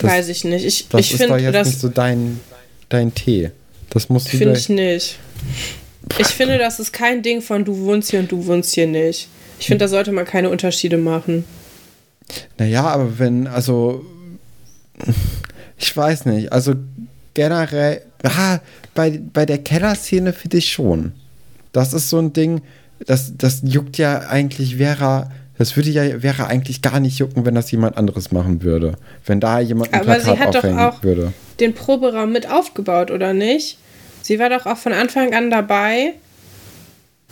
[0.00, 0.64] das, Weiß ich nicht.
[0.64, 2.40] Ich, das ich ist doch finde, jetzt das nicht so dein,
[2.88, 3.50] dein Tee.
[3.90, 5.18] Das musst du Finde ich nicht.
[6.18, 9.28] Ich finde, das ist kein Ding von du wohnst hier und du wohnst hier nicht.
[9.58, 11.44] Ich finde, da sollte man keine Unterschiede machen.
[12.58, 14.04] Naja, aber wenn, also,
[15.78, 16.74] ich weiß nicht, also
[17.34, 18.60] generell, ah,
[18.94, 21.12] bei, bei der Kellerszene finde ich schon.
[21.72, 22.62] Das ist so ein Ding,
[23.06, 25.30] das, das juckt ja eigentlich Vera,
[25.60, 28.94] das würde ja Vera eigentlich gar nicht jucken, wenn das jemand anderes machen würde.
[29.26, 31.34] Wenn da jemand ein Aber sie Plakat hat doch auch würde.
[31.60, 33.76] den Proberaum mit aufgebaut, oder nicht?
[34.22, 36.14] Sie war doch auch von Anfang an dabei.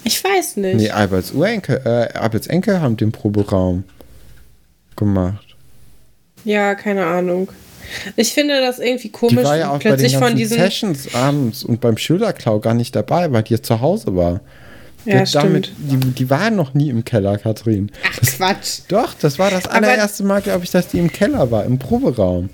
[0.05, 0.75] Ich weiß nicht.
[0.77, 3.85] Nee, Alberts Urenkel, äh, Alberts Enkel haben den Proberaum
[4.95, 5.57] gemacht.
[6.45, 7.49] Ja, keine Ahnung.
[8.17, 10.59] Ich finde das irgendwie Die komisch, war ja auch bei den plötzlich von ganzen diesen.
[10.59, 14.41] Sessions abends und beim Schülerklau gar nicht dabei, weil die jetzt zu Hause war.
[15.09, 17.91] Ja, Die- damit, die, die war noch nie im Keller, Katrin.
[18.05, 18.81] Ach Quatsch.
[18.89, 21.79] Doch, das war das Aber- allererste Mal, glaube ich, dass die im Keller war, im
[21.79, 22.51] Proberaum.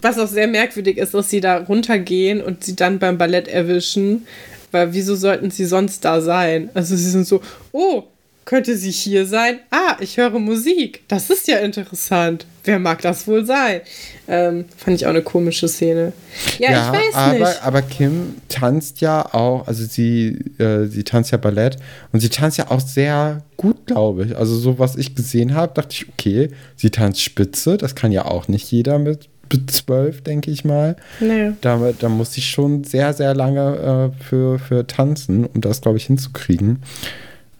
[0.00, 4.26] Was auch sehr merkwürdig ist, dass sie da runtergehen und sie dann beim Ballett erwischen.
[4.70, 6.70] Weil wieso sollten sie sonst da sein?
[6.72, 8.04] Also sie sind so, oh,
[8.46, 9.58] könnte sie hier sein?
[9.70, 11.02] Ah, ich höre Musik.
[11.08, 12.46] Das ist ja interessant.
[12.64, 13.80] Wer mag das wohl sein?
[14.28, 16.12] Ähm, fand ich auch eine komische Szene.
[16.58, 17.62] Ja, ich weiß aber, nicht.
[17.64, 21.76] aber Kim tanzt ja auch, also sie, äh, sie tanzt ja Ballett
[22.12, 24.36] und sie tanzt ja auch sehr gut, glaube ich.
[24.36, 28.26] Also so, was ich gesehen habe, dachte ich, okay, sie tanzt spitze, das kann ja
[28.26, 30.94] auch nicht jeder mit, mit zwölf, denke ich mal.
[31.18, 31.52] Nee.
[31.62, 35.96] Da, da muss ich schon sehr, sehr lange äh, für, für tanzen, um das, glaube
[35.96, 36.80] ich, hinzukriegen.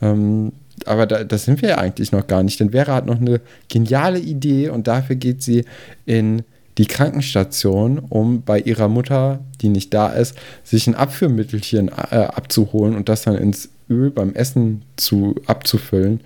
[0.01, 0.53] Ähm,
[0.87, 3.41] aber da, das sind wir ja eigentlich noch gar nicht, denn Vera hat noch eine
[3.68, 5.64] geniale Idee und dafür geht sie
[6.07, 6.43] in
[6.78, 12.97] die Krankenstation, um bei ihrer Mutter, die nicht da ist, sich ein Abführmittelchen äh, abzuholen
[12.97, 16.20] und das dann ins Öl beim Essen zu, abzufüllen,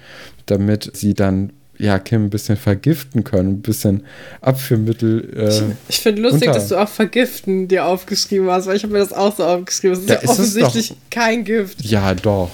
[0.46, 4.04] damit sie dann ja Kim ein bisschen vergiften können, ein bisschen
[4.40, 5.34] Abführmittel.
[5.36, 8.92] Äh, Ich finde lustig, unter- dass du auch Vergiften dir aufgeschrieben hast, weil ich habe
[8.92, 9.94] mir das auch so aufgeschrieben.
[9.96, 10.96] Das ist Ja, ja, ist offensichtlich doch.
[11.10, 11.82] kein Gift.
[11.84, 12.50] Ja, doch.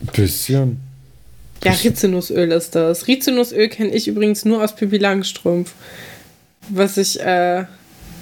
[0.00, 0.80] Ein bisschen.
[1.66, 3.06] Ja, Rizinusöl ist das.
[3.06, 5.72] Rizinusöl kenne ich übrigens nur aus Pippi Langstrumpf.
[6.68, 7.64] Was ich, äh,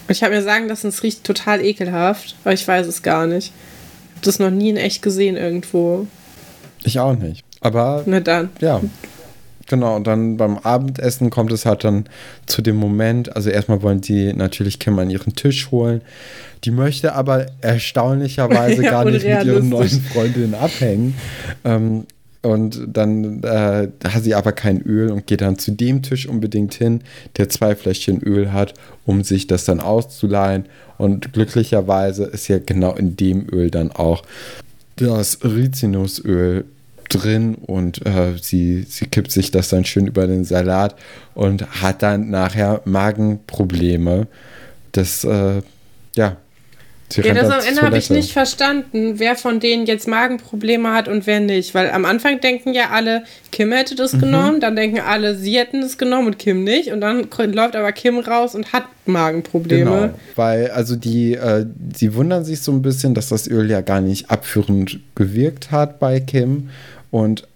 [0.09, 3.53] ich habe mir sagen lassen, es riecht total ekelhaft, aber ich weiß es gar nicht.
[4.11, 6.07] Ich habe das noch nie in echt gesehen irgendwo.
[6.83, 7.45] Ich auch nicht.
[7.61, 8.51] Aber Na dann.
[8.61, 8.81] ja.
[9.67, 12.05] Genau, und dann beim Abendessen kommt es halt dann
[12.47, 16.03] zu dem Moment, also erstmal wollen die natürlich Kim an ihren Tisch holen.
[16.65, 21.15] Die möchte aber erstaunlicherweise Ja, gar nicht mit ihren neuen Freundinnen abhängen.
[21.65, 22.07] Ähm,
[22.45, 26.75] und dann äh, hat sie aber kein Öl und geht dann zu dem Tisch unbedingt
[26.75, 27.01] hin,
[27.37, 28.75] der zwei Fläschchen Öl hat,
[29.07, 30.67] um sich das dann auszuleihen.
[30.99, 34.23] Und glücklicherweise ist ja genau in dem Öl dann auch
[34.97, 36.67] das Rizinusöl
[37.09, 40.97] drin und äh, sie, sie kippt sich das dann schön über den Salat
[41.35, 44.27] und hat dann nachher Magenprobleme.
[44.93, 45.63] Das, äh,
[46.17, 46.37] ja.
[47.11, 50.93] Sie Ja, das am zur Ende habe ich nicht verstanden, wer von denen jetzt Magenprobleme
[50.93, 51.75] hat und wer nicht.
[51.75, 53.99] Weil am Anfang denken ja alle, Kim hätte Mhm.
[53.99, 56.91] das genommen, dann denken alle, sie hätten es genommen und Kim nicht.
[56.93, 59.85] Und dann läuft aber Kim raus und hat Magenprobleme.
[59.85, 63.81] Genau, weil also die, äh, sie wundern sich so ein bisschen, dass das Öl ja
[63.81, 66.71] gar nicht abführend gewirkt hat bei Kim
[67.11, 67.47] und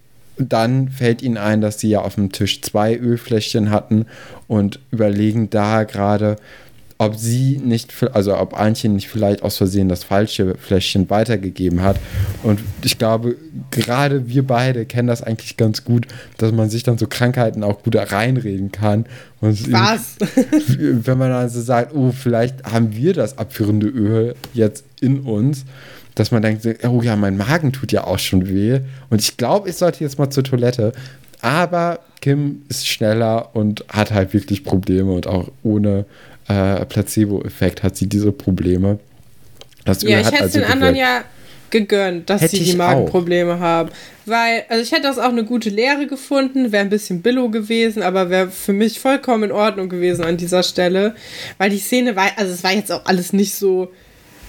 [0.41, 4.07] dann fällt ihnen ein, dass sie ja auf dem Tisch zwei Ölfläschchen hatten
[4.47, 6.37] und überlegen da gerade,
[6.99, 11.97] ob sie nicht, also ob Antje nicht vielleicht aus Versehen das falsche Fläschchen weitergegeben hat.
[12.43, 13.37] Und ich glaube,
[13.71, 16.09] gerade wir beide kennen das eigentlich ganz gut,
[16.39, 19.07] dass man sich dann so Krankheiten auch gut reinreden kann.
[19.41, 20.17] Und Was?
[20.79, 25.65] Wenn man dann so sagt, oh, vielleicht haben wir das abführende Öl jetzt in uns,
[26.17, 28.81] dass man denkt, oh ja, mein Magen tut ja auch schon weh.
[29.09, 30.93] Und ich glaube, ich sollte jetzt mal zur Toilette.
[31.41, 36.05] Aber Kim ist schneller und hat halt wirklich Probleme und auch ohne
[36.49, 38.99] äh, Placebo-Effekt hat sie diese Probleme.
[39.85, 41.25] Das ja, ich hätte also den anderen ja
[41.71, 43.61] gegönnt, dass hätte sie die Magenprobleme auch.
[43.61, 43.91] haben.
[44.27, 48.03] Weil, also ich hätte das auch eine gute Lehre gefunden, wäre ein bisschen billow gewesen,
[48.03, 51.15] aber wäre für mich vollkommen in Ordnung gewesen an dieser Stelle.
[51.59, 53.91] Weil die Szene war, also es war jetzt auch alles nicht so,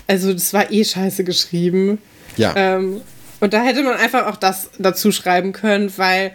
[0.08, 2.00] also das war eh scheiße geschrieben.
[2.38, 2.54] Ja.
[2.56, 3.02] Ähm,
[3.40, 6.32] und da hätte man einfach auch das dazu schreiben können, weil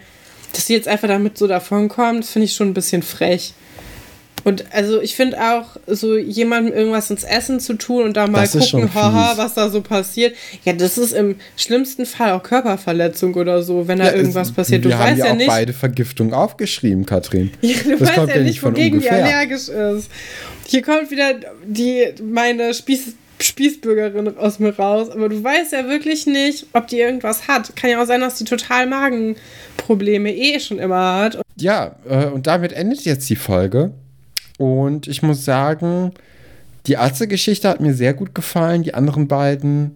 [0.53, 3.53] dass sie jetzt einfach damit so davonkommt, finde ich schon ein bisschen frech.
[4.45, 8.41] Und also ich finde auch, so jemandem irgendwas ins Essen zu tun und da mal
[8.41, 10.35] das gucken, haha, was da so passiert.
[10.63, 14.53] Ja, das ist im schlimmsten Fall auch Körperverletzung oder so, wenn da ja, irgendwas es,
[14.53, 14.85] passiert.
[14.85, 17.51] Du wir weißt haben ja, ja auch nicht, beide Vergiftung aufgeschrieben, Katrin.
[17.61, 20.11] Ja, du das weißt ja nicht, wogegen die allergisch ist.
[20.67, 21.33] Hier kommt wieder
[21.65, 26.99] die, meine Spieß, Spießbürgerin aus mir raus, aber du weißt ja wirklich nicht, ob die
[26.99, 27.75] irgendwas hat.
[27.75, 31.41] Kann ja auch sein, dass die total Magenprobleme eh schon immer hat.
[31.57, 33.91] Ja, äh, und damit endet jetzt die Folge.
[34.57, 36.13] Und ich muss sagen,
[36.87, 38.83] die Atze-Geschichte hat mir sehr gut gefallen.
[38.83, 39.95] Die anderen beiden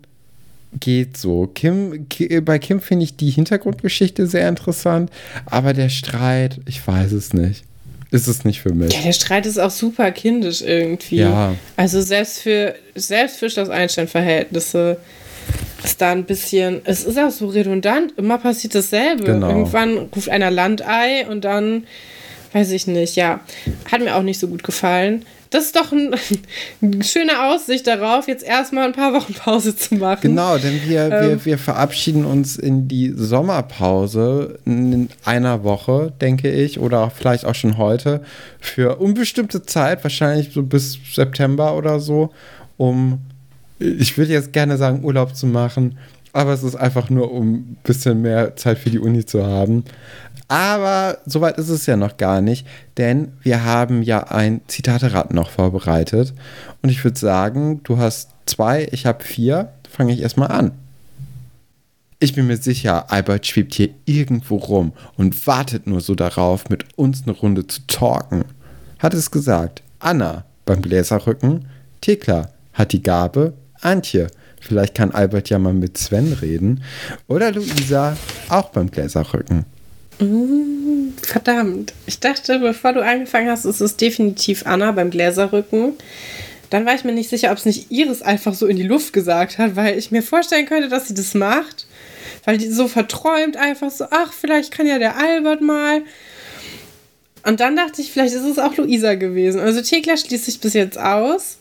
[0.79, 1.47] geht so.
[1.47, 2.07] Kim,
[2.43, 5.11] bei Kim finde ich die Hintergrundgeschichte sehr interessant,
[5.45, 7.63] aber der Streit, ich weiß es nicht.
[8.11, 8.91] Ist es nicht für mich.
[8.93, 11.17] Ja, der Streit ist auch super kindisch irgendwie.
[11.17, 11.53] Ja.
[11.75, 14.97] Also selbst für, selbst für Schloss-Einstein-Verhältnisse
[15.83, 19.25] ist da ein bisschen, es ist auch so redundant, immer passiert dasselbe.
[19.25, 19.49] Genau.
[19.49, 21.83] Irgendwann ruft einer Landei und dann
[22.53, 23.39] weiß ich nicht, ja.
[23.91, 25.25] Hat mir auch nicht so gut gefallen.
[25.49, 26.15] Das ist doch ein,
[26.81, 30.21] eine schöne Aussicht darauf, jetzt erstmal ein paar Wochen Pause zu machen.
[30.21, 36.51] Genau, denn wir, ähm, wir, wir verabschieden uns in die Sommerpause in einer Woche, denke
[36.51, 38.21] ich, oder vielleicht auch schon heute,
[38.59, 42.31] für unbestimmte Zeit, wahrscheinlich so bis September oder so,
[42.77, 43.19] um,
[43.79, 45.97] ich würde jetzt gerne sagen, Urlaub zu machen.
[46.31, 49.83] Aber es ist einfach nur, um ein bisschen mehr Zeit für die Uni zu haben.
[50.49, 52.65] Aber soweit ist es ja noch gar nicht,
[52.97, 56.33] denn wir haben ja ein Zitaterad noch vorbereitet.
[56.81, 59.71] Und ich würde sagen, du hast zwei, ich habe vier.
[59.87, 60.71] Fange ich erstmal an.
[62.19, 66.97] Ich bin mir sicher, Albert schwebt hier irgendwo rum und wartet nur so darauf, mit
[66.97, 68.43] uns eine Runde zu talken.
[68.97, 69.83] Hat es gesagt.
[69.99, 71.65] Anna beim Bläserrücken.
[72.01, 73.53] Thekla hat die Gabe.
[73.81, 74.27] Antje.
[74.59, 76.83] Vielleicht kann Albert ja mal mit Sven reden.
[77.27, 78.17] Oder Luisa
[78.49, 79.65] auch beim Bläserrücken.
[80.19, 81.93] Mm, verdammt.
[82.05, 85.93] Ich dachte, bevor du angefangen hast, ist es definitiv Anna beim Gläserrücken.
[86.69, 89.13] Dann war ich mir nicht sicher, ob es nicht Iris einfach so in die Luft
[89.13, 91.87] gesagt hat, weil ich mir vorstellen könnte, dass sie das macht.
[92.45, 96.03] Weil die so verträumt einfach so, ach, vielleicht kann ja der Albert mal.
[97.45, 99.59] Und dann dachte ich, vielleicht ist es auch Luisa gewesen.
[99.59, 101.57] Also Thekla schließt sich bis jetzt aus.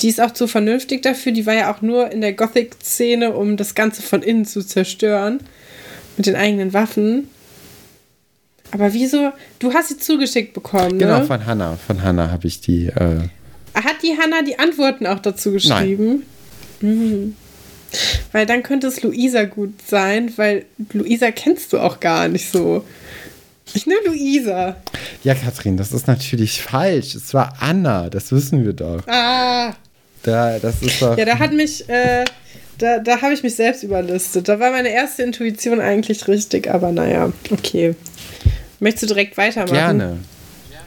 [0.00, 1.32] Die ist auch zu vernünftig dafür.
[1.32, 5.40] Die war ja auch nur in der Gothic-Szene, um das Ganze von innen zu zerstören.
[6.16, 7.28] Mit den eigenen Waffen.
[8.70, 9.32] Aber wieso?
[9.58, 11.24] Du hast sie zugeschickt bekommen, Genau, ne?
[11.24, 11.76] von Hannah.
[11.86, 12.86] Von Hannah habe ich die.
[12.86, 13.28] Äh
[13.74, 16.24] Hat die Hannah die Antworten auch dazu geschrieben?
[16.80, 16.90] Nein.
[16.92, 17.36] Mhm.
[18.32, 22.84] Weil dann könnte es Luisa gut sein, weil Luisa kennst du auch gar nicht so.
[23.72, 24.76] Ich nehme Luisa.
[25.22, 27.14] Ja, Katrin, das ist natürlich falsch.
[27.14, 29.06] Es war Anna, das wissen wir doch.
[29.06, 29.74] Ah.
[30.24, 31.16] Da, das ist doch.
[31.16, 31.88] Ja, da hat mich.
[31.88, 32.24] Äh,
[32.78, 34.48] da, da habe ich mich selbst überlistet.
[34.48, 37.94] Da war meine erste Intuition eigentlich richtig, aber naja, okay.
[38.80, 39.74] Möchtest du direkt weitermachen?
[39.74, 40.18] Gerne.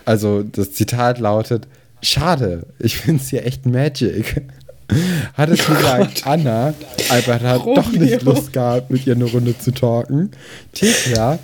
[0.05, 1.67] Also das Zitat lautet,
[2.01, 4.41] schade, ich finde es hier echt Magic.
[5.33, 6.27] Hat es oh gesagt, Gott.
[6.27, 6.73] Anna,
[7.09, 7.75] Albert hat Romeo.
[7.75, 10.31] doch nicht Lust gehabt, mit ihr eine Runde zu talken.
[10.71, 11.39] Thekla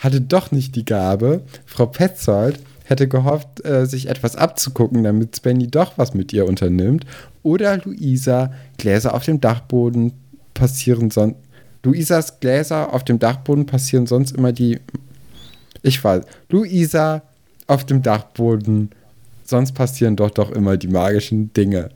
[0.00, 1.42] hatte doch nicht die Gabe.
[1.64, 2.58] Frau Petzold
[2.88, 7.04] hätte gehofft, äh, sich etwas abzugucken, damit Spenny doch was mit ihr unternimmt.
[7.42, 10.12] Oder Luisa, Gläser auf dem Dachboden
[10.54, 11.36] passieren sonst.
[11.84, 14.80] Luisas Gläser auf dem Dachboden passieren sonst immer die
[15.82, 16.24] ich weiß.
[16.50, 17.22] Luisa
[17.66, 18.90] auf dem Dachboden.
[19.44, 21.90] Sonst passieren doch doch immer die magischen Dinge.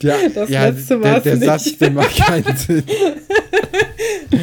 [0.00, 2.84] ja, das ja, letzte der, der Satz, der macht keinen Sinn.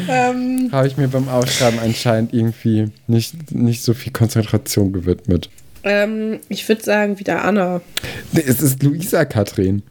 [0.10, 5.50] Ähm, Habe ich mir beim Aufschreiben anscheinend irgendwie nicht, nicht so viel Konzentration gewidmet.
[5.84, 7.82] Ähm, ich würde sagen, wieder Anna.
[8.32, 9.84] Nee, es ist Luisa, Katrin.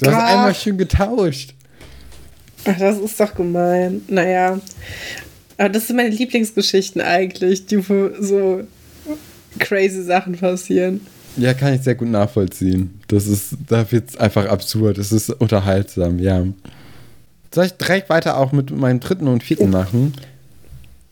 [0.00, 1.54] Du hast einmal schön getauscht.
[2.64, 4.02] Ach, das ist doch gemein.
[4.08, 4.60] Naja,
[5.58, 8.62] aber das sind meine Lieblingsgeschichten eigentlich, die wo so
[9.58, 11.00] crazy Sachen passieren.
[11.36, 12.98] Ja, kann ich sehr gut nachvollziehen.
[13.08, 14.98] Das ist, da wird es einfach absurd.
[14.98, 16.46] Es ist unterhaltsam, ja.
[17.54, 20.14] Soll ich direkt weiter auch mit meinem dritten und vierten machen?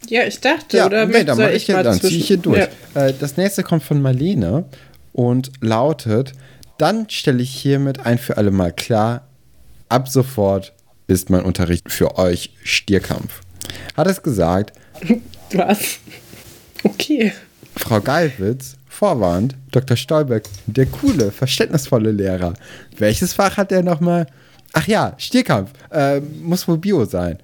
[0.08, 2.68] Ja, ich dachte, ja, oder nee, dann, soll ich, ich dann ziehe ich hier durch.
[2.94, 3.06] Ja.
[3.06, 4.64] Äh, das nächste kommt von Marlene
[5.12, 6.32] und lautet:
[6.78, 9.26] Dann stelle ich hiermit ein für alle Mal klar,
[9.88, 10.74] ab sofort
[11.06, 13.40] ist mein Unterricht für euch Stierkampf.
[13.96, 14.72] Hat es gesagt.
[15.52, 15.98] Was?
[16.82, 17.32] Okay.
[17.76, 19.96] Frau Geilwitz vorwarnt, Dr.
[19.96, 22.54] Stolberg, der coole, verständnisvolle Lehrer.
[22.96, 24.26] Welches Fach hat er nochmal?
[24.74, 25.70] Ach ja, Stierkampf.
[25.90, 27.38] Äh, muss wohl Bio sein.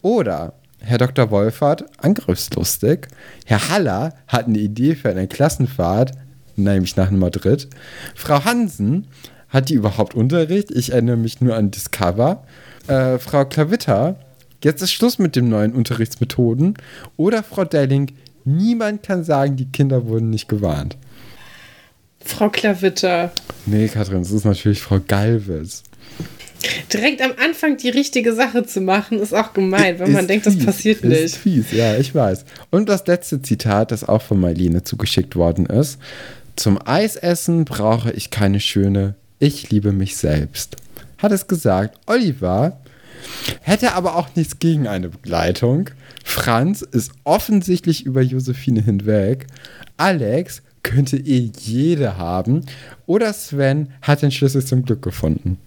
[0.00, 1.30] Oder Herr Dr.
[1.30, 3.06] Wolfert, angriffslustig.
[3.46, 6.12] Herr Haller hat eine Idee für eine Klassenfahrt,
[6.56, 7.68] nämlich nach Madrid.
[8.16, 9.06] Frau Hansen,
[9.48, 10.70] hat die überhaupt Unterricht?
[10.70, 12.42] Ich erinnere mich nur an Discover.
[12.86, 14.16] Äh, Frau Klavitter,
[14.64, 16.74] jetzt ist Schluss mit den neuen Unterrichtsmethoden.
[17.18, 18.12] Oder Frau Delling,
[18.44, 20.96] niemand kann sagen, die Kinder wurden nicht gewarnt.
[22.24, 23.30] Frau Klavitter.
[23.66, 25.82] Nee, Katrin, es ist natürlich Frau Galvis.
[26.92, 30.44] Direkt am Anfang die richtige Sache zu machen, ist auch gemein, wenn ist man denkt,
[30.44, 31.20] fies, das passiert nicht.
[31.20, 32.44] Ist fies, ja, ich weiß.
[32.70, 35.98] Und das letzte Zitat, das auch von Marlene zugeschickt worden ist.
[36.56, 40.76] Zum Eisessen brauche ich keine schöne, ich liebe mich selbst.
[41.18, 42.80] Hat es gesagt, Oliver
[43.62, 45.90] hätte aber auch nichts gegen eine Begleitung.
[46.24, 49.46] Franz ist offensichtlich über Josephine hinweg.
[49.96, 52.66] Alex könnte eh jede haben.
[53.06, 55.58] Oder Sven hat den Schlüssel zum Glück gefunden.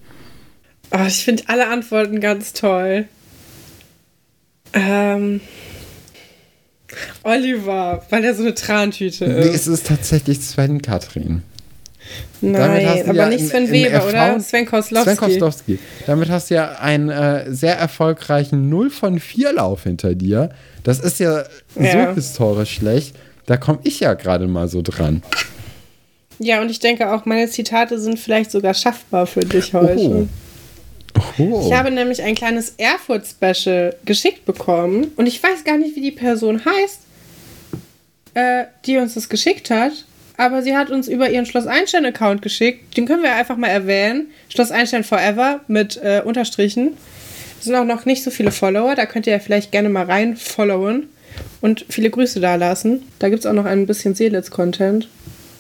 [0.92, 3.08] Oh, ich finde alle Antworten ganz toll.
[4.74, 5.42] Ähm,
[7.24, 9.46] Oliver, weil er so eine Trantüte ist.
[9.46, 11.42] Nee, es ist tatsächlich Sven Katrin.
[12.42, 14.40] Nein, aber ja nicht Sven Weber, RV, oder?
[14.40, 15.10] Sven Koslowski.
[15.10, 15.80] Sven Koslowski.
[16.06, 20.50] Damit hast du ja einen äh, sehr erfolgreichen 0 von 4 Lauf hinter dir.
[20.84, 21.44] Das ist ja,
[21.80, 22.10] ja.
[22.10, 23.16] so historisch schlecht.
[23.48, 25.24] Da komme ich ja gerade mal so dran.
[26.40, 29.98] Ja, und ich denke auch, meine Zitate sind vielleicht sogar schaffbar für dich heute.
[29.98, 30.28] Oh.
[31.38, 31.64] Oh.
[31.66, 36.12] Ich habe nämlich ein kleines Erfurt-Special geschickt bekommen und ich weiß gar nicht, wie die
[36.12, 37.00] Person heißt,
[38.34, 40.06] äh, die uns das geschickt hat.
[40.38, 42.98] Aber sie hat uns über ihren Schloss Einstein-Account geschickt.
[42.98, 44.28] Den können wir einfach mal erwähnen.
[44.50, 46.98] Schloss Einstein Forever mit äh, Unterstrichen.
[47.58, 48.96] Es sind auch noch nicht so viele Follower.
[48.96, 51.08] Da könnt ihr ja vielleicht gerne mal rein followen
[51.62, 53.04] und viele Grüße da lassen.
[53.20, 55.08] Da gibt es auch noch ein bisschen Seelitz-Content.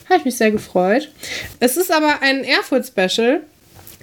[0.10, 1.10] Habe ich mich sehr gefreut.
[1.60, 3.41] Es ist aber ein Erfurt-Special.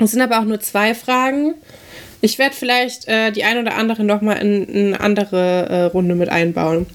[0.05, 1.55] Es sind aber auch nur zwei Fragen.
[2.21, 6.15] Ich werde vielleicht äh, die ein oder andere nochmal in, in eine andere äh, Runde
[6.15, 6.87] mit einbauen.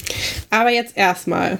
[0.50, 1.58] Aber jetzt erstmal.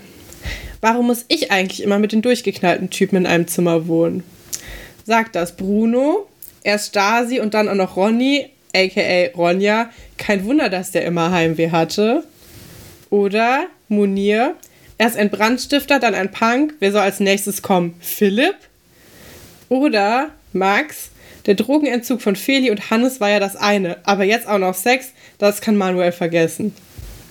[0.80, 4.24] Warum muss ich eigentlich immer mit den durchgeknallten Typen in einem Zimmer wohnen?
[5.06, 6.28] Sagt das Bruno,
[6.64, 9.90] erst Stasi und dann auch noch Ronny, aka Ronja.
[10.18, 12.24] Kein Wunder, dass der immer Heimweh hatte.
[13.10, 14.56] Oder Munir,
[14.98, 16.74] erst ein Brandstifter, dann ein Punk.
[16.80, 17.96] Wer soll als nächstes kommen?
[18.02, 18.56] Philipp?
[19.70, 21.10] Oder Max,
[21.48, 25.14] der Drogenentzug von Feli und Hannes war ja das eine, aber jetzt auch noch Sex,
[25.38, 26.74] das kann Manuel vergessen.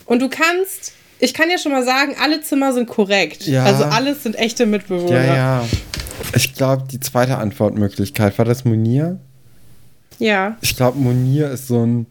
[0.06, 3.46] Und du kannst, ich kann ja schon mal sagen, alle Zimmer sind korrekt.
[3.46, 3.64] Ja.
[3.64, 5.24] Also alles sind echte Mitbewohner.
[5.24, 5.64] Ja, ja.
[6.34, 9.18] Ich glaube, die zweite Antwortmöglichkeit war das Munir.
[10.18, 10.56] Ja.
[10.62, 12.06] Ich glaube, Munir ist so ein,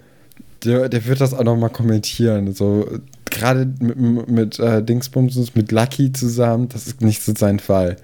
[0.63, 2.53] der, der wird das auch noch mal kommentieren.
[2.53, 2.87] So
[3.31, 7.97] gerade mit, mit äh, Dingsbums, mit Lucky zusammen, das ist nicht so sein Fall.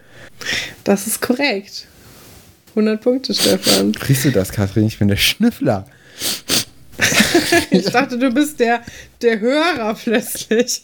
[0.83, 1.87] Das ist korrekt.
[2.71, 3.93] 100 Punkte, Stefan.
[4.07, 4.85] Riechst du das, Kathrin?
[4.87, 5.85] Ich bin der Schnüffler.
[7.71, 8.81] ich dachte, du bist der,
[9.21, 10.83] der Hörer plötzlich.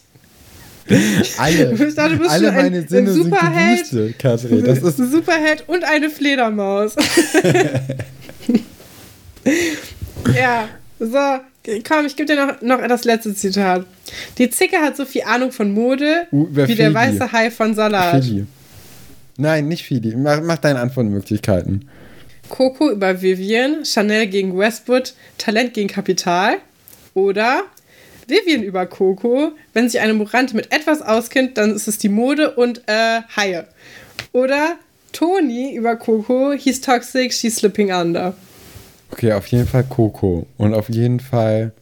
[1.36, 4.64] Alle, ich dachte, du bist alle meine ein, Sinne ein Superheld, sind geboostet, Kathrin.
[4.64, 6.94] Das ist ein Superheld und eine Fledermaus.
[10.34, 11.18] ja, so,
[11.86, 13.84] komm, ich gebe dir noch, noch das letzte Zitat.
[14.38, 18.24] Die Zicke hat so viel Ahnung von Mode uh, wie der weiße Hai von Salat.
[18.24, 18.46] Fili.
[19.38, 20.14] Nein, nicht Fili.
[20.16, 21.88] Mach, mach deine Antwortmöglichkeiten.
[22.48, 26.56] Coco über Vivian, Chanel gegen Westwood, Talent gegen Kapital.
[27.14, 27.62] Oder
[28.26, 32.54] Vivian über Coco, wenn sich eine Morante mit etwas auskennt, dann ist es die Mode
[32.56, 33.66] und äh, Haie.
[34.32, 34.76] Oder
[35.12, 38.34] Toni über Coco, he's toxic, she's slipping under.
[39.10, 40.46] Okay, auf jeden Fall Coco.
[40.56, 41.72] Und auf jeden Fall.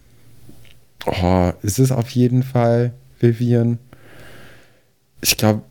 [1.07, 3.78] Oh, ist es auf jeden Fall Vivian?
[5.23, 5.62] Ich glaube.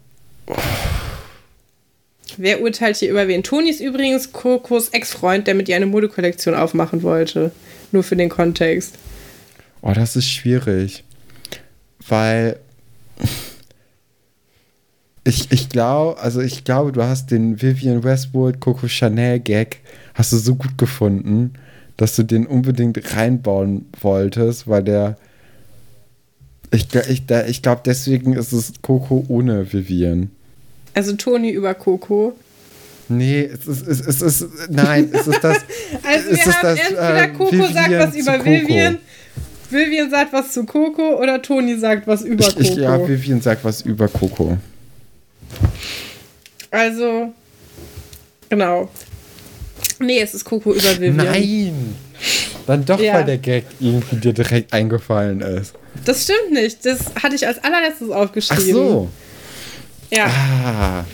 [2.37, 3.43] Wer urteilt hier über wen?
[3.43, 7.51] Toni ist übrigens Kokos Ex-Freund, der mit ihr eine Modekollektion aufmachen wollte.
[7.91, 8.95] Nur für den Kontext.
[9.81, 11.03] Oh, das ist schwierig.
[12.07, 12.59] Weil.
[15.27, 19.79] Ich, ich glaube, also ich glaube, du hast den Vivian Westwood Coco Chanel Gag
[20.13, 21.53] hast du so gut gefunden,
[21.97, 25.17] dass du den unbedingt reinbauen wolltest, weil der
[26.71, 30.29] ich, ich, ich glaube, deswegen ist es Coco ohne Vivian.
[30.95, 32.33] Also Toni über Coco.
[33.07, 35.57] Nee, es ist, es ist, es ist nein, es ist das.
[36.03, 38.45] Also wir haben das, entweder äh, Coco sagt Vivian was zu über Coco.
[38.49, 38.97] Vivian,
[39.69, 42.59] Vivian sagt was zu Coco oder Toni sagt was über Coco.
[42.61, 44.57] ich, ja, Vivian sagt was über Coco.
[46.71, 47.33] also,
[48.49, 48.89] genau.
[49.99, 51.15] Nee, es ist Coco über Vivian.
[51.17, 51.95] Nein!
[52.67, 53.15] Dann doch, Ja.
[53.15, 55.73] weil der Gag irgendwie dir direkt eingefallen ist.
[56.05, 56.83] Das stimmt nicht.
[56.85, 58.73] Das hatte ich als allerletztes Ach aufgeschrieben.
[58.73, 59.09] so.
[60.15, 60.25] Ja.
[60.27, 61.05] Ah.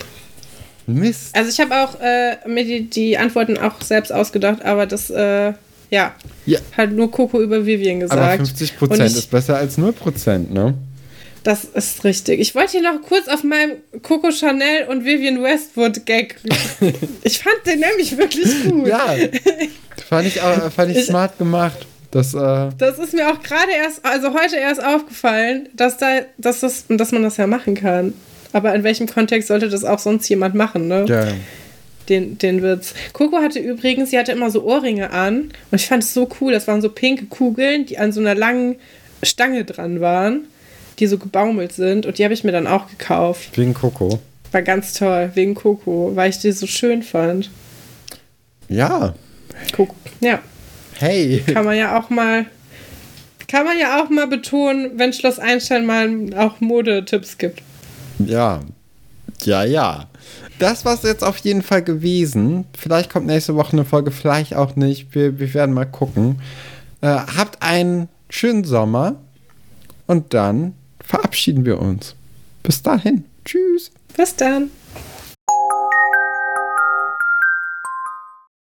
[0.86, 1.34] Mist.
[1.34, 5.52] Also ich habe auch äh, mir die, die Antworten auch selbst ausgedacht, aber das, äh,
[5.90, 6.14] ja,
[6.46, 6.58] Ja.
[6.76, 8.20] hat nur Coco über Vivian gesagt.
[8.20, 10.74] Aber 50 Und Prozent ich- ist besser als 0 Prozent, ne?
[11.44, 12.38] Das ist richtig.
[12.40, 13.72] Ich wollte hier noch kurz auf meinem
[14.02, 16.36] Coco Chanel und Vivian Westwood Gag.
[17.24, 18.86] ich fand den nämlich wirklich gut.
[18.86, 19.06] Ja.
[20.08, 21.86] fand ich, auch, fand ich Ich- smart gemacht.
[22.12, 26.60] Das, äh, Das ist mir auch gerade erst, also heute erst aufgefallen, dass da, dass
[26.60, 28.12] das, dass man das ja machen kann.
[28.52, 31.04] Aber in welchem Kontext sollte das auch sonst jemand machen, ne?
[31.08, 31.28] ja.
[32.08, 32.94] Den, den Witz.
[33.12, 36.52] Coco hatte übrigens, sie hatte immer so Ohrringe an und ich fand es so cool.
[36.52, 38.74] Das waren so pinke Kugeln, die an so einer langen
[39.22, 40.46] Stange dran waren,
[40.98, 43.56] die so gebaumelt sind und die habe ich mir dann auch gekauft.
[43.56, 44.18] Wegen Coco.
[44.50, 47.50] War ganz toll, wegen Coco, weil ich die so schön fand.
[48.68, 49.14] Ja.
[49.74, 49.94] Coco.
[50.20, 50.40] Ja,
[50.98, 51.42] Hey.
[51.52, 52.46] kann man ja auch mal,
[53.48, 57.62] kann man ja auch mal betonen, wenn Schloss Einstein mal auch Modetipps gibt.
[58.26, 58.60] Ja.
[59.44, 60.06] Ja, ja.
[60.58, 62.64] Das war's jetzt auf jeden Fall gewesen.
[62.76, 65.14] Vielleicht kommt nächste Woche eine Folge, vielleicht auch nicht.
[65.14, 66.40] Wir, wir werden mal gucken.
[67.00, 69.16] Äh, habt einen schönen Sommer
[70.06, 70.74] und dann
[71.04, 72.14] verabschieden wir uns.
[72.62, 73.24] Bis dahin.
[73.44, 73.90] Tschüss.
[74.16, 74.70] Bis dann.